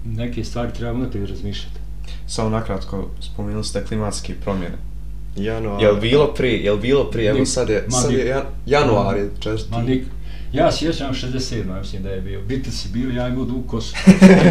neke 0.05 0.43
stvari 0.43 0.73
treba 0.73 0.93
unaprijed 0.93 1.29
razmišljati. 1.29 1.79
Samo 2.27 2.49
nakratko, 2.49 3.09
spomenuli 3.21 3.63
ste 3.63 3.85
klimatske 3.85 4.33
promjene. 4.43 4.77
Januar. 5.35 5.81
Jel 5.81 5.95
bilo 6.01 6.33
prije, 6.33 6.63
jel 6.63 6.77
bilo 6.77 7.11
prije, 7.11 7.29
evo 7.29 7.45
sad 7.45 7.69
je, 7.69 7.85
ma 7.91 7.97
sad 7.97 8.11
je 8.11 8.25
jan, 8.25 8.43
januar 8.65 9.17
je 9.17 9.29
česti. 9.39 9.71
Ma 9.71 9.81
nik, 9.81 10.03
ja 10.53 10.71
sjećam 10.71 11.13
67. 11.13 11.69
ja 11.69 11.79
mislim 11.79 12.03
da 12.03 12.09
je 12.09 12.21
bio. 12.21 12.41
Biti 12.41 12.71
si 12.71 12.89
bio, 12.93 13.09
ja 13.11 13.27
imao 13.27 13.45
dug 13.45 13.67
kosu. 13.67 13.95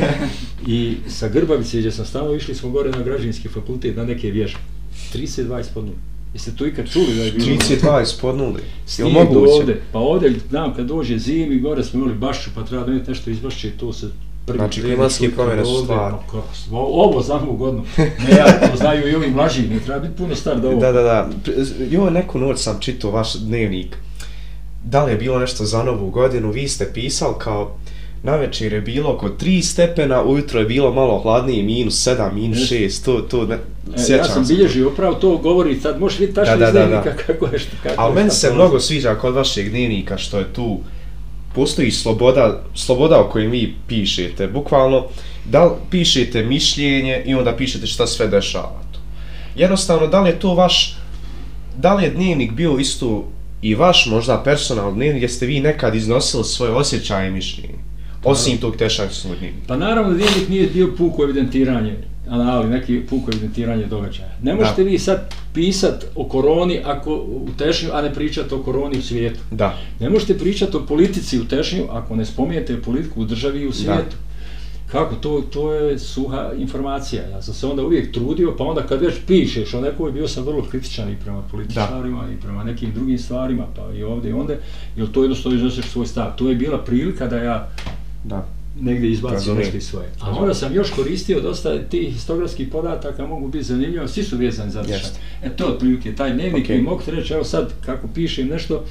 I 0.66 0.96
sa 1.08 1.28
Grbavice 1.28 1.78
gdje 1.78 1.92
sam 1.92 2.04
stalno 2.06 2.34
išli 2.34 2.54
smo 2.54 2.70
gore 2.70 2.90
na 2.90 3.02
građevinski 3.02 3.48
fakultet 3.48 3.96
na 3.96 4.04
neke 4.04 4.30
vježbe. 4.30 4.58
32 5.14 5.60
ispod 5.60 5.84
nula. 5.84 5.96
Jeste 6.36 6.50
to 6.56 6.66
ikad 6.66 6.90
čuli 6.92 7.14
da 7.14 7.22
je 7.22 7.32
bilo? 7.32 7.46
32 7.46 8.02
ispod 8.02 8.36
nuli. 8.36 8.60
Jel 8.60 8.64
Snijeg 8.86 9.12
moguće? 9.12 9.52
ovde, 9.52 9.80
pa 9.92 9.98
ovde, 9.98 10.34
znam, 10.50 10.74
kad 10.74 10.86
dođe 10.86 11.18
zimi, 11.18 11.60
gore 11.60 11.84
smo 11.84 12.00
imali 12.00 12.14
bašću, 12.14 12.50
pa 12.54 12.62
treba 12.62 12.84
donijeti 12.84 13.10
nešto 13.10 13.30
izbašće 13.30 13.68
i 13.68 13.70
to 13.70 13.92
se 13.92 14.06
prvi 14.46 14.58
Znači, 14.58 14.80
klimatske 14.80 15.30
promjene 15.30 15.64
su 15.64 15.70
ovde, 15.70 15.84
stvar. 15.84 16.12
pa 16.70 16.76
Ovo 16.76 17.22
znam 17.22 17.48
ugodno. 17.48 17.84
Ne, 17.98 18.36
ja 18.36 18.68
to 18.70 18.76
znaju 18.76 19.08
i 19.08 19.14
ovi 19.14 19.30
mlađi, 19.30 19.62
ne 19.62 19.80
treba 19.80 20.00
biti 20.00 20.16
puno 20.16 20.34
star 20.34 20.60
da 20.60 20.68
ovo. 20.68 20.80
Da, 20.80 20.92
da, 20.92 21.02
da. 21.02 21.30
Jo, 21.90 22.10
neku 22.10 22.38
noć 22.38 22.58
sam 22.58 22.80
čitao 22.80 23.10
vaš 23.10 23.34
dnevnik. 23.34 23.96
Da 24.84 25.04
li 25.04 25.12
je 25.12 25.16
bilo 25.16 25.38
nešto 25.38 25.64
za 25.64 25.82
novu 25.82 26.10
godinu? 26.10 26.50
Vi 26.50 26.68
ste 26.68 26.90
pisali 26.94 27.34
kao 27.38 27.76
na 28.26 28.36
večer 28.36 28.72
je 28.72 28.80
bilo 28.80 29.10
oko 29.10 29.28
3 29.28 29.62
stepena, 29.62 30.22
ujutro 30.24 30.60
je 30.60 30.66
bilo 30.66 30.92
malo 30.92 31.18
hladnije, 31.18 31.62
minus 31.62 32.06
7, 32.06 32.32
minus 32.32 32.70
Jeste. 32.70 32.76
6, 32.76 33.04
to, 33.04 33.20
to 33.20 33.46
ne, 33.46 33.58
E, 33.94 33.98
sjećam 33.98 34.18
ja 34.18 34.24
sam 34.24 34.46
bilježio, 34.46 34.88
upravo 34.88 35.14
to 35.14 35.36
govori, 35.36 35.80
sad 35.80 36.00
možeš 36.00 36.18
vidjeti 36.18 36.34
tačno 36.34 36.56
Da, 36.56 36.68
iz 36.68 36.72
da, 36.72 36.80
da, 36.80 36.86
dnevnika 36.86 37.10
da. 37.10 37.16
kako 37.16 37.46
je 37.46 37.58
što, 37.58 37.70
kako 37.82 38.02
Ali 38.02 38.10
je 38.10 38.14
meni 38.14 38.30
se 38.30 38.54
mnogo 38.54 38.80
sviđa 38.80 39.14
kod 39.14 39.34
vašeg 39.34 39.70
dnevnika 39.70 40.18
što 40.18 40.38
je 40.38 40.52
tu 40.52 40.78
postoji 41.54 41.90
sloboda, 41.90 42.62
sloboda 42.74 43.20
o 43.20 43.28
kojoj 43.28 43.46
vi 43.46 43.74
pišete. 43.88 44.46
Bukvalno, 44.46 45.06
da 45.44 45.64
li 45.64 45.70
pišete 45.90 46.44
mišljenje 46.44 47.22
i 47.26 47.34
onda 47.34 47.56
pišete 47.56 47.86
šta 47.86 48.06
sve 48.06 48.28
dešava 48.28 48.80
tu. 48.92 48.98
Jednostavno, 49.56 50.06
da 50.06 50.20
li 50.20 50.30
je 50.30 50.38
to 50.38 50.54
vaš, 50.54 50.98
da 51.76 51.94
li 51.94 52.04
je 52.04 52.10
dnevnik 52.10 52.52
bio 52.52 52.78
isto 52.78 53.28
i 53.62 53.74
vaš 53.74 54.06
možda 54.06 54.42
personalni 54.44 54.94
dnevnik 54.94 55.16
gdje 55.16 55.28
ste 55.28 55.46
vi 55.46 55.60
nekad 55.60 55.94
iznosili 55.94 56.44
svoje 56.44 56.72
osjećaje 56.72 57.28
i 57.28 57.32
mišljenje? 57.32 57.85
Osim 58.26 58.58
tog 58.58 58.76
tešanskog 58.76 59.36
dnevnika. 59.38 59.66
Pa 59.66 59.76
naravno 59.76 60.14
dnevnik 60.14 60.48
nije 60.48 60.66
bio 60.66 60.92
puko 60.98 61.22
evidentiranje, 61.22 61.96
ali 62.30 62.70
neki 62.70 63.00
puko 63.10 63.30
evidentiranje 63.30 63.86
događaja. 63.86 64.30
Ne 64.42 64.54
možete 64.54 64.84
vi 64.84 64.98
sad 64.98 65.34
pisat 65.54 66.04
o 66.14 66.24
koroni 66.24 66.80
ako 66.84 67.14
u 67.14 67.48
Tešnju, 67.58 67.90
a 67.92 68.02
ne 68.02 68.14
pričati 68.14 68.54
o 68.54 68.62
koroni 68.62 68.98
u 68.98 69.02
svijetu. 69.02 69.40
Da. 69.50 69.78
Ne 70.00 70.10
možete 70.10 70.38
pričati 70.38 70.76
o 70.76 70.86
politici 70.86 71.40
u 71.40 71.44
Tešnju 71.44 71.84
ako 71.90 72.16
ne 72.16 72.24
spominjete 72.24 72.82
politiku 72.82 73.20
u 73.20 73.24
državi 73.24 73.60
i 73.60 73.66
u 73.66 73.72
svijetu. 73.72 74.16
Kako, 74.92 75.14
to, 75.14 75.42
to 75.52 75.74
je 75.74 75.98
suha 75.98 76.50
informacija. 76.58 77.22
Ja 77.28 77.42
sam 77.42 77.54
se 77.54 77.66
onda 77.66 77.82
uvijek 77.82 78.12
trudio, 78.12 78.54
pa 78.58 78.64
onda 78.64 78.82
kad 78.82 79.02
već 79.02 79.14
pišeš 79.26 79.74
o 79.74 79.80
nekoj, 79.80 80.12
bio 80.12 80.28
sam 80.28 80.44
vrlo 80.44 80.62
kritičan 80.70 81.12
i 81.12 81.16
prema 81.16 81.42
političarima 81.50 82.24
i 82.32 82.40
prema 82.42 82.64
nekim 82.64 82.92
drugim 82.94 83.18
stvarima, 83.18 83.66
pa 83.76 83.92
i 83.94 84.02
ovdje 84.02 84.30
i 84.30 84.34
onda, 84.34 84.54
jer 84.96 85.12
to 85.12 85.22
jednostavno 85.22 85.58
iznosiš 85.58 85.84
svoj 85.84 86.06
stav. 86.06 86.36
To 86.36 86.48
je 86.48 86.54
bila 86.54 86.78
prilika 86.78 87.26
da 87.26 87.36
ja 87.36 87.68
Da. 88.26 88.46
negdje 88.80 89.10
izbacio 89.10 89.54
nešto 89.54 89.76
iz 89.76 89.86
svoje. 89.86 90.08
A 90.20 90.30
onda 90.30 90.54
sam 90.54 90.74
još 90.74 90.90
koristio 90.90 91.40
dosta 91.40 91.82
tih 91.82 92.14
histografskih 92.14 92.68
podataka, 92.68 93.26
mogu 93.26 93.48
biti 93.48 93.64
zanimljivi, 93.64 94.08
svi 94.08 94.22
su 94.22 94.36
vezani 94.36 94.70
za. 94.70 94.80
Jeste. 94.80 95.18
E 95.42 95.50
to 95.56 95.64
je 95.64 95.72
otprilike 95.72 96.14
taj 96.14 96.32
dnevnik 96.32 96.64
Okej. 96.64 96.78
i 96.78 96.82
mogu 96.82 97.02
ti 97.02 97.10
reći, 97.10 97.32
evo 97.32 97.44
sad 97.44 97.72
kako 97.86 98.08
pišem 98.14 98.48
nešto, 98.48 98.84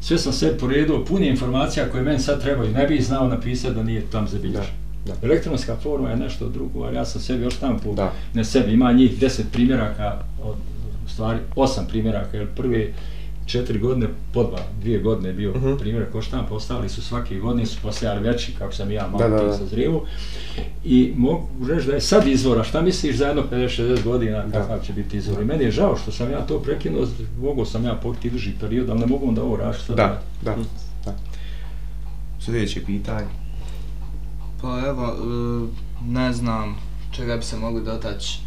sve 0.00 0.18
sam 0.18 0.32
sve 0.32 0.58
poredio, 0.58 1.04
puno 1.04 1.24
informacija 1.24 1.88
koje 1.90 2.02
meni 2.02 2.18
sad 2.18 2.42
trebaju, 2.42 2.72
ne 2.72 2.86
bih 2.86 3.06
znao 3.06 3.28
napisati 3.28 3.74
da 3.74 3.82
nije 3.82 4.02
tam. 4.12 4.26
Da, 4.42 4.64
da. 5.06 5.14
Elektronska 5.22 5.76
forma 5.82 6.10
je 6.10 6.16
nešto 6.16 6.48
drugo, 6.48 6.82
ali 6.82 6.96
ja 6.96 7.04
sam 7.04 7.20
sebi 7.20 7.44
još 7.44 7.56
tamo 7.56 7.78
po, 7.84 8.10
ne 8.34 8.44
sebi, 8.44 8.72
ima 8.72 8.92
njih 8.92 9.18
deset 9.18 9.46
primjeraka, 9.52 10.22
od, 10.42 10.56
u 11.06 11.08
stvari 11.08 11.38
osam 11.56 11.86
primjeraka, 11.88 12.36
jer 12.36 12.46
prve 12.56 12.92
četiri 13.48 13.78
godine, 13.78 14.06
po 14.34 14.42
dva, 14.42 14.58
dvije 14.80 14.98
godine 14.98 15.28
je 15.28 15.34
bio 15.34 15.50
Mhm. 15.50 15.74
primjerak 15.74 16.12
ko 16.12 16.22
štampa, 16.22 16.54
ostali 16.54 16.88
su 16.88 17.02
svake 17.02 17.36
godine, 17.36 17.66
su 17.66 17.78
postojali 17.82 18.20
veći, 18.22 18.52
kako 18.54 18.72
sam 18.72 18.90
ja 18.90 19.02
malo 19.02 19.18
Da, 19.18 19.28
da, 19.28 19.36
da. 19.36 20.00
I 20.84 21.12
mogu 21.16 21.46
reći 21.68 21.86
da 21.86 21.92
je 21.92 22.00
sad 22.00 22.26
izvora, 22.26 22.64
šta 22.64 22.82
misliš 22.82 23.16
za 23.16 23.26
jedno 23.26 23.42
50-60 23.42 24.04
godina, 24.04 24.42
Da. 24.42 24.52
kakav 24.52 24.80
će 24.80 24.92
biti 24.92 25.16
izvor? 25.16 25.42
I 25.42 25.46
meni 25.46 25.64
je 25.64 25.70
žao 25.70 25.96
što 25.96 26.12
sam 26.12 26.30
ja 26.30 26.40
to 26.40 26.58
prekinuo, 26.58 27.06
mogao 27.38 27.64
sam 27.64 27.84
ja 27.84 27.94
pokriti 27.94 28.30
duži 28.30 28.52
period, 28.60 28.90
ali 28.90 29.00
ne 29.00 29.06
mogu 29.06 29.28
onda 29.28 29.42
ovo 29.42 29.56
raditi 29.56 29.84
sad. 29.84 29.96
Da, 29.96 30.22
da, 30.42 30.54
da. 31.04 31.14
Sljedeće 32.40 32.84
pitanje. 32.84 33.26
Pa 34.62 34.82
evo, 34.88 35.04
e, 35.04 35.68
ne 36.04 36.32
znam 36.32 36.76
čega 37.12 37.36
bi 37.36 37.42
se 37.42 37.56
mogli 37.56 37.84
dotaći. 37.84 38.38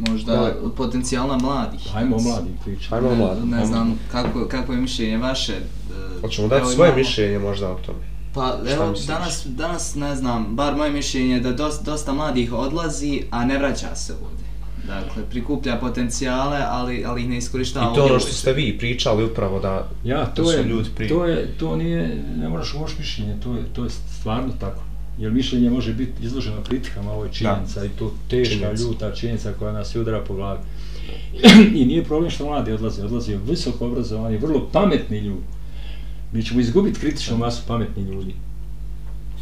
Možda 0.00 0.32
Da. 0.32 0.54
potencijala 0.70 1.38
mladih. 1.38 1.80
Ajmo 1.94 2.16
o 2.16 2.20
mladim 2.20 2.52
pričama. 2.64 2.96
Ajmo 2.96 3.08
o 3.08 3.12
Ne, 3.12 3.18
mladim. 3.18 3.50
ne 3.50 3.66
znam 3.66 3.98
kako, 4.12 4.46
kako 4.46 4.72
je 4.72 4.80
mišljenje 4.80 5.16
vaše. 5.18 5.52
e, 5.52 6.20
Hoćemo 6.20 6.48
dati 6.48 6.60
evo 6.60 6.70
svoje 6.70 6.88
imamo- 6.88 6.98
mišljenje 6.98 7.38
možda 7.38 7.68
o 7.68 7.76
tome. 7.76 7.98
Pa 8.34 8.56
Šta 8.62 8.74
evo, 8.74 8.90
misliš? 8.90 9.06
danas, 9.06 9.46
danas 9.46 9.94
ne 9.94 10.16
znam, 10.16 10.46
bar 10.46 10.76
moje 10.76 10.90
mišljenje 10.92 11.34
je 11.34 11.40
da 11.40 11.52
dosta, 11.52 11.84
dosta 11.84 12.12
mladih 12.12 12.52
odlazi, 12.52 13.22
a 13.30 13.44
ne 13.44 13.58
vraća 13.58 13.94
se 13.96 14.12
ovdje. 14.14 14.40
Dakle, 14.86 15.22
prikuplja 15.24 15.76
potencijale, 15.76 16.58
ali, 16.62 17.04
ali 17.04 17.22
ih 17.22 17.28
ne 17.28 17.36
iskorištava 17.36 17.92
I 17.92 17.94
to 17.94 18.04
ono 18.04 18.18
što 18.18 18.32
ste 18.32 18.52
vi 18.52 18.78
pričali 18.78 19.24
upravo 19.24 19.60
da, 19.60 19.88
Ja, 20.04 20.16
da 20.16 20.26
to 20.26 20.44
su 20.44 20.50
je, 20.52 20.62
ljudi 20.62 20.88
prije. 20.96 21.08
to 21.08 21.26
je, 21.26 21.54
to 21.58 21.76
nije, 21.76 22.24
ne 22.36 22.48
moraš 22.48 22.74
moš 22.74 22.98
mišljenje, 22.98 23.36
to 23.40 23.54
je, 23.54 23.64
to 23.66 23.84
je 23.84 23.90
stvarno 23.90 24.52
tako. 24.60 24.80
Jer 25.20 25.32
mišljenje 25.32 25.70
može 25.70 25.94
biti 25.94 26.24
izloženo 26.24 26.62
kritikama, 26.62 27.12
ovo 27.12 27.24
je 27.24 27.32
činjenica 27.32 27.84
i 27.84 27.88
to 27.88 28.14
teška, 28.28 28.54
Činjenica. 28.54 28.82
ljuta 28.84 29.14
činjenica 29.14 29.52
koja 29.52 29.72
nas 29.72 29.96
udara 29.96 30.24
po 30.28 30.34
glavi. 30.34 30.60
I 31.80 31.84
nije 31.84 32.04
problem 32.04 32.30
što 32.30 32.46
mladi 32.46 32.72
odlaze, 32.72 33.04
odlaze 33.04 33.38
visoko 33.48 33.86
obrazovani, 33.86 34.36
vrlo 34.38 34.68
pametni 34.72 35.18
ljudi. 35.18 35.42
Mi 36.32 36.42
ćemo 36.42 36.60
izgubiti 36.60 37.00
kritičnu 37.00 37.36
masu 37.36 37.62
pametnih 37.68 38.06
ljudi. 38.06 38.34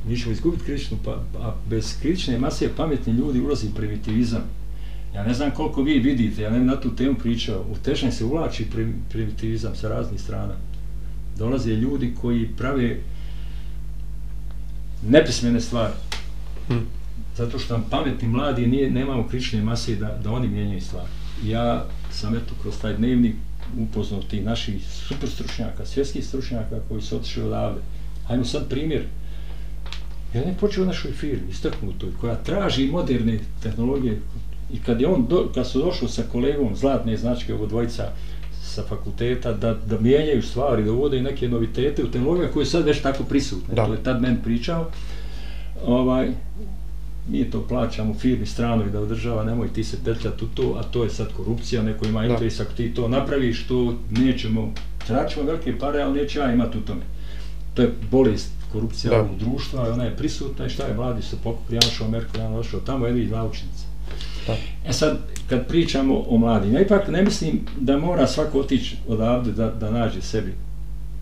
Mi 0.08 0.16
ćemo 0.18 0.32
izgubiti 0.32 0.64
kritičnu, 0.64 0.98
pa, 1.04 1.10
a 1.40 1.54
bez 1.70 2.00
kritične 2.02 2.38
mase 2.38 2.70
pametni 2.76 3.12
ljudi 3.12 3.40
ulazi 3.40 3.66
primitivizam. 3.76 4.42
Ja 5.14 5.24
ne 5.24 5.34
znam 5.34 5.50
koliko 5.50 5.82
vi 5.82 5.98
vidite, 5.98 6.42
ja 6.42 6.50
ne 6.50 6.60
na 6.60 6.80
tu 6.80 6.96
temu 6.96 7.14
pričao, 7.14 7.64
u 7.72 7.76
Tešnje 7.84 8.12
se 8.12 8.24
uvlači 8.24 8.66
pri- 8.74 8.92
primitivizam 9.10 9.76
sa 9.76 9.88
raznih 9.88 10.20
strana. 10.20 10.54
Dolaze 11.38 11.72
ljudi 11.72 12.14
koji 12.20 12.48
prave 12.56 13.00
nepismene 15.02 15.60
stvari. 15.60 15.92
Hm. 16.68 16.78
Zato 17.36 17.58
što 17.58 17.74
nam 17.74 17.86
pametni 17.90 18.28
mladi 18.28 18.66
nije, 18.66 18.90
nemamo 18.90 19.28
kritične 19.28 19.62
mase 19.62 19.96
da, 19.96 20.18
da 20.24 20.30
oni 20.30 20.48
mijenjaju 20.48 20.80
stvari. 20.80 21.08
Ja 21.44 21.84
sam 22.10 22.34
eto 22.34 22.54
kroz 22.62 22.74
taj 22.80 22.96
dnevnik 22.96 23.34
upoznao 23.78 24.22
tih 24.22 24.44
naših 24.44 24.86
super 25.08 25.28
stručnjaka, 25.28 25.86
svjetskih 25.86 26.26
stručnjaka 26.26 26.80
koji 26.88 27.02
su 27.02 27.16
otišli 27.16 27.42
odavde. 27.42 27.80
Hajmo 28.26 28.44
sad 28.44 28.68
primjer. 28.68 29.04
Jedan 30.34 30.48
je 30.48 30.56
počeo 30.60 30.84
u 30.84 30.86
našoj 30.86 31.12
firmi, 31.12 31.50
istaknutoj, 31.50 32.10
koja 32.20 32.34
traži 32.34 32.86
moderne 32.86 33.38
tehnologije 33.62 34.20
i 34.72 34.78
kad, 34.78 35.00
je 35.00 35.08
on 35.08 35.26
do, 35.26 35.50
kad 35.54 35.66
su 35.70 35.78
došli 35.78 36.08
sa 36.08 36.22
kolegom 36.32 36.76
Zlatne 36.76 37.16
značke, 37.16 37.54
ovo 37.54 37.66
dvojica 37.66 38.12
sa 38.68 38.82
fakulteta, 38.88 39.52
da, 39.52 39.74
da 39.74 40.00
mijenjaju 40.00 40.42
stvari, 40.42 40.84
da 40.84 40.92
uvode 40.92 41.22
neke 41.22 41.48
novitete 41.48 42.04
u 42.04 42.10
tehnologije 42.10 42.50
koje 42.52 42.66
su 42.66 42.72
sad 42.72 42.84
već 42.84 43.00
tako 43.02 43.24
prisutne. 43.24 43.74
Da. 43.74 43.86
To 43.86 43.92
je 43.92 44.02
tad 44.02 44.22
meni 44.22 44.36
pričao. 44.44 44.90
Ovaj, 45.86 46.28
mi 47.28 47.50
to 47.50 47.66
plaćamo 47.68 48.14
firmi 48.14 48.46
stranoj 48.46 48.90
da 48.90 49.00
održava, 49.00 49.44
nemoj 49.44 49.68
ti 49.68 49.84
se 49.84 49.96
petljati 50.04 50.44
u 50.44 50.48
to, 50.48 50.76
a 50.80 50.82
to 50.82 51.04
je 51.04 51.10
sad 51.10 51.32
korupcija, 51.36 51.82
neko 51.82 52.06
ima 52.06 52.24
interes, 52.26 52.60
ako 52.60 52.72
ti 52.72 52.94
to 52.94 53.08
napraviš, 53.08 53.66
to 53.66 53.94
nećemo, 54.10 54.72
traćemo 55.06 55.46
velike 55.46 55.78
pare, 55.78 56.02
ali 56.02 56.20
neće 56.20 56.38
ja 56.38 56.52
imati 56.52 56.78
u 56.78 56.80
tome. 56.80 57.02
To 57.74 57.82
je 57.82 57.92
bolest 58.10 58.50
korupcija 58.72 59.10
Da. 59.10 59.20
ovog 59.20 59.38
društva, 59.38 59.88
i 59.88 59.90
ona 59.90 60.04
je 60.04 60.16
prisutna 60.16 60.66
i 60.66 60.70
šta 60.70 60.86
je, 60.86 60.94
mladi 60.94 61.22
su 61.22 61.36
pokupili, 61.44 61.76
ja 61.76 61.80
našao 61.84 62.06
u 62.06 62.08
Ameriku, 62.08 62.38
ja 62.38 62.50
našao 62.50 62.80
tamo, 62.80 63.06
jedni 63.06 63.26
dva 63.26 63.44
učenice. 63.44 63.87
Da. 64.48 64.56
E 64.88 64.92
sad, 64.92 65.18
kad 65.48 65.68
pričamo 65.68 66.24
o 66.28 66.38
mladim, 66.38 66.74
ja 66.74 66.80
ipak 66.80 67.08
ne 67.08 67.22
mislim 67.22 67.60
da 67.80 67.98
mora 67.98 68.26
svako 68.26 68.60
otići 68.60 68.96
odavde 69.08 69.52
da, 69.52 69.70
da 69.70 69.90
nađe 69.90 70.22
sebi 70.22 70.52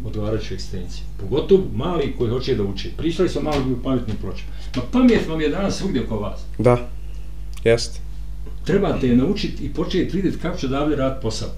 odgovarajuću 0.04 0.54
ekstenciju. 0.54 1.04
Pogotovo 1.20 1.62
mali 1.74 2.14
koji 2.18 2.30
hoće 2.30 2.54
da 2.54 2.62
uče. 2.62 2.90
Pričali 2.96 3.28
smo 3.28 3.42
malo 3.42 3.56
o 3.56 3.82
pametnim 3.84 4.16
pločama. 4.16 4.50
Ma 4.76 4.82
pamet 4.92 5.28
vam 5.28 5.40
je 5.40 5.48
danas 5.48 5.78
svugdje 5.78 6.04
oko 6.04 6.18
vas. 6.18 6.40
Da, 6.58 6.88
jest. 7.64 8.00
Trebate 8.64 9.08
je 9.08 9.16
naučiti 9.16 9.64
i 9.64 9.74
početi 9.74 10.16
vidjeti 10.16 10.38
kako 10.38 10.58
će 10.58 10.66
odavde 10.66 10.96
raditi 10.96 11.22
posao. 11.22 11.48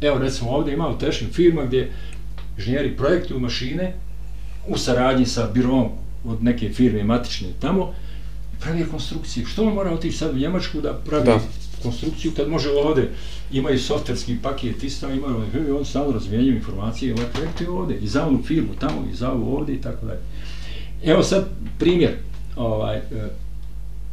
Evo 0.00 0.18
recimo 0.18 0.50
ovdje 0.50 0.74
ima 0.74 0.88
u 0.88 0.98
tešnim 0.98 1.30
firma 1.30 1.64
gdje 1.64 1.92
inženjeri 2.58 2.96
projektuju 2.96 3.40
mašine 3.40 3.94
u 4.68 4.78
saradnji 4.78 5.26
sa 5.26 5.50
birom 5.54 5.88
od 6.24 6.44
neke 6.44 6.70
firme 6.70 7.04
matične 7.04 7.48
tamo 7.60 7.94
pravi 8.62 8.86
konstrukciju. 8.90 9.46
Što 9.46 9.64
on 9.64 9.74
mora 9.74 9.90
otići 9.90 10.16
sad 10.16 10.34
u 10.34 10.38
Njemačku 10.38 10.80
da 10.80 10.92
pravi 10.92 11.24
Da. 11.24 11.40
konstrukciju 11.82 12.32
kad 12.36 12.48
može 12.48 12.70
ovdje 12.70 13.10
imaju 13.52 13.78
softverski 13.78 14.36
paket 14.42 14.82
isto, 14.82 15.10
imaju 15.10 15.44
i 15.68 15.70
on 15.70 15.84
stalno 15.84 16.12
razmijenjuju 16.12 16.56
informacije, 16.56 17.14
ovaj 17.14 17.26
projekt 17.26 17.60
je 17.60 17.70
ovdje, 17.70 17.98
i 17.98 18.06
za 18.06 18.26
onu 18.26 18.42
firmu 18.42 18.74
tamo, 18.80 19.06
i 19.12 19.16
za 19.16 19.32
ovu 19.32 19.56
ovdje 19.56 19.74
i 19.74 19.80
tako 19.80 20.06
dalje. 20.06 20.20
Evo 21.04 21.22
sad 21.22 21.44
primjer, 21.78 22.14
ovaj, 22.56 22.96
e, 22.96 23.02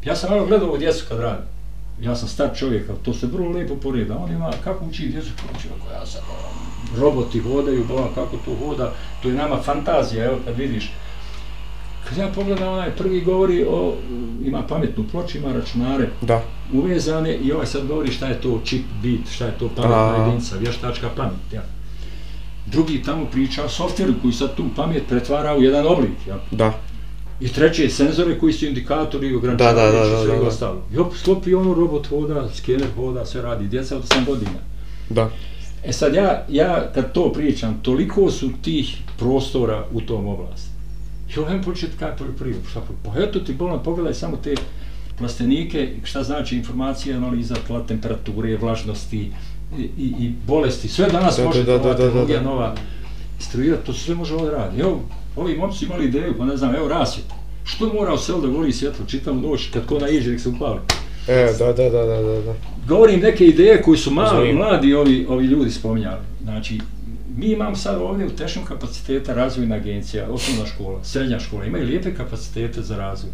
ja 0.05 0.15
sam 0.15 0.29
malo 0.29 0.45
gledao 0.45 0.67
ovu 0.67 0.77
djecu 0.77 1.05
kad 1.09 1.19
radim. 1.19 1.45
Ja 2.01 2.15
sam 2.15 2.27
star 2.27 2.49
čovjek, 2.57 2.89
ali 2.89 2.99
to 3.03 3.13
se 3.13 3.27
vrlo 3.27 3.49
lijepo 3.49 3.75
poreda. 3.75 4.17
On 4.17 4.31
ima, 4.31 4.51
kako 4.63 4.85
uči 4.85 5.07
djecu, 5.07 5.29
kako 5.41 5.57
uči, 5.57 5.67
ako 5.79 5.93
ja 5.93 6.05
sam, 6.05 6.21
ono, 6.29 7.01
roboti 7.01 7.39
hodaju, 7.39 7.85
bola, 7.87 8.13
kako 8.15 8.37
to 8.45 8.55
hoda, 8.65 8.93
to 9.21 9.29
je 9.29 9.35
nama 9.35 9.61
fantazija, 9.61 10.25
evo 10.25 10.37
kad 10.45 10.57
vidiš. 10.57 10.91
Kad 12.09 12.17
ja 12.17 12.27
pogledam, 12.35 12.73
onaj 12.73 12.91
prvi 12.91 13.21
govori 13.21 13.65
o, 13.69 13.93
ima 14.45 14.61
pametnu 14.67 15.03
ploču, 15.11 15.37
ima 15.37 15.53
računare, 15.53 16.09
Da, 16.21 16.43
uvezane 16.73 17.35
i 17.35 17.51
ovaj 17.51 17.65
sad 17.65 17.87
govori 17.87 18.11
šta 18.11 18.27
je 18.27 18.41
to 18.41 18.61
čip 18.65 18.81
bit, 19.01 19.29
šta 19.31 19.45
je 19.45 19.57
to 19.59 19.69
pametna 19.75 20.15
A. 20.15 20.23
jedinica, 20.25 20.55
vještačka 20.57 21.09
pamet, 21.15 21.53
ja. 21.53 21.61
Drugi 22.65 23.03
tamo 23.03 23.25
priča 23.25 23.65
o 23.65 23.69
softveru 23.69 24.13
koji 24.21 24.33
sad 24.33 24.55
tu 24.55 24.63
pamet 24.75 25.03
pretvara 25.09 25.55
u 25.55 25.63
jedan 25.63 25.85
oblik, 25.87 26.27
ja. 26.27 26.39
da, 26.51 26.73
I 27.39 27.47
treće, 27.47 27.89
senzore 27.89 28.39
koji 28.39 28.53
su 28.53 28.65
indikatori, 28.65 29.31
Da, 29.31 29.37
ograničavajući 29.37 29.97
da, 29.97 30.03
da, 30.03 30.09
da, 30.09 30.23
sve 30.23 30.35
i 30.35 30.39
da. 30.39 30.47
ostalo. 30.47 30.81
I 30.93 30.97
op, 30.97 31.13
sklopi 31.15 31.53
ono, 31.55 31.73
robot 31.73 32.07
hoda, 32.07 32.49
skener 32.55 32.87
hoda, 32.95 33.25
sve 33.25 33.41
radi, 33.41 33.67
djeca 33.67 33.95
od 33.97 34.03
8 34.03 34.25
godina. 34.25 34.59
da. 35.09 35.29
E 35.85 35.93
sad 35.93 36.13
ja, 36.15 36.45
ja 36.49 36.91
kad 36.93 37.11
to 37.11 37.33
pričam, 37.33 37.79
toliko 37.81 38.31
su 38.31 38.49
tih 38.61 38.97
prostora 39.19 39.85
u 39.93 40.01
tom 40.01 40.27
oblasti. 40.27 40.68
I 41.35 41.39
ovaj 41.39 41.61
početi 41.61 41.97
kaj 41.99 42.17
poljoprivredu, 42.17 42.69
šta 42.69 42.81
Pa 43.03 43.19
eto 43.19 43.39
ti 43.39 43.53
bolan, 43.53 43.83
pogledaj 43.83 44.13
samo 44.13 44.37
te 44.37 44.55
plastenike, 45.17 45.89
šta 46.03 46.23
znači 46.23 46.55
informacija, 46.55 47.17
analiza 47.17 47.55
tla, 47.67 47.87
temperature, 47.87 48.57
vlažnosti 48.57 49.31
i, 49.77 49.81
i, 49.81 50.13
i 50.19 50.33
bolesti. 50.47 50.87
Sve 50.87 51.09
danas 51.09 51.37
Da, 51.37 51.45
može 51.45 51.63
da, 51.63 51.77
da, 51.77 51.93
da, 51.93 52.09
da, 52.09 52.25
da. 52.25 52.41
nova 52.41 52.75
instruirati, 53.37 53.85
to 53.85 53.93
sve 53.93 54.15
može 54.15 54.35
ovdje 54.35 54.51
raditi. 54.51 54.81
Evo, 54.81 55.01
ovi 55.35 55.57
momci 55.57 55.85
imali 55.85 56.05
ideju, 56.05 56.35
pa 56.37 56.45
ne 56.45 56.57
znam, 56.57 56.75
evo 56.75 56.87
rasvjet. 56.87 57.25
Što 57.63 57.93
mora 57.93 58.13
u 58.13 58.17
selu 58.17 58.41
da 58.41 58.47
gori 58.47 58.71
svjetlo 58.71 59.05
čitavu 59.05 59.41
noć, 59.41 59.69
kad 59.73 59.85
ko 59.85 59.99
naiđe, 59.99 60.31
nek 60.31 60.39
se 60.39 60.49
upali. 60.49 60.79
E, 61.27 61.53
da, 61.59 61.65
da, 61.65 61.89
da, 61.89 62.05
da, 62.05 62.41
da. 62.41 62.53
Govorim 62.87 63.19
neke 63.19 63.45
ideje 63.45 63.81
koji 63.81 63.97
su 63.97 64.11
mali, 64.11 64.53
mladi 64.53 64.93
ovi, 64.93 65.25
ovi 65.29 65.45
ljudi 65.45 65.71
spominjali. 65.71 66.21
Znači, 66.43 66.79
mi 67.39 67.45
imamo 67.45 67.75
sad 67.75 68.01
ovdje 68.01 68.25
u 68.25 68.35
tešnom 68.35 68.65
kapaciteta 68.65 69.33
razvojna 69.33 69.75
agencija, 69.75 70.29
osnovna 70.29 70.65
škola, 70.65 71.03
srednja 71.03 71.39
škola, 71.39 71.65
imaju 71.65 71.85
lijepe 71.85 72.15
kapacitete 72.15 72.81
za 72.81 72.97
razvoj. 72.97 73.31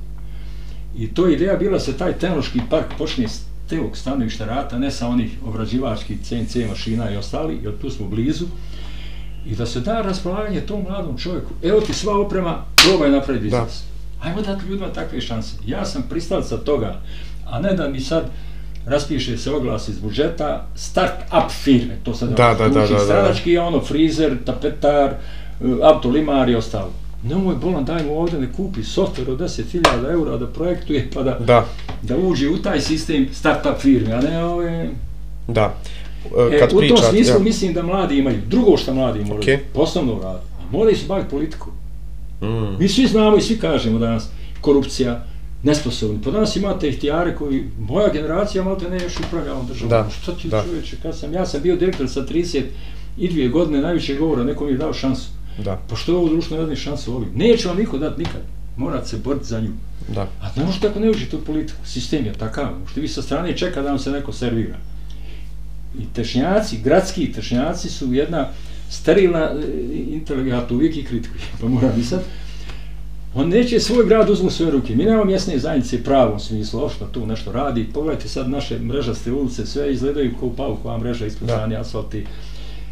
I 0.97 1.13
to 1.13 1.27
je 1.27 1.33
ideja 1.33 1.55
bila 1.57 1.79
se 1.79 1.97
taj 1.97 2.13
tehnološki 2.13 2.59
park 2.69 2.85
počne 2.97 3.27
s 3.27 3.41
tevog 3.69 3.97
stanovišta 3.97 4.45
rata, 4.45 4.79
ne 4.79 4.91
sa 4.91 5.07
onih 5.07 5.31
obrađivačkih 5.45 6.17
CNC 6.23 6.55
mašina 6.69 7.11
i 7.11 7.17
ostali, 7.17 7.59
jer 7.63 7.73
tu 7.81 7.89
smo 7.89 8.07
blizu, 8.07 8.45
i 9.45 9.55
da 9.55 9.65
se 9.65 9.79
da 9.79 10.01
raspolaganje 10.01 10.61
tom 10.61 10.83
mladom 10.89 11.17
čovjeku. 11.17 11.51
Evo 11.63 11.81
ti 11.81 11.93
sva 11.93 12.19
oprema, 12.19 12.65
probaj 12.75 13.11
napraviti 13.11 13.49
Da. 13.49 13.61
biznis. 13.61 13.83
Ajmo 14.21 14.41
dati 14.41 14.65
ljudima 14.65 14.93
takve 14.93 15.21
šanse. 15.21 15.57
Ja 15.65 15.85
sam 15.85 16.03
pristalica 16.09 16.57
toga, 16.57 17.01
a 17.45 17.59
ne 17.59 17.73
da 17.73 17.89
mi 17.89 17.99
sad 17.99 18.29
raspiše 18.86 19.38
se 19.38 19.51
oglas 19.51 19.88
iz 19.88 19.99
budžeta, 19.99 20.67
start-up 20.75 21.49
firme, 21.63 21.97
to 22.03 22.13
sad 22.13 22.29
Da, 22.29 22.53
da, 22.53 22.69
da, 22.69 22.79
da, 22.81 22.88
da. 22.88 22.99
stranački, 22.99 23.57
a 23.57 23.63
ono 23.63 23.79
frizer, 23.81 24.38
tapetar, 24.45 25.09
e, 25.09 25.15
autolimar 25.83 26.49
i 26.49 26.55
ostalo. 26.55 26.91
Nemoj 27.23 27.55
bolan, 27.55 27.86
daj 27.86 28.03
mu 28.03 28.19
ovdje 28.19 28.39
ne 28.39 28.53
kupi 28.53 28.83
softver 28.83 29.29
od 29.29 29.39
10.000 29.39 30.11
eura 30.11 30.38
da 30.38 30.47
projektuje 30.47 31.09
pa 31.13 31.23
da, 31.23 31.38
Da, 31.39 31.65
da 32.01 32.17
uđe 32.17 32.49
u 32.49 32.57
taj 32.57 32.81
sistem 32.81 33.27
start-up 33.33 33.77
firme, 33.79 34.13
a 34.13 34.21
ne 34.21 34.45
ove... 34.45 34.89
da. 35.47 35.61
E, 35.61 36.05
E, 36.55 36.59
kad 36.59 36.69
u 36.69 36.71
tom 36.71 36.79
pričat, 36.79 37.09
smislu 37.09 37.36
ja. 37.36 37.39
mislim 37.43 37.73
da 37.73 37.83
mladi 37.83 38.17
imaju. 38.17 38.38
Drugo 38.47 38.77
što 38.77 38.93
mladi 38.93 39.19
moraju, 39.19 39.39
Okej. 39.39 39.59
poslovno 39.73 40.19
raditi. 40.23 40.45
Moraju 40.71 40.97
se 40.97 41.05
baviti 41.07 41.29
politikom. 41.29 41.71
Mm. 42.41 42.77
Mi 42.79 42.88
svi 42.88 43.07
znamo 43.07 43.38
i 43.38 43.41
svi 43.41 43.59
kažemo 43.59 43.99
danas, 43.99 44.27
korupcija, 44.61 45.23
nesposobni. 45.63 46.19
Pa 46.23 46.31
danas 46.31 46.55
imate 46.55 46.89
ihtijare 46.89 47.35
koji, 47.35 47.63
moja 47.79 48.13
generacija 48.13 48.63
malo 48.63 48.75
te 48.75 48.89
ne 48.89 49.03
još 49.03 49.19
upravlja 49.19 49.53
ovom 49.53 49.67
državom. 49.67 49.89
Da, 49.89 50.09
Što 50.21 50.31
ti 50.31 50.47
da. 50.47 50.63
čovječe, 50.63 50.97
kad 51.03 51.17
sam, 51.17 51.33
ja 51.33 51.45
sam 51.45 51.61
bio 51.61 51.75
direktor 51.75 52.09
sa 52.09 52.25
30 52.25 52.61
i 53.17 53.29
dvije 53.29 53.49
godine, 53.49 53.81
najviše 53.81 54.15
govora, 54.15 54.43
neko 54.43 54.65
mi 54.65 54.71
je 54.71 54.77
dao 54.77 54.93
šansu. 54.93 55.27
Da, 55.63 55.81
Pa 55.89 55.95
što 55.95 56.17
ovo 56.17 56.29
društvo 56.29 56.55
ne 56.57 56.61
dadne 56.61 56.75
šansu 56.75 57.15
ovim? 57.15 57.29
Neće 57.35 57.67
vam 57.67 57.77
niko 57.77 57.97
dati 57.97 58.19
nikad. 58.19 58.41
Morate 58.77 59.07
se 59.07 59.17
boriti 59.17 59.45
za 59.45 59.59
nju. 59.59 59.71
da. 60.15 60.21
A 60.21 60.49
ne 60.55 60.65
možete 60.65 60.87
ako 60.87 60.99
ne 60.99 61.09
uđete 61.09 61.35
u 61.35 61.41
politiku. 61.41 61.79
Sistem 61.85 62.25
je 62.25 62.33
takav. 62.33 62.79
Možete 62.79 63.01
vi 63.01 63.07
sa 63.07 63.21
strane 63.21 63.57
čeka 63.57 63.81
da 63.81 63.89
vam 63.89 63.99
se 63.99 64.11
neko 64.11 64.33
servira. 64.33 64.77
I 65.99 66.05
tešnjaci, 66.13 66.77
gradski 66.83 67.31
tešnjaci 67.31 67.89
su 67.89 68.13
jedna 68.13 68.47
sterilna 68.89 69.51
e, 70.15 70.65
to 70.67 70.75
uvijek 70.75 70.97
i 70.97 71.03
kritikujem, 71.03 71.47
pa 71.61 71.67
moram 71.67 71.99
i 71.99 72.03
sad. 72.03 72.21
On 73.36 73.49
neće 73.49 73.79
svoj 73.79 74.05
grad 74.05 74.29
uzmu 74.29 74.49
svoje 74.49 74.71
ruke. 74.71 74.95
Mi 74.95 75.03
nemamo 75.03 75.25
mjesne 75.25 75.59
zajednice 75.59 76.03
pravom 76.03 76.39
smislu, 76.39 76.86
ošto 76.86 77.05
tu 77.05 77.25
nešto 77.25 77.51
radi. 77.51 77.89
Pogledajte 77.93 78.27
sad 78.27 78.49
naše 78.49 78.79
mrežaste 78.79 79.31
ulice, 79.31 79.65
sve 79.65 79.93
izgledaju 79.93 80.31
kao 80.39 80.49
paukova 80.57 80.97
mreža, 80.97 81.25
ispucani 81.25 81.75
asfalti. 81.75 82.25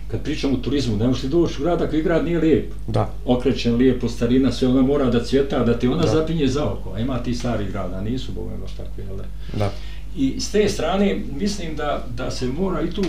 Kad 0.07 0.23
pričamo 0.23 0.53
o 0.53 0.57
turizmu, 0.57 0.97
ne 0.97 1.07
možete 1.07 1.27
doći 1.27 1.61
u 1.61 1.63
grad 1.63 1.81
ako 1.81 1.95
i 1.95 2.01
grad 2.01 2.25
nije 2.25 2.39
lijep. 2.39 2.73
Da. 2.87 3.09
Okrećen, 3.25 3.75
lijepo, 3.75 4.09
starina, 4.09 4.51
sve 4.51 4.67
ona 4.67 4.81
mora 4.81 5.09
da 5.09 5.23
cvjeta, 5.23 5.63
da 5.63 5.79
ti 5.79 5.87
ona 5.87 6.01
Da. 6.01 6.07
zapinje 6.07 6.47
za 6.47 6.71
oko. 6.71 6.93
A 6.95 6.99
ima 6.99 7.23
ti 7.23 7.33
stari 7.33 7.65
grada, 7.71 8.01
nisu 8.01 8.31
bome 8.31 8.57
baš 8.61 8.71
takvi, 8.71 9.03
jel 9.07 9.17
da? 9.17 9.23
Da. 9.59 9.71
I 10.17 10.39
s 10.39 10.51
te 10.51 10.69
strane 10.69 11.21
mislim 11.39 11.75
da, 11.75 12.05
da 12.17 12.31
se 12.31 12.47
mora 12.47 12.81
i 12.81 12.89
tu 12.91 13.01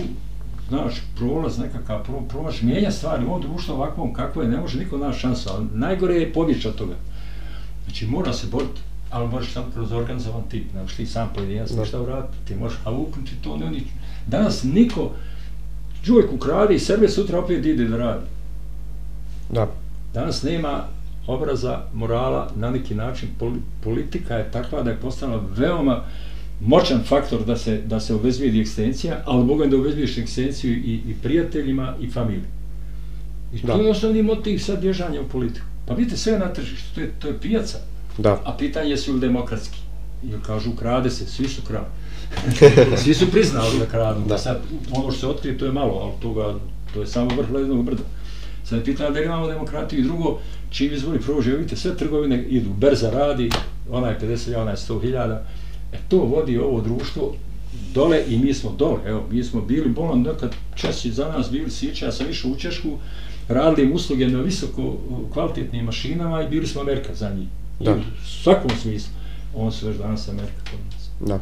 znaš, 0.69 0.95
prolaz 1.17 1.59
nekakav, 1.59 2.05
pro, 2.05 2.21
prolaz 2.29 2.63
mijenja 2.63 2.91
stvari 2.91 3.25
u 3.25 3.29
ovom 3.29 3.43
društvu 3.43 3.75
ovakvom 3.75 4.13
kakvo 4.15 4.43
je, 4.43 4.49
ne 4.49 4.57
može 4.57 4.79
niko 4.79 4.99
naš 4.99 5.21
šansu, 5.21 5.51
ali 5.53 5.67
najgore 5.75 6.15
je 6.15 6.33
pobjeći 6.33 6.69
od 6.69 6.75
toga. 6.75 6.95
Znači 7.85 8.07
mora 8.07 8.33
se 8.33 8.47
boriti, 8.47 8.81
ali 9.11 9.29
možeš 9.29 9.53
samo 9.53 9.67
kroz 9.75 9.93
organizovan 9.93 10.43
tip, 10.43 10.75
ne 10.75 10.83
možeš 10.83 10.97
ti 10.97 11.07
sam 11.07 11.31
pojedinac 11.35 11.71
Da. 11.71 11.81
ništa 11.81 12.01
uraditi, 12.01 12.37
ti 12.45 12.55
možeš, 12.55 12.79
a 12.85 12.91
upnuti 12.91 13.33
to 13.43 13.57
ne 13.57 13.67
oni, 13.67 13.83
danas 14.27 14.63
niko, 14.65 15.11
čovjek 16.05 16.33
ukrade 16.33 16.75
i 16.75 16.79
sebe 16.79 17.09
sutra 17.09 17.39
opet 17.39 17.67
ide 17.67 17.85
da 17.85 17.97
radi. 17.97 18.27
Da. 19.51 19.69
Danas 20.15 20.43
nema 20.43 20.85
obraza, 21.27 21.83
morala, 21.95 22.51
na 22.57 22.71
neki 22.71 22.95
način 22.95 23.29
poli- 23.41 23.61
politika 23.85 24.35
je 24.35 24.51
takva 24.51 24.83
da 24.83 24.91
je 24.91 24.97
postala 24.97 25.43
veoma 25.57 26.03
moćan 26.61 27.03
faktor 27.03 27.45
da 27.45 27.57
se, 27.57 27.79
da 27.79 28.01
se 28.01 28.15
obezbijedi 28.15 28.61
ekstencija, 28.61 29.23
ali 29.25 29.45
mogu 29.45 29.67
da 29.67 29.77
obezbiješ 29.77 30.19
ekstenciju 30.19 30.73
i, 30.73 31.01
i 31.09 31.15
prijateljima 31.23 31.95
i 32.01 32.11
familiji. 32.11 32.45
I 33.55 33.61
Da. 33.61 33.73
to 33.73 33.81
je 33.83 33.91
osnovni 33.91 34.23
motiv 34.23 34.59
sad 34.59 34.81
bježanja 34.81 35.21
u 35.21 35.29
politiku. 35.29 35.67
Pa 35.87 35.95
vidite, 35.95 36.17
sve 36.17 36.33
je 36.33 36.39
na 36.39 36.53
tržištu, 36.53 36.95
to 36.95 37.01
je, 37.01 37.13
to 37.19 37.29
je 37.29 37.41
pijaca, 37.41 37.79
Da. 38.19 38.41
a 38.45 38.57
pitanje 38.59 38.91
je 38.91 38.97
su 38.97 39.13
li 39.13 39.21
demokratski. 39.21 39.79
Jer 40.23 40.41
kažu, 40.47 40.73
krade 40.73 41.11
se, 41.11 41.27
svi 41.27 41.49
su 41.49 41.63
krali. 41.63 41.87
svi 43.03 43.15
su 43.15 43.31
priznali 43.31 43.79
da 43.79 43.87
kradu. 43.87 44.21
Da. 44.29 44.39
Sad, 44.39 44.61
ono 44.93 45.11
što 45.11 45.21
se 45.21 45.27
otkrije, 45.27 45.59
to 45.59 45.65
je 45.65 45.73
malo, 45.73 45.99
ali 46.03 46.13
toga, 46.23 46.55
to 46.95 47.01
je 47.01 47.07
samo 47.07 47.31
vrh 47.37 47.51
ledenog 47.51 47.85
brda. 47.85 48.03
Sad 48.65 48.79
je 48.79 48.85
pitanje 48.85 49.11
da 49.11 49.19
li 49.19 49.25
imamo 49.27 49.47
demokratiju 49.47 50.01
i 50.01 50.03
drugo, 50.03 50.39
čim 50.71 50.95
izvoli 50.95 51.21
prođe, 51.21 51.51
vidite, 51.51 51.77
sve 51.77 51.97
trgovine 51.97 52.43
idu, 52.43 52.71
berza 52.71 53.11
radi, 53.11 53.51
ona 53.91 54.09
je 54.09 54.19
50.000, 54.21 54.57
ona 54.61 54.71
je 54.71 54.77
100.000, 54.77 55.39
e 55.93 55.99
to 56.09 56.19
vodi 56.19 56.59
ovo 56.59 56.81
društvo 56.81 57.35
dole 57.95 58.25
i 58.29 58.39
mi 58.39 58.55
smo 58.55 58.75
dole, 58.79 58.99
evo, 59.07 59.27
mi 59.31 59.45
smo 59.45 59.61
bili 59.61 59.89
bolan 59.89 60.23
nekad 60.23 60.55
češći 60.75 61.13
za 61.13 61.29
nas 61.29 61.51
bili 61.51 61.71
sića, 61.71 62.07
ja 62.07 62.13
sam 62.13 62.31
išao 62.31 62.51
u 62.51 62.57
Češku, 62.57 62.99
radili 63.49 63.93
usluge 63.93 64.29
na 64.29 64.41
visoko 64.41 64.97
kvalitetnim 65.33 65.85
mašinama 65.85 66.43
i 66.43 66.49
bili 66.49 66.67
smo 66.67 66.81
Amerika 66.81 67.15
za 67.15 67.31
njih. 67.31 67.49
I 67.81 67.85
Da. 67.85 67.93
U 67.93 68.01
svakom 68.43 68.71
smislu. 68.83 69.13
On 69.57 69.73
su 69.73 69.87
već 69.89 69.97
danas 69.97 70.29
Amerika 70.29 70.61
kod 70.71 70.81
nas. 70.95 71.11
Da. 71.29 71.39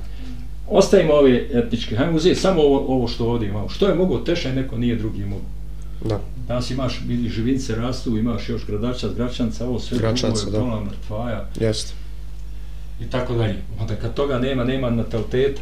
Ostavimo 0.69 1.13
ove 1.13 1.49
etničke, 1.53 1.97
hajmo 1.97 2.17
uzeti 2.17 2.41
samo 2.41 2.63
ovo, 2.63 2.95
ovo 2.97 3.09
što 3.09 3.27
ovdje 3.27 3.49
imamo. 3.49 3.69
Što 3.69 3.89
je 3.89 3.95
mogo 3.95 4.19
Teša, 4.19 4.53
neko 4.53 4.79
nije 4.79 4.97
drugi 4.97 5.25
mogo. 5.25 5.45
Da. 6.05 6.21
Danas 6.49 6.71
imaš, 6.71 7.01
vidi, 7.07 7.29
živince 7.29 7.75
rastu, 7.75 8.19
imaš 8.19 8.49
još 8.49 8.67
gradača, 8.67 9.09
gračanca, 9.17 9.69
ovo 9.69 9.81
sve 9.81 9.99
Gračanca, 9.99 10.51
da. 10.51 10.59
dola, 10.59 10.85
mrtvaja 10.85 11.49
Jest. 11.61 11.95
i 13.01 13.05
tako 13.11 13.35
dalje. 13.35 13.57
Onda 13.81 13.97
kad 13.97 14.15
toga 14.15 14.39
nema, 14.39 14.65
nema 14.65 14.91
nataliteta. 14.91 15.61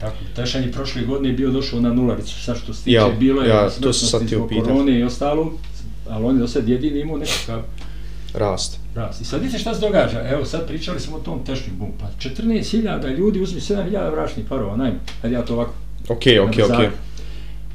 Tako, 0.00 0.16
Tešan 0.36 0.62
je 0.62 0.72
prošle 0.72 1.02
godine 1.02 1.32
bio 1.32 1.50
došao 1.50 1.80
na 1.80 1.92
nularicu, 1.92 2.42
sad 2.42 2.58
što 2.58 2.74
se 2.74 2.84
tiče, 2.84 2.94
Ja, 2.96 3.08
bilo 3.18 3.42
je 3.42 3.48
ja, 3.48 3.64
to 3.64 3.70
smrtnosti 3.70 4.06
sad 4.06 4.20
pitat. 4.48 4.64
korone 4.64 4.98
i 4.98 5.02
ostalo, 5.02 5.52
ali 6.08 6.24
on 6.24 6.34
je 6.34 6.40
do 6.40 6.48
sad 6.48 6.68
jedini 6.68 7.00
imao 7.00 7.16
nekakav 7.18 7.62
Rast. 8.34 8.78
rast. 8.94 9.20
I 9.20 9.24
sad 9.24 9.40
vidite 9.40 9.58
šta 9.58 9.74
se 9.74 9.80
događa, 9.80 10.28
evo 10.28 10.44
sad 10.44 10.66
pričali 10.66 11.00
smo 11.00 11.16
o 11.16 11.20
tom 11.20 11.44
tešnim 11.44 11.76
bum, 11.78 11.88
pa 12.00 12.06
14.000 12.28 13.16
ljudi 13.16 13.40
uzmi 13.40 13.60
7.000 13.60 14.10
bračnih 14.10 14.46
parova, 14.48 14.76
najma, 14.76 14.98
kad 15.22 15.32
ja 15.32 15.42
to 15.42 15.54
ovako 15.54 15.72
Okej, 16.08 16.40
okej, 16.40 16.64
okej. 16.64 16.88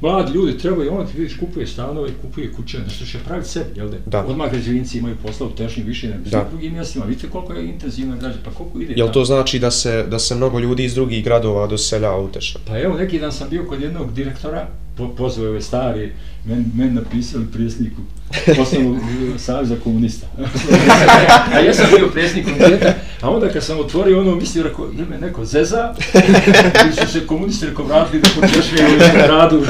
Mladi 0.01 0.33
ljudi 0.33 0.57
trebaju, 0.57 0.93
on 0.93 1.07
ti 1.07 1.11
vidiš, 1.17 1.37
kupuje 1.37 1.67
stanove, 1.67 2.09
kupuje 2.21 2.53
kuće, 2.53 2.79
nešto 2.79 3.05
će 3.05 3.17
praviti 3.25 3.49
sebi, 3.49 3.69
jel 3.75 3.89
da? 3.89 3.97
Da. 4.05 4.25
Odmah 4.25 4.51
građevinci 4.51 4.97
imaju 4.97 5.15
posla 5.23 5.47
u 5.47 5.49
tešnjim 5.49 5.85
više 5.87 6.07
nego 6.07 6.29
Da. 6.29 6.45
drugim 6.49 6.73
mjestima. 6.73 7.05
Vidite 7.05 7.29
koliko 7.29 7.53
je 7.53 7.65
intenzivna 7.65 8.15
građa, 8.15 8.37
pa 8.45 8.51
koliko 8.51 8.79
ide 8.79 8.93
Jel 8.93 9.07
tamo? 9.07 9.13
to 9.13 9.25
znači 9.25 9.59
da 9.59 9.71
se, 9.71 10.05
da 10.09 10.19
se 10.19 10.35
mnogo 10.35 10.59
ljudi 10.59 10.83
iz 10.83 10.95
drugih 10.95 11.23
gradova 11.23 11.67
doseljava 11.67 12.19
u 12.19 12.27
Teša? 12.27 12.59
Pa 12.67 12.79
evo, 12.79 12.97
neki 12.97 13.19
dan 13.19 13.31
sam 13.31 13.49
bio 13.49 13.65
kod 13.65 13.81
jednog 13.81 14.13
direktora, 14.13 14.67
po, 14.97 15.09
pozvao 15.09 15.53
je 15.53 15.61
stari, 15.61 16.11
men, 16.45 16.65
men 16.75 16.93
napisali 16.93 17.45
prijesniku, 17.53 18.01
osnovu 18.61 18.97
Savjeza 19.37 19.75
komunista. 19.83 20.27
a 21.55 21.59
ja 21.59 21.73
sam 21.73 21.85
bio 21.97 22.09
prijesnik 22.09 22.45
komuniteta, 22.45 22.93
a 23.25 23.29
onda 23.29 23.49
kad 23.49 23.63
sam 23.63 23.79
otvorio 23.79 24.19
ono, 24.21 24.35
mislio, 24.35 24.63
rekao, 24.63 24.85
ili 24.93 25.05
me 25.09 25.17
neko 25.17 25.45
zeza, 25.45 25.93
ili 26.85 26.93
su 26.93 27.07
se 27.11 27.27
komunisti 27.27 27.65
rekao 27.65 27.85
vratili 27.85 28.21
da 28.21 28.41
počešljaju 28.41 28.97
na 29.17 29.25
radu. 29.25 29.61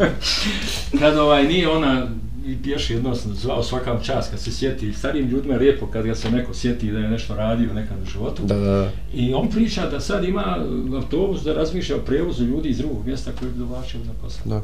kad 1.00 1.16
ovaj, 1.16 1.44
nije 1.44 1.68
ona, 1.68 2.06
i 2.46 2.56
pješi 2.62 2.92
jedno 2.92 3.14
sam 3.14 3.34
zvao 3.34 3.62
svakam 3.62 4.04
čas, 4.04 4.28
kad 4.30 4.40
se 4.40 4.52
sjeti, 4.52 4.92
starijim 4.92 5.28
ljudima 5.28 5.54
je 5.54 5.60
lijepo 5.60 5.86
kad 5.86 6.06
ga 6.06 6.14
se 6.14 6.30
neko 6.30 6.54
sjeti 6.54 6.92
da 6.92 6.98
je 6.98 7.08
nešto 7.08 7.34
radio 7.34 7.74
nekad 7.74 8.02
u 8.02 8.10
životu. 8.10 8.42
Da, 8.44 8.54
da. 8.54 8.90
I 9.14 9.34
on 9.34 9.50
priča 9.50 9.90
da 9.90 10.00
sad 10.00 10.24
ima 10.24 10.56
autobus 10.94 11.42
da 11.42 11.54
razmišlja 11.54 11.96
o 11.96 12.00
prevozu 12.06 12.44
ljudi 12.44 12.68
iz 12.68 12.78
drugog 12.78 13.06
mjesta 13.06 13.30
koji 13.38 13.50
bi 13.50 13.58
dovlačili 13.58 14.04
na 14.04 14.12
posao. 14.22 14.42
Da. 14.44 14.62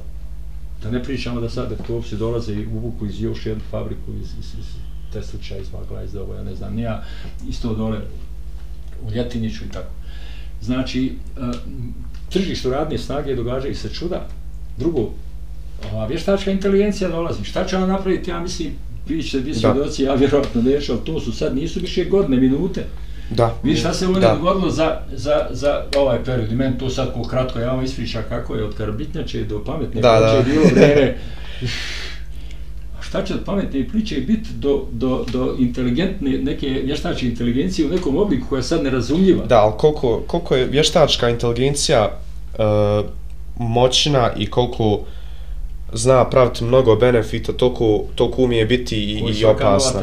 Da 0.82 0.90
ne 0.90 1.02
pričamo 1.02 1.40
da 1.40 1.48
sad 1.48 1.72
autobusi 1.72 2.16
dolaze 2.16 2.52
i 2.52 2.66
uvuku 2.66 3.06
iz 3.06 3.22
još 3.22 3.46
jednu 3.46 3.62
fabriku 3.70 4.10
iz, 4.22 4.28
iz, 4.38 4.54
iz 4.58 4.83
Teslića, 5.14 5.56
iz 5.56 5.66
Magla, 5.72 6.02
iz 6.02 6.12
Doboja, 6.12 6.42
ne 6.42 6.54
znam, 6.54 6.74
nija, 6.74 7.02
isto 7.48 7.74
dole 7.74 7.98
u 9.02 9.10
Ljetiniću 9.10 9.64
i 9.64 9.72
tako. 9.72 9.90
Znači, 10.62 11.12
e, 11.36 11.40
tržištu 12.30 12.70
radne 12.70 12.98
snage 12.98 13.34
događaju 13.34 13.74
se 13.76 13.88
čuda. 13.90 14.26
Drugo, 14.78 15.10
ova 15.92 16.06
vještačka 16.06 16.50
inteligencija 16.50 17.10
dolazi. 17.10 17.44
Šta 17.44 17.64
će 17.64 17.76
ona 17.76 17.86
napraviti, 17.86 18.30
ja 18.30 18.40
mislim, 18.40 18.68
vi 19.08 19.22
ćete 19.22 19.38
biti 19.40 19.60
Da. 19.60 19.72
svjedoci, 19.72 20.02
ja 20.02 20.14
vjerojatno 20.14 20.62
neću, 20.62 20.92
ali 20.92 21.00
to 21.04 21.20
su 21.20 21.32
sad, 21.32 21.54
nisu 21.56 21.80
više 21.80 22.04
godine, 22.04 22.36
minute. 22.36 22.84
Da. 23.30 23.54
Vidiš 23.62 23.80
šta 23.80 23.94
se 23.94 24.06
ovdje 24.06 24.20
Da. 24.20 24.34
dogodilo 24.34 24.70
za, 24.70 25.00
za, 25.12 25.46
za 25.50 25.82
ovaj 25.96 26.24
period 26.24 26.52
i 26.52 26.56
meni 26.56 26.78
to 26.78 26.90
sad 26.90 27.12
ko 27.14 27.22
kratko 27.22 27.58
ja 27.58 27.72
vam 27.72 27.84
ispriča 27.84 28.22
kako 28.22 28.54
je 28.54 28.64
od 28.64 28.74
Karbitnjače 28.74 29.44
do 29.44 29.64
pametne 29.64 30.00
Da, 30.00 30.18
priče 30.18 30.36
da. 30.36 30.52
bilo 30.52 30.64
vreme. 30.74 31.16
Šta 33.14 33.24
će 33.24 33.34
od 33.34 33.44
pametne 33.44 33.88
priče 33.88 34.20
biti 34.20 34.48
do, 34.54 34.82
do, 34.92 35.24
do 35.32 35.56
inteligentne, 35.58 36.30
neke 36.30 36.68
vještačke 36.68 37.26
inteligencije 37.26 37.86
u 37.86 37.90
nekom 37.90 38.16
obliku 38.16 38.46
koja 38.48 38.58
je 38.58 38.62
sad 38.62 38.82
nerazumljiva? 38.82 39.46
Da, 39.46 39.58
ali 39.58 39.72
koliko, 39.78 40.22
koliko 40.26 40.54
je 40.54 40.66
vještačka 40.66 41.28
inteligencija 41.28 42.18
uh, 42.58 43.04
moćna 43.58 44.32
i 44.36 44.46
koliko 44.46 45.00
zna 45.92 46.24
praviti 46.24 46.64
mnogo 46.64 46.96
benefita, 46.96 47.52
toliko, 47.52 48.04
toliko 48.14 48.42
umije 48.42 48.66
biti 48.66 48.96
i, 48.96 49.38
i 49.40 49.44
opasna. 49.44 50.00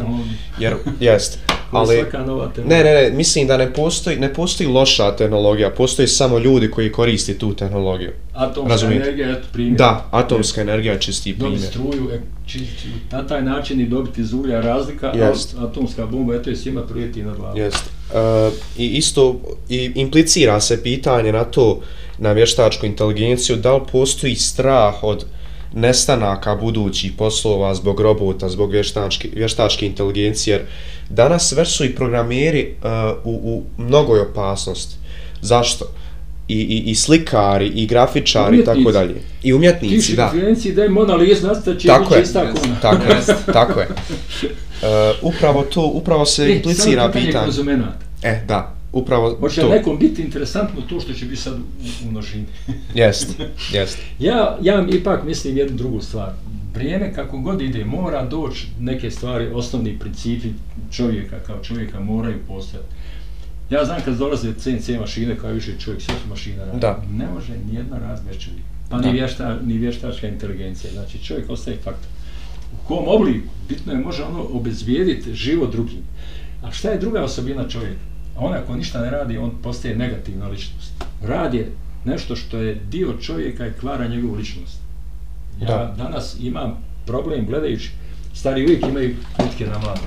Jer, 0.60 0.76
jest. 1.00 1.40
Je 1.74 1.78
Ali, 1.80 1.96
svaka 1.96 2.26
nova 2.26 2.46
ne, 2.46 2.54
tehnologija. 2.54 2.84
ne, 2.84 3.10
ne, 3.10 3.18
mislim 3.18 3.48
da 3.48 3.58
ne 3.58 3.74
postoji, 3.74 4.20
ne 4.20 4.34
postoji 4.34 4.70
loša 4.70 5.16
tehnologija, 5.16 5.70
postoji 5.70 6.08
samo 6.08 6.40
ljudi 6.40 6.72
koji 6.72 6.92
koristi 6.92 7.38
tu 7.38 7.54
tehnologiju. 7.54 8.12
Atomska 8.34 8.70
razumijete. 8.70 9.06
energija, 9.06 9.32
eto 9.32 9.48
primjer. 9.54 9.78
Da, 9.78 10.08
atomska 10.12 10.62
energija 10.62 10.94
je 10.94 11.02
čisti 11.02 11.34
Dobiti 11.34 11.68
primjer. 11.70 11.72
struju, 11.72 12.10
e, 12.14 12.22
či, 12.46 12.60
či, 12.60 12.88
na 13.12 13.28
taj 13.28 13.42
način 13.42 13.82
i 13.82 13.86
dobiti 13.86 14.22
iz 14.22 14.34
ulja 14.34 14.62
razlika, 14.62 15.12
Jest. 15.16 15.56
a 15.60 15.64
atomska 15.66 16.06
bomba, 16.06 16.36
eto 16.36 16.50
je 16.50 16.56
svima 16.56 16.82
prijeti 16.82 17.24
na 17.24 17.34
glavu. 17.34 17.58
Jest. 17.58 17.84
Uh, 18.14 18.54
I 18.78 18.88
isto 18.88 19.42
i 19.70 19.92
implicira 19.96 20.60
se 20.60 20.84
pitanje 20.84 21.32
na 21.32 21.44
to, 21.44 21.80
na 22.18 22.32
vještačku 22.32 22.86
inteligenciju, 22.86 23.56
da 23.56 23.76
li 23.76 23.82
postoji 23.92 24.36
strah 24.36 25.04
od 25.04 25.26
nestanaka 25.74 26.56
budućih 26.56 27.12
poslova 27.18 27.76
zbog 27.76 28.00
robota, 28.00 28.50
zbog 28.50 28.72
vještačke, 28.72 29.30
vještačke 29.34 29.86
inteligencije, 29.86 30.54
jer 30.54 30.62
danas 31.10 31.52
već 31.52 31.68
su 31.68 31.86
i 31.86 31.96
programeri 31.96 32.74
uh, 32.84 32.90
u, 33.24 33.32
u 33.54 33.64
mnogoj 33.78 34.20
opasnosti. 34.20 34.96
Zašto? 35.42 35.86
I, 36.48 36.56
i, 36.56 36.92
i 36.92 36.96
slikari, 36.96 37.68
i 37.68 37.88
grafičari, 37.88 38.60
i 38.60 38.66
tako 38.66 38.92
dalje. 38.92 39.16
I 39.44 39.54
umjetnici, 39.54 39.96
Piši 39.96 40.16
da. 40.16 40.30
konferenciji 40.30 40.72
da 40.74 40.84
je 40.84 40.90
Mona 40.90 41.16
Lisa 41.16 41.48
nastaće 41.48 41.88
Tako 41.88 42.04
bit 42.04 42.12
je, 42.12 42.18
će 42.18 42.24
ista 42.24 42.52
kuna. 42.52 42.76
tako 42.82 43.04
je, 43.04 43.22
tako 43.46 43.80
je. 43.80 43.88
Uh, 43.92 44.88
upravo 45.36 45.62
to, 45.64 45.82
upravo 45.86 46.26
se 46.26 46.44
E, 46.44 46.56
implicira 46.56 47.02
samo 47.02 47.08
pitanje 47.08 47.26
pitanje. 47.26 47.46
konzumenata. 47.46 47.98
E, 48.24 48.44
da, 48.48 48.76
upravo 48.94 49.38
Hoće 49.40 49.62
to. 49.62 49.70
nekom 49.70 49.98
biti 50.00 50.22
interesantno 50.22 50.82
to 50.82 51.00
što 51.00 51.14
će 51.14 51.26
biti 51.26 51.42
sad 51.42 51.54
u, 51.54 51.64
u 52.08 52.12
množini. 52.12 52.46
Jest, 52.96 53.40
jest. 53.74 53.98
ja, 54.20 54.58
ja 54.62 54.88
ipak 54.90 55.24
mislim 55.24 55.58
jednu 55.58 55.78
drugu 55.78 56.02
stvar. 56.02 56.30
Vrijeme 56.76 57.14
kako 57.14 57.38
god 57.38 57.62
ide 57.62 57.86
mora 57.86 58.26
doći 58.26 58.68
neke 58.80 59.12
stvari, 59.12 59.48
osnovni 59.54 60.00
principi 60.00 60.48
čovjeka 60.92 61.40
kao 61.40 61.64
čovjeka 61.64 62.00
moraju 62.00 62.38
postojati. 62.48 62.90
Ja 63.70 63.86
znam 63.86 64.02
kad 64.06 64.18
dolaze 64.18 64.54
CNC 64.54 64.90
mašine 65.00 65.38
koja 65.38 65.54
više 65.54 65.72
čovjek, 65.80 66.02
sve 66.02 66.16
su 66.24 66.30
mašina 66.30 66.66
radi. 66.66 66.80
Da. 66.80 67.04
Ne 67.12 67.28
može 67.34 67.54
nijedna 67.72 68.18
čovjeka. 68.26 68.64
Pa 68.90 68.98
Da. 68.98 69.08
ni, 69.08 69.14
vješta, 69.14 69.60
ni 69.66 69.78
vještačka 69.78 70.28
inteligencija. 70.28 70.94
Znači 70.94 71.24
čovjek 71.24 71.50
ostaje 71.50 71.78
faktor. 71.78 72.10
kom 72.88 73.04
obliku, 73.08 73.48
bitno 73.70 73.94
je 73.94 74.00
može 74.00 74.24
ono 74.24 74.44
obezvijediti 74.44 75.34
život 75.34 75.72
drugim. 75.72 76.02
A 76.64 76.72
šta 76.72 76.90
je 76.90 77.00
druga 77.00 77.24
osobina 77.24 77.68
čovjeka? 77.70 78.11
Ona 78.38 78.58
ako 78.58 78.76
ništa 78.76 79.02
ne 79.02 79.10
radi, 79.12 79.38
on 79.38 79.52
postaje 79.64 79.96
negativna 79.96 80.48
ličnost. 80.48 80.92
Rad 81.22 81.54
je 81.54 81.72
nešto 82.06 82.36
što 82.36 82.58
je 82.58 82.76
dio 82.76 83.14
čovjeka 83.22 83.68
i 83.68 83.74
kvara 83.80 84.08
njegovu 84.08 84.36
ličnost. 84.36 84.78
Ja 85.62 85.68
Da. 85.68 85.96
danas 85.98 86.38
imam 86.42 86.78
problem 87.06 87.46
gledajući, 87.46 87.92
stari 88.34 88.64
uvijek 88.66 88.84
imaju 88.84 89.16
kutke 89.38 89.66
na 89.66 89.80
mladu. 89.80 90.02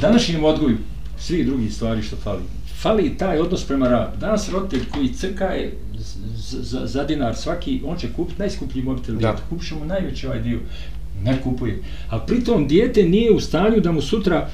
Današnjem 0.00 0.44
odgoju 0.44 0.76
svi 1.18 1.44
drugi 1.44 1.70
stvari 1.70 2.02
što 2.02 2.16
fali. 2.16 2.42
Fali 2.80 3.18
taj 3.18 3.38
odnos 3.38 3.64
prema 3.64 3.88
radu. 3.88 4.16
Danas 4.20 4.50
roditelj 4.52 4.88
koji 4.90 5.12
crka 5.12 5.44
je 5.44 5.78
za, 6.84 7.04
dinar 7.04 7.36
svaki, 7.36 7.82
on 7.86 7.96
će 7.98 8.12
kupiti 8.12 8.38
najskuplji 8.40 8.82
mobitel 8.82 9.14
Da. 9.14 9.18
djetu. 9.20 9.42
Kupit 9.50 9.68
će 9.68 9.74
mu 9.74 9.84
najveći 9.84 10.26
ovaj 10.26 10.40
dio. 10.40 10.58
Ne 11.22 11.42
kupuje. 11.42 11.82
A 12.10 12.18
pritom 12.18 12.68
dijete 12.68 13.02
nije 13.02 13.32
u 13.32 13.40
stanju 13.40 13.80
da 13.80 13.92
mu 13.92 14.00
sutra 14.02 14.48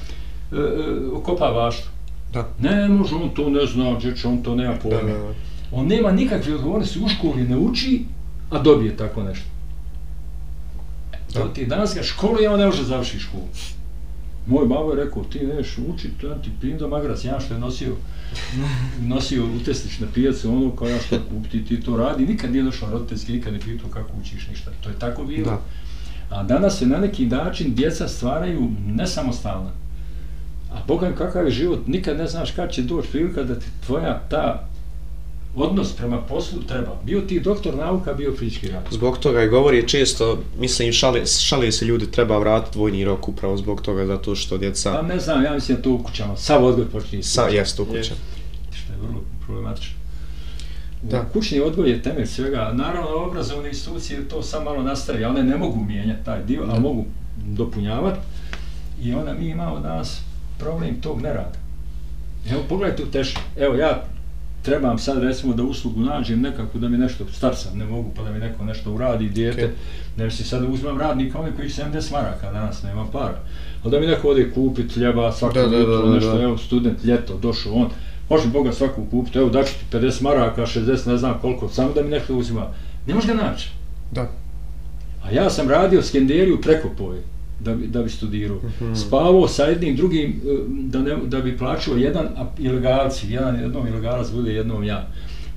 e, 0.51 0.55
e, 0.55 0.59
okopa 1.13 1.45
vaštu. 1.45 1.87
Da. 2.33 2.47
Ne 2.59 2.89
može, 2.89 3.15
on 3.15 3.29
to 3.29 3.49
ne 3.49 3.65
zna, 3.65 3.99
dječe, 3.99 4.27
on 4.27 4.43
to 4.43 4.55
nema 4.55 4.73
Da, 4.73 4.79
pojma. 4.79 5.01
da, 5.03 5.17
da. 5.17 5.33
On 5.71 5.87
nema 5.87 6.11
nikakve 6.11 6.55
odgovornosti 6.55 6.99
u 6.99 7.07
školi, 7.07 7.43
ne 7.43 7.57
uči, 7.57 8.05
a 8.49 8.59
dobije 8.59 8.97
tako 8.97 9.23
nešto. 9.23 9.45
To 11.33 11.39
Da. 11.39 11.53
ti 11.53 11.65
danas 11.65 11.95
ga 11.95 12.03
školu, 12.03 12.37
on 12.51 12.59
ne 12.59 12.65
može 12.65 12.83
završiti 12.83 13.19
školu. 13.19 13.43
Moj 14.47 14.65
babo 14.65 14.91
je 14.91 15.05
rekao, 15.05 15.23
ti 15.23 15.39
neš 15.39 15.77
učit, 15.89 16.11
to 16.21 16.29
ti 16.29 16.49
pinda 16.61 16.87
magarac, 16.87 17.25
ja 17.25 17.39
što 17.39 17.53
je 17.53 17.59
nosio, 17.59 17.95
nosio 19.13 19.45
utestić 19.55 19.99
na 19.99 20.07
pijacu, 20.13 20.51
ono 20.51 20.71
kao 20.71 20.87
ja 20.87 20.99
što 20.99 21.19
kupiti, 21.29 21.65
ti 21.65 21.81
to 21.81 21.97
radi, 21.97 22.25
nikad 22.25 22.51
nije 22.51 22.63
došao 22.63 22.89
roditeljski, 22.91 23.33
nikad 23.33 23.53
ne 23.53 23.59
pitao 23.59 23.89
kako 23.89 24.09
učiš 24.21 24.47
ništa, 24.47 24.71
to 24.81 24.89
je 24.89 24.99
tako 24.99 25.23
bilo. 25.23 25.45
Da. 25.45 25.61
A 26.29 26.43
danas 26.43 26.77
se 26.79 26.85
na 26.85 26.97
neki 26.97 27.25
način 27.25 27.75
djeca 27.75 28.07
stvaraju 28.07 28.67
nesamostalna. 28.85 29.71
A 30.73 30.77
Boga 30.87 31.11
kakav 31.17 31.45
je 31.45 31.51
život, 31.51 31.87
nikad 31.87 32.17
ne 32.17 32.27
znaš 32.27 32.51
kad 32.51 32.71
će 32.71 32.81
doći 32.81 33.07
prilika 33.07 33.43
da 33.43 33.59
ti 33.59 33.65
tvoja 33.85 34.21
ta 34.29 34.67
odnos 35.55 35.93
prema 35.93 36.17
poslu 36.17 36.61
treba. 36.61 37.01
Bio 37.03 37.21
ti 37.21 37.39
doktor 37.39 37.75
nauka, 37.75 38.13
bio 38.13 38.35
fizički 38.39 38.67
rad. 38.67 38.83
Zbog 38.91 39.17
toga 39.17 39.43
i 39.43 39.47
govori 39.47 39.87
često, 39.87 40.39
mislim, 40.59 40.91
šale, 40.91 41.25
šale 41.25 41.71
se 41.71 41.85
ljudi, 41.85 42.11
treba 42.11 42.37
vratiti 42.37 42.79
vojni 42.79 43.05
rok 43.05 43.27
upravo 43.27 43.57
zbog 43.57 43.81
toga, 43.81 44.05
zato 44.05 44.35
što 44.35 44.55
Pa 44.55 44.59
djeca 44.59 45.01
ne 45.01 45.19
znam, 45.19 45.43
ja 45.43 45.53
mislim 45.53 45.75
da 45.77 45.83
to 45.83 45.91
u 45.91 46.03
kućama, 46.03 46.37
sav 46.37 46.65
odgoj 46.65 46.85
počinje. 46.85 47.23
sa, 47.23 47.47
jest 47.47 47.79
u 47.79 47.85
kuće. 47.85 47.97
Jest. 47.97 48.13
što 48.71 48.93
je 48.93 48.99
vrlo 48.99 49.21
problematično. 49.45 49.97
Da. 51.01 51.25
Kućni 51.33 51.59
odgoj 51.59 51.89
je 51.89 52.01
temelj 52.03 52.25
svega. 52.25 52.71
Naravno, 52.73 53.09
obrazovne 53.09 53.69
institucije 53.69 54.29
to 54.29 54.43
sam 54.43 54.63
malo 54.63 54.83
nastavi, 54.83 55.23
one 55.23 55.43
ne 55.43 55.57
mogu 55.57 55.83
mijenjati 55.83 56.25
taj 56.25 56.43
dio, 56.43 56.65
ali 56.69 56.79
mogu 56.79 57.05
dopunjavati. 57.45 58.19
I 59.01 59.13
onda 59.13 59.33
mi 59.33 59.49
imamo 59.49 59.79
danas 59.79 60.21
problem 60.59 61.01
tog 61.01 61.21
nerada. 61.21 61.57
Evo, 62.51 62.63
pogledajte 62.69 63.03
u 63.03 63.11
Teši. 63.11 63.37
Evo, 63.57 63.75
ja 63.75 64.03
trebam 64.61 64.99
sad 64.99 65.23
recimo 65.23 65.53
da 65.53 65.63
uslugu 65.63 66.01
nađem 66.01 66.41
nekako 66.41 66.77
da 66.77 66.89
mi 66.89 66.97
nešto, 66.97 67.25
star 67.33 67.55
sam, 67.55 67.77
ne 67.77 67.85
mogu 67.85 68.11
pa 68.15 68.23
da 68.23 68.31
mi 68.31 68.39
neko 68.39 68.63
nešto 68.63 68.93
uradi, 68.93 69.29
dijete, 69.29 69.73
ne 70.17 70.25
mislim 70.25 70.47
sad 70.47 70.63
uzmem 70.69 70.99
radnika, 70.99 71.39
oni 71.39 71.51
koji 71.55 71.69
70 71.69 72.11
maraka 72.11 72.51
danas, 72.51 72.83
nema 72.83 73.05
para. 73.11 73.39
Ali 73.83 73.91
da 73.91 73.99
mi 73.99 74.07
neko 74.07 74.29
ode 74.29 74.51
kupit 74.51 74.93
hljeba 74.93 75.31
svako 75.31 75.53
Da, 75.53 75.61
da, 75.61 75.67
da, 75.67 75.77
jutro, 75.77 76.05
da, 76.05 76.13
nešto, 76.13 76.37
da. 76.37 76.43
evo 76.43 76.57
student, 76.57 77.03
ljeto, 77.03 77.37
došao 77.37 77.73
on, 77.73 77.89
može 78.29 78.47
Boga 78.47 78.71
svaku 78.71 79.05
kupiti, 79.11 79.37
evo 79.37 79.49
daću 79.49 79.73
ti 79.73 79.97
50 79.97 80.21
maraka, 80.21 80.61
60, 80.61 81.07
ne 81.07 81.17
znam 81.17 81.39
koliko, 81.41 81.69
samo 81.69 81.93
da 81.93 82.01
mi 82.03 82.09
nešto 82.09 82.35
uzima. 82.35 82.67
Ne 83.07 83.13
može 83.13 83.27
ga 83.27 83.33
naći. 83.33 83.69
Da. 84.11 84.29
A 85.23 85.31
ja 85.31 85.49
sam 85.49 85.69
radio 85.69 86.01
skenderiju 86.01 86.61
preko 86.61 86.89
poje 86.97 87.23
da 87.59 87.73
bi, 87.75 87.87
da 87.87 88.03
bi 88.03 88.09
studirao. 88.09 88.57
Mhm. 88.57 88.93
Spavao 88.95 89.47
sa 89.47 89.63
jednim 89.63 89.95
drugim 89.95 90.29
e, 90.29 90.57
da, 90.69 90.99
ne, 90.99 91.15
da 91.25 91.41
bi 91.41 91.57
plaćao 91.57 91.95
jedan 91.95 92.25
a 92.37 92.45
ilegalci, 92.59 93.31
jedan 93.31 93.59
jednom 93.59 93.87
ilegalac 93.87 94.31
bude 94.31 94.53
jednom 94.53 94.83
ja. 94.83 95.07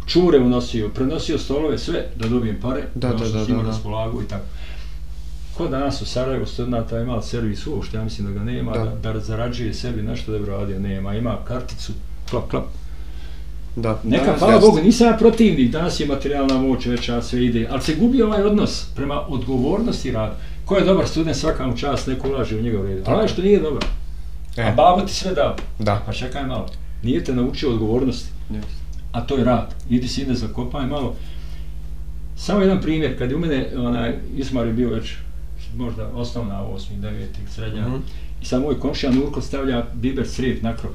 Čure 0.07 0.39
unosio, 0.39 0.89
prenosio 0.89 1.39
stolove, 1.39 1.79
sve 1.79 2.07
da 2.17 2.29
dobijem 2.29 2.61
pare, 2.61 2.83
Da, 2.95 3.09
da, 3.09 3.15
da, 3.29 3.45
njima 3.45 3.57
da, 3.57 3.63
da. 3.63 3.69
raspolagao 3.69 4.23
i 4.23 4.29
tako. 4.29 4.45
Ko 5.57 5.69
danas 5.69 6.03
u 6.03 6.07
Sarajevu 6.07 6.47
studenta 6.47 7.01
ima 7.01 7.23
servis 7.23 7.67
uopšte, 7.67 7.97
ja 7.97 8.05
mislim 8.05 8.27
da 8.27 8.33
ga 8.33 8.45
nema, 8.45 8.73
Da. 8.73 8.85
da, 9.03 9.13
da 9.13 9.21
zarađuje 9.21 9.75
sebi 9.75 10.03
nešto 10.03 10.33
da 10.33 10.39
bi 10.39 10.47
radio, 10.47 10.79
nema, 10.79 11.15
ima 11.15 11.37
karticu, 11.45 11.93
klap, 12.31 12.51
klap. 12.51 12.65
Da. 13.77 14.01
Neka, 14.05 14.25
Danas 14.25 14.39
hvala. 14.41 14.61
Bogu, 14.61 14.81
nisam 14.83 15.07
ja 15.07 15.17
protivnik, 15.17 15.71
danas 15.71 16.01
je 16.01 16.07
materijalna 16.07 16.59
moć 16.59 16.87
veća, 16.87 17.23
sve 17.23 17.45
ide, 17.45 17.69
ali 17.71 17.83
se 17.83 17.95
gubi 17.95 18.23
ovaj 18.23 18.43
odnos 18.43 18.87
prema 18.97 19.21
odgovornosti 19.29 20.09
i 20.09 20.13
radu. 20.13 20.35
Ko 20.71 20.77
je 20.77 20.85
dobar 20.85 21.07
student, 21.07 21.37
svaka 21.37 21.67
mu 21.67 21.77
čast, 21.77 22.07
neko 22.07 22.29
ulaže 22.29 22.57
u 22.57 22.63
njega 22.63 22.81
u 22.81 22.83
redu. 22.83 23.03
Ali 23.07 23.15
onaj 23.15 23.29
što 23.29 23.43
nije 23.43 23.61
dobar, 23.61 23.85
E, 24.57 24.63
a 24.63 24.71
babo 24.71 25.01
ti 25.01 25.15
sve 25.15 25.35
dao, 25.35 25.57
da. 25.79 26.03
pa 26.07 26.13
čekaj 26.13 26.47
malo, 26.47 26.67
nije 27.03 27.25
te 27.25 27.35
naučio 27.35 27.71
odgovornosti, 27.71 28.29
Yes. 28.51 28.63
a 29.13 29.21
to 29.21 29.37
je 29.37 29.45
rad. 29.45 29.75
Idi 29.91 30.09
si 30.09 30.23
ide 30.23 30.35
zakopaj 30.35 30.87
malo. 30.87 31.15
Samo 32.37 32.61
jedan 32.61 32.81
primjer, 32.81 33.19
kad 33.19 33.31
je 33.31 33.37
u 33.37 33.41
mene, 33.41 33.67
onaj, 33.79 34.15
Ismar 34.37 34.67
je 34.67 34.73
bio 34.73 34.89
već 34.91 35.15
možda 35.77 36.07
osnovna, 36.07 36.63
osmi, 36.63 36.97
deveti, 36.97 37.41
srednja, 37.49 37.89
Mhm. 37.89 37.97
i 38.43 38.47
sad 38.47 38.63
moj 38.63 38.81
komšija 38.81 39.13
Nurko 39.13 39.41
stavlja 39.41 39.85
biber 39.95 40.29
srijed 40.29 40.63
na 40.63 40.77
krov. 40.77 40.93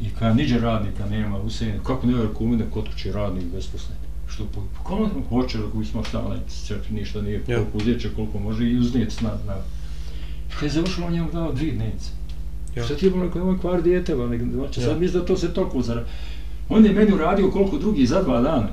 I 0.00 0.10
kad 0.10 0.36
niđe 0.36 0.58
radnika 0.58 1.06
nema, 1.06 1.38
Husein, 1.38 1.72
kako 1.82 2.06
ne 2.06 2.12
rekao 2.14 2.40
u 2.40 2.48
mene 2.48 2.64
kod 2.70 2.84
kuće 2.86 3.12
radnik 3.12 3.44
besposlen. 3.44 3.98
Što 4.28 4.44
po, 4.44 4.60
kako 4.76 4.94
on 4.94 5.10
hoće 5.28 5.58
da 5.58 5.70
kući 5.72 5.90
smo 5.90 6.04
šta, 6.04 6.26
onaj, 6.26 6.38
čak 6.68 6.90
ništa 6.90 7.22
nije, 7.22 7.36
Ja. 7.48 7.56
koliko 7.56 7.78
uzjeće, 7.78 8.08
koliko 8.16 8.38
može 8.38 8.70
i 8.70 8.78
uznijeti 8.78 9.24
na, 9.24 9.30
na. 9.46 9.54
Kad 10.54 10.62
je 10.62 10.70
završilo, 10.70 11.06
on 11.06 11.12
njemu 11.12 11.32
dao 11.32 11.52
dvije 11.52 11.72
dnevnice. 11.72 12.10
Ja. 12.76 12.84
Šta 12.84 12.94
ti 12.94 13.06
je 13.06 13.10
bilo, 13.10 13.30
kao 13.30 13.44
moj 13.44 13.58
kvar 13.60 13.82
dijete, 13.82 14.14
ba, 14.14 14.26
nek, 14.26 14.42
znači 14.52 14.80
Ja. 14.80 14.86
sad 14.86 15.00
misli 15.00 15.20
da 15.20 15.26
to 15.26 15.36
se 15.36 15.54
toliko 15.54 15.82
zara. 15.82 16.04
On 16.68 16.84
je 16.86 16.92
meni 16.92 17.12
uradio 17.12 17.50
koliko 17.50 17.78
drugi 17.78 18.06
za 18.06 18.22
dva 18.22 18.40
dana. 18.40 18.68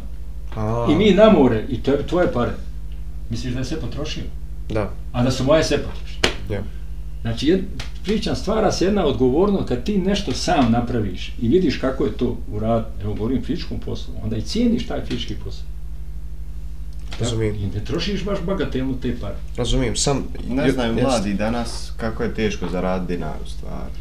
A, 0.56 0.88
I 0.92 0.96
mi 0.96 1.12
na 1.12 1.30
more, 1.30 1.66
i 1.70 1.82
tebi 1.84 2.04
tvoje 2.04 2.32
pare. 2.34 2.52
Misliš 3.30 3.54
da 3.54 3.60
je 3.60 3.66
sve 3.66 3.80
potrošio? 3.80 4.24
Da. 4.70 4.90
A 5.14 5.24
da 5.24 5.32
su 5.32 5.44
moje 5.44 5.64
sve 5.64 5.78
potrošio. 5.78 6.20
Ja. 6.52 6.62
Znači, 7.22 7.48
jed, 7.48 7.62
pričam, 8.04 8.36
stvara 8.36 8.72
se 8.72 8.86
jedna 8.86 9.06
odgovornost 9.06 9.68
kad 9.68 9.84
ti 9.84 9.98
nešto 9.98 10.32
sam 10.32 10.72
napraviš 10.72 11.34
i 11.42 11.48
vidiš 11.48 11.78
kako 11.78 12.06
je 12.06 12.12
to 12.12 12.38
u 12.52 12.60
rad, 12.60 12.86
evo 13.04 13.14
govorim 13.14 13.44
fizičkom 13.44 13.80
poslu, 13.80 14.14
onda 14.24 14.38
i 14.38 14.42
cijeniš 14.42 14.88
taj 14.88 15.06
fizički 15.06 15.36
posao. 15.36 15.66
Razumijem. 17.20 17.56
I 17.56 17.68
ne 17.68 17.86
trošiš 17.86 18.24
baš 18.24 18.40
bagatelno 18.46 18.94
te 19.02 19.16
pare. 19.22 19.36
Razumijem, 19.58 19.96
sam... 19.96 20.24
Ne 20.50 20.72
znaju 20.72 20.94
jest. 20.94 21.04
mladi 21.04 21.34
danas 21.34 21.92
kako 21.98 22.24
je 22.24 22.34
teško 22.34 22.70
zaraditi 22.72 23.14
dinar 23.14 23.36
u 23.46 23.50
stvari. 23.50 23.92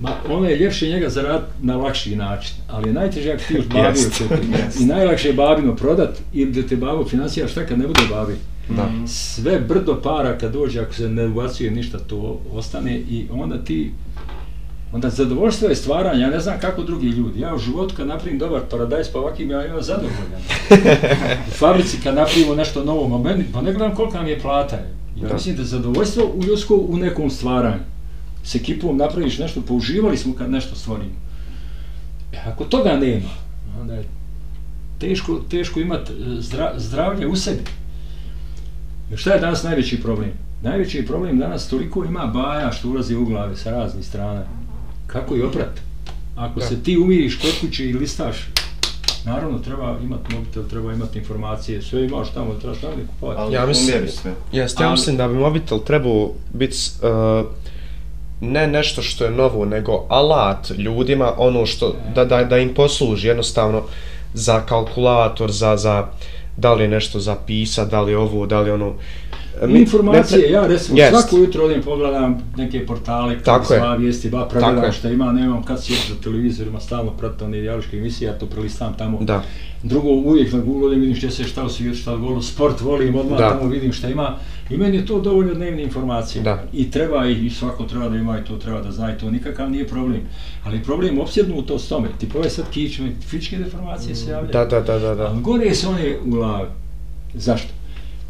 Ma, 0.00 0.10
ono 0.28 0.48
je 0.48 0.56
ljepše 0.56 0.88
njega 0.88 1.08
zaraditi 1.08 1.52
na 1.62 1.76
lakši 1.76 2.16
način, 2.16 2.54
ali 2.68 2.88
je 2.88 2.92
najteže 2.92 3.32
ako 3.32 3.42
ti 3.48 3.54
još 3.54 3.66
babio 3.66 3.88
Jest. 3.88 4.18
kupiti. 4.18 4.46
Jest. 4.64 4.80
I 4.80 4.84
najlakše 4.84 5.28
je 5.28 5.34
babino 5.34 5.76
prodat 5.76 6.18
ili 6.32 6.52
da 6.52 6.68
te 6.68 6.76
babo 6.76 7.04
financija 7.04 7.48
šta 7.48 7.66
kad 7.66 7.78
ne 7.78 7.86
bude 7.86 8.02
babi. 8.10 8.36
Da. 8.68 8.86
Mhm. 8.86 9.06
Sve 9.06 9.60
brdo 9.60 10.00
para 10.02 10.38
kad 10.38 10.52
dođe, 10.52 10.80
ako 10.80 10.94
se 10.94 11.08
ne 11.08 11.26
ubacuje 11.26 11.70
ništa, 11.70 11.98
to 11.98 12.40
ostane 12.52 12.96
i 12.98 13.28
onda 13.32 13.64
ti 13.64 13.92
Onda 14.92 15.10
zadovoljstvo 15.10 15.68
je 15.68 15.76
stvaranje, 15.76 16.22
ja 16.22 16.30
ne 16.30 16.40
znam 16.40 16.60
kako 16.60 16.82
drugi 16.82 17.06
ljudi. 17.06 17.40
Ja 17.40 17.54
u 17.54 17.58
životu 17.58 17.94
kad 17.96 18.06
napravim 18.06 18.38
dobar 18.38 18.60
paradajz, 18.70 19.08
pa 19.12 19.18
ovakvim 19.18 19.50
ja 19.50 19.66
imam 19.66 19.82
zadovoljan. 19.82 20.42
u 21.48 21.50
fabrici 21.50 21.96
kad 22.02 22.14
napravimo 22.14 22.54
nešto 22.54 22.84
novo, 22.84 23.08
ma 23.08 23.30
meni, 23.30 23.44
pa 23.52 23.60
ne 23.62 23.72
gledam 23.72 23.94
kolika 23.94 24.22
mi 24.22 24.30
je 24.30 24.40
plata. 24.40 24.76
Ja 25.16 25.28
Da. 25.28 25.34
mislim 25.34 25.56
da 25.56 25.62
je 25.62 25.66
zadovoljstvo 25.66 26.24
u 26.34 26.44
ljudsko 26.44 26.76
u 26.88 26.96
nekom 26.96 27.30
stvaranju. 27.30 27.82
S 28.44 28.54
ekipom 28.54 28.96
napraviš 28.96 29.38
nešto, 29.38 29.60
použivali 29.60 30.16
smo 30.16 30.34
kad 30.34 30.50
nešto 30.50 30.76
stvorimo. 30.76 31.14
E, 32.32 32.36
ako 32.46 32.64
toga 32.64 32.96
nema, 32.96 33.28
onda 33.80 33.94
je 33.94 34.04
teško, 34.98 35.40
teško 35.50 35.80
imati 35.80 36.12
zdra, 36.38 36.72
zdravlje 36.76 37.26
u 37.26 37.36
sebi. 37.36 37.62
Jer 39.12 39.18
šta 39.18 39.32
je 39.32 39.40
danas 39.40 39.62
najveći 39.62 40.02
problem? 40.02 40.30
Najveći 40.62 41.06
problem 41.06 41.38
danas 41.38 41.68
toliko 41.68 42.04
ima 42.04 42.26
baja 42.26 42.72
što 42.72 42.88
ulazi 42.88 43.16
u 43.16 43.24
glave 43.24 43.56
sa 43.56 43.70
raznih 43.70 44.06
strana. 44.06 44.42
Kako 45.06 45.36
i 45.36 45.42
oprat? 45.42 45.80
Ako 46.36 46.60
Da. 46.60 46.66
se 46.66 46.82
ti 46.82 46.98
umiriš 46.98 47.36
kod 47.36 47.50
kuće 47.60 47.84
i 47.86 47.92
listaš, 47.92 48.36
naravno 49.24 49.58
treba 49.58 49.96
imati 50.04 50.34
mobitel, 50.34 50.62
treba 50.64 50.92
imati 50.92 51.18
informacije, 51.18 51.82
sve 51.82 52.04
imaš 52.04 52.30
tamo, 52.30 52.54
trebaš 52.54 52.78
tamo 52.80 52.92
ne 52.96 53.06
kupovati. 53.06 53.40
Ali 53.40 53.54
Ja 53.54 53.60
ja 53.60 53.66
mislim- 53.66 54.08
sve. 54.08 54.32
Jeste, 54.52 54.82
ja 54.84 54.90
mislim 54.90 55.16
da 55.16 55.28
bi 55.28 55.34
mobitel 55.34 55.78
trebao 55.78 56.30
biti 56.52 56.76
uh, 57.02 57.46
ne 58.40 58.66
nešto 58.66 59.02
što 59.02 59.24
je 59.24 59.30
novo, 59.30 59.64
nego 59.64 60.06
alat 60.08 60.70
ljudima, 60.70 61.32
ono 61.38 61.66
što, 61.66 61.96
da, 62.14 62.24
da, 62.24 62.44
da 62.44 62.58
im 62.58 62.74
posluži 62.74 63.28
jednostavno 63.28 63.82
za 64.34 64.60
kalkulator, 64.60 65.50
za, 65.50 65.76
za 65.76 66.06
da 66.56 66.74
li 66.74 66.84
je 66.84 66.88
nešto 66.88 67.20
zapisa, 67.20 67.84
da 67.84 68.00
li 68.00 68.12
je 68.12 68.18
ovo, 68.18 68.46
da 68.46 68.60
li 68.60 68.68
je 68.68 68.74
ono, 68.74 68.94
mi- 69.66 69.78
Informacije, 69.78 70.40
ne 70.40 70.48
ja 70.48 70.66
recimo 70.66 70.98
Jest. 70.98 71.10
svako 71.12 71.36
jutro 71.36 71.64
odem 71.64 71.82
pogledam 71.82 72.42
neke 72.56 72.86
portale, 72.86 73.38
kako 73.40 73.64
sva 73.64 73.94
vijesti, 73.94 74.30
ba, 74.30 74.48
pregledam 74.48 74.84
je. 74.84 74.92
šta 74.92 75.10
ima, 75.10 75.32
nemam 75.32 75.62
kad 75.62 75.84
sjeti 75.84 76.08
za 76.08 76.20
televizorima, 76.20 76.80
stalno 76.80 77.10
pratim 77.10 77.46
one 77.46 77.60
dijaloške 77.60 77.96
emisije, 77.96 78.28
ja 78.28 78.38
to 78.38 78.46
prelistam 78.46 78.94
tamo. 78.98 79.18
Da. 79.20 79.42
Drugo, 79.82 80.08
uvijek 80.08 80.52
na 80.52 80.58
Google 80.58 80.86
odem 80.86 81.00
vidim 81.00 81.16
što 81.16 81.30
se 81.30 81.44
šta 81.44 81.64
u 81.64 81.68
svijetu, 81.68 81.98
šta 81.98 82.14
volu, 82.14 82.42
sport 82.42 82.80
volim, 82.80 83.14
odmah 83.16 83.38
Da. 83.38 83.50
tamo 83.50 83.70
vidim 83.70 83.92
šta 83.92 84.08
ima. 84.08 84.36
I 84.70 84.76
meni 84.76 84.96
je 84.96 85.06
to 85.06 85.20
dovoljno 85.20 85.54
dnevne 85.54 85.82
informacije. 85.82 86.42
Da. 86.42 86.62
I 86.72 86.90
treba 86.90 87.26
i, 87.26 87.46
i 87.46 87.50
svako 87.50 87.84
treba 87.84 88.08
da 88.08 88.16
ima 88.16 88.38
i 88.38 88.44
to 88.44 88.56
treba 88.56 88.80
da 88.80 88.90
zna 88.92 89.14
i 89.14 89.18
to 89.18 89.30
nikakav 89.30 89.70
nije 89.70 89.86
problem. 89.88 90.20
Ali 90.64 90.82
problem 90.82 91.16
je 91.16 91.22
opsjednutost 91.22 91.88
tome. 91.88 92.08
Ti 92.18 92.28
pove 92.28 92.50
sad 92.50 92.64
kičme, 92.70 93.12
fizičke 93.20 93.58
deformacije 93.58 94.14
se 94.14 94.30
javljaju. 94.30 94.52
Da, 94.52 94.64
da, 94.64 94.80
da, 94.80 94.98
da, 94.98 95.14
da. 95.14 95.26
Ali 95.26 95.42
gore 95.42 95.74
se 95.74 95.88
one 95.88 96.16
u 96.26 96.30
glavi. 96.30 96.68
Zašto? 97.34 97.68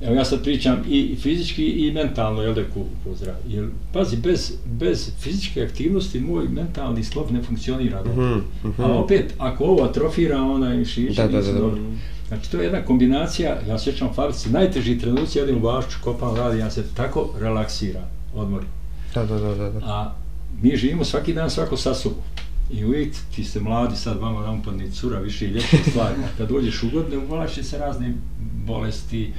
Evo 0.02 0.14
ja 0.14 0.24
sad 0.24 0.42
pričam 0.42 0.76
i 0.88 1.16
fizički 1.20 1.66
i 1.66 1.92
mentalno, 1.92 2.42
jel 2.42 2.54
da 2.54 2.64
ku 2.74 2.84
pozdrav. 3.04 3.34
Jer, 3.48 3.68
pazi, 3.92 4.16
bez, 4.16 4.52
bez 4.64 5.10
fizičke 5.20 5.62
aktivnosti 5.62 6.20
moj 6.20 6.48
mentalni 6.48 7.04
sklop 7.04 7.30
ne 7.30 7.42
funkcionira. 7.42 8.02
Mhm, 8.04 8.38
mhm. 8.64 8.82
A 8.82 8.86
opet, 8.86 9.34
ako 9.38 9.64
ovo 9.64 9.84
atrofira, 9.84 10.42
ona 10.42 10.74
i 10.74 10.84
šiši, 10.84 11.16
Da, 11.16 11.28
da, 11.28 11.40
da, 11.42 11.52
da. 11.52 11.58
dobro. 11.58 11.80
Znači, 12.28 12.50
to 12.50 12.56
je 12.56 12.64
jedna 12.64 12.84
kombinacija, 12.84 13.60
ja 13.68 13.78
sjećam 13.78 14.08
u 14.08 14.14
fabrici, 14.14 14.50
najteži 14.50 14.98
trenuci, 14.98 15.38
jedim 15.38 15.56
u 15.56 15.60
bašću, 15.60 15.96
kopam, 16.04 16.36
radim, 16.36 16.60
ja 16.60 16.70
se 16.70 16.84
tako 16.96 17.30
relaksiram, 17.40 18.04
odmorim. 18.34 18.68
Da, 19.14 19.24
da, 19.26 19.38
da, 19.38 19.70
da. 19.70 19.78
A 19.84 20.14
mi 20.62 20.76
živimo 20.76 21.04
svaki 21.04 21.34
dan 21.34 21.50
svako 21.50 21.76
sa 21.76 21.94
sobom. 21.94 22.18
I 22.72 22.84
uvijek 22.84 23.14
ti 23.34 23.44
ste 23.44 23.60
mladi, 23.60 23.96
sad 23.96 24.20
vama 24.20 24.44
rampadni 24.46 24.92
cura, 24.92 25.18
više 25.18 25.46
i 25.46 25.48
ljepše 25.48 25.76
stvari. 25.90 26.14
Kad 26.38 26.48
dođeš 26.48 26.82
u 26.82 26.90
godine, 26.90 27.18
uvlače 27.18 27.62
se 27.62 27.78
razne 27.78 28.14
bolesti, 28.66 29.32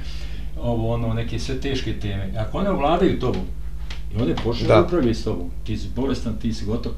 ovo, 0.64 0.94
ono, 0.94 1.14
neke 1.14 1.38
sve 1.38 1.60
teške 1.60 2.00
teme. 2.00 2.32
Ako 2.38 2.58
one 2.58 2.70
ovladaju 2.70 3.20
tobom, 3.20 3.42
i 4.14 4.22
one 4.22 4.36
počnu 4.44 4.68
Da. 4.68 4.82
upravljaju 4.82 5.14
s 5.14 5.24
tobom, 5.24 5.50
ti 5.64 5.76
si 5.76 5.88
bolestan, 5.96 6.36
ti 6.42 6.52
si 6.52 6.64
gotov. 6.64 6.92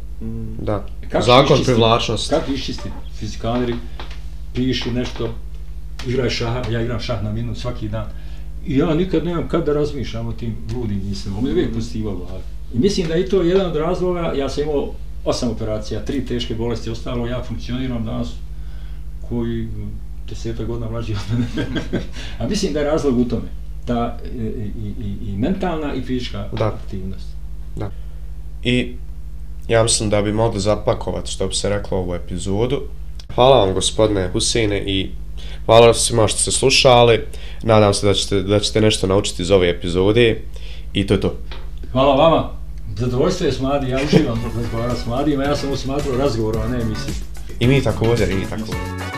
Da. 0.62 0.86
Kako 1.10 1.24
Zakon 1.24 1.64
privlačnosti. 1.64 2.34
Kako 2.34 2.52
iščistiti? 2.52 2.94
Fizikaleri, 3.18 3.74
piši 4.54 4.90
nešto, 4.90 5.34
igraj 6.06 6.30
šah, 6.30 6.70
ja 6.70 6.82
igram 6.82 7.00
šah 7.00 7.22
na 7.24 7.32
minut 7.32 7.58
svaki 7.58 7.88
dan. 7.88 8.06
I 8.66 8.76
ja 8.78 8.94
nikad 8.94 9.24
nemam 9.24 9.48
kad 9.48 9.66
da 9.66 9.72
razmišljam 9.72 10.26
o 10.26 10.32
tim 10.32 10.56
ludim 10.74 11.02
mislima, 11.08 11.38
on 11.38 11.46
je 11.46 11.52
uvijek 11.52 11.74
pozitiva 11.74 12.12
u 12.12 12.16
glavi. 12.16 12.42
I 12.74 12.78
mislim 12.78 13.08
da 13.08 13.14
je 13.14 13.24
i 13.24 13.28
to 13.28 13.42
jedan 13.42 13.66
od 13.66 13.76
razloga, 13.76 14.32
ja 14.36 14.48
sam 14.48 14.62
imao 14.62 14.92
osam 15.24 15.50
operacija, 15.50 16.04
tri 16.04 16.26
teške 16.26 16.54
bolesti, 16.54 16.90
ostalo 16.90 17.26
ja 17.26 17.42
funkcioniram 17.42 18.04
danas 18.04 18.28
koji 19.28 19.68
deseta 20.28 20.64
godina 20.64 20.90
mlađi 20.90 21.12
od 21.12 21.38
mene. 21.38 21.80
A 22.38 22.48
mislim 22.48 22.72
da 22.72 22.80
je 22.80 22.86
razlog 22.86 23.18
u 23.18 23.24
tome. 23.24 23.48
Ta 23.84 24.18
e, 24.24 24.28
i, 24.38 24.94
i, 25.00 25.30
i 25.32 25.36
mentalna 25.36 25.94
i 25.94 26.02
fizička 26.02 26.48
Da. 26.52 26.66
aktivnost. 26.66 27.26
I 28.62 28.96
ja 29.68 29.82
mislim 29.82 30.10
da 30.10 30.22
bi 30.22 30.32
mogli 30.32 30.60
zapakovati, 30.60 31.30
što 31.30 31.48
bi 31.48 31.54
se 31.54 31.68
reklo 31.68 31.98
ovu 31.98 32.14
epizodu. 32.14 32.82
Hvala 33.34 33.64
vam 33.64 33.74
gospodine 33.74 34.28
Husine 34.32 34.82
i 34.86 35.10
hvala 35.66 35.94
svima 35.94 36.28
što 36.28 36.38
ste 36.38 36.50
slušali. 36.50 37.20
Nadam 37.62 37.94
se 37.94 38.06
da 38.06 38.14
ćete, 38.14 38.42
da 38.42 38.60
ćete 38.60 38.80
nešto 38.80 39.06
naučiti 39.06 39.42
iz 39.42 39.50
ove 39.50 39.70
epizode 39.70 40.40
i 40.92 41.06
to 41.06 41.14
je 41.14 41.20
to. 41.20 41.34
Hvala 41.92 42.14
vama. 42.14 42.50
Zadovoljstvo 42.96 43.46
je 43.46 43.52
s 43.52 43.60
Madi, 43.60 43.90
ja 43.90 43.98
uživam 44.04 44.42
razgovarati 44.56 45.00
s 45.00 45.06
Madijima, 45.06 45.44
ja 45.44 45.56
sam 45.56 45.72
usmatrao 45.72 46.16
razgovor, 46.16 46.58
a 46.58 46.68
ne 46.68 46.80
emisiju. 46.80 47.14
I 47.60 47.66
mi 47.66 47.82
također, 47.82 48.30
i 48.30 48.34
mi 48.34 48.44
također. 48.50 49.15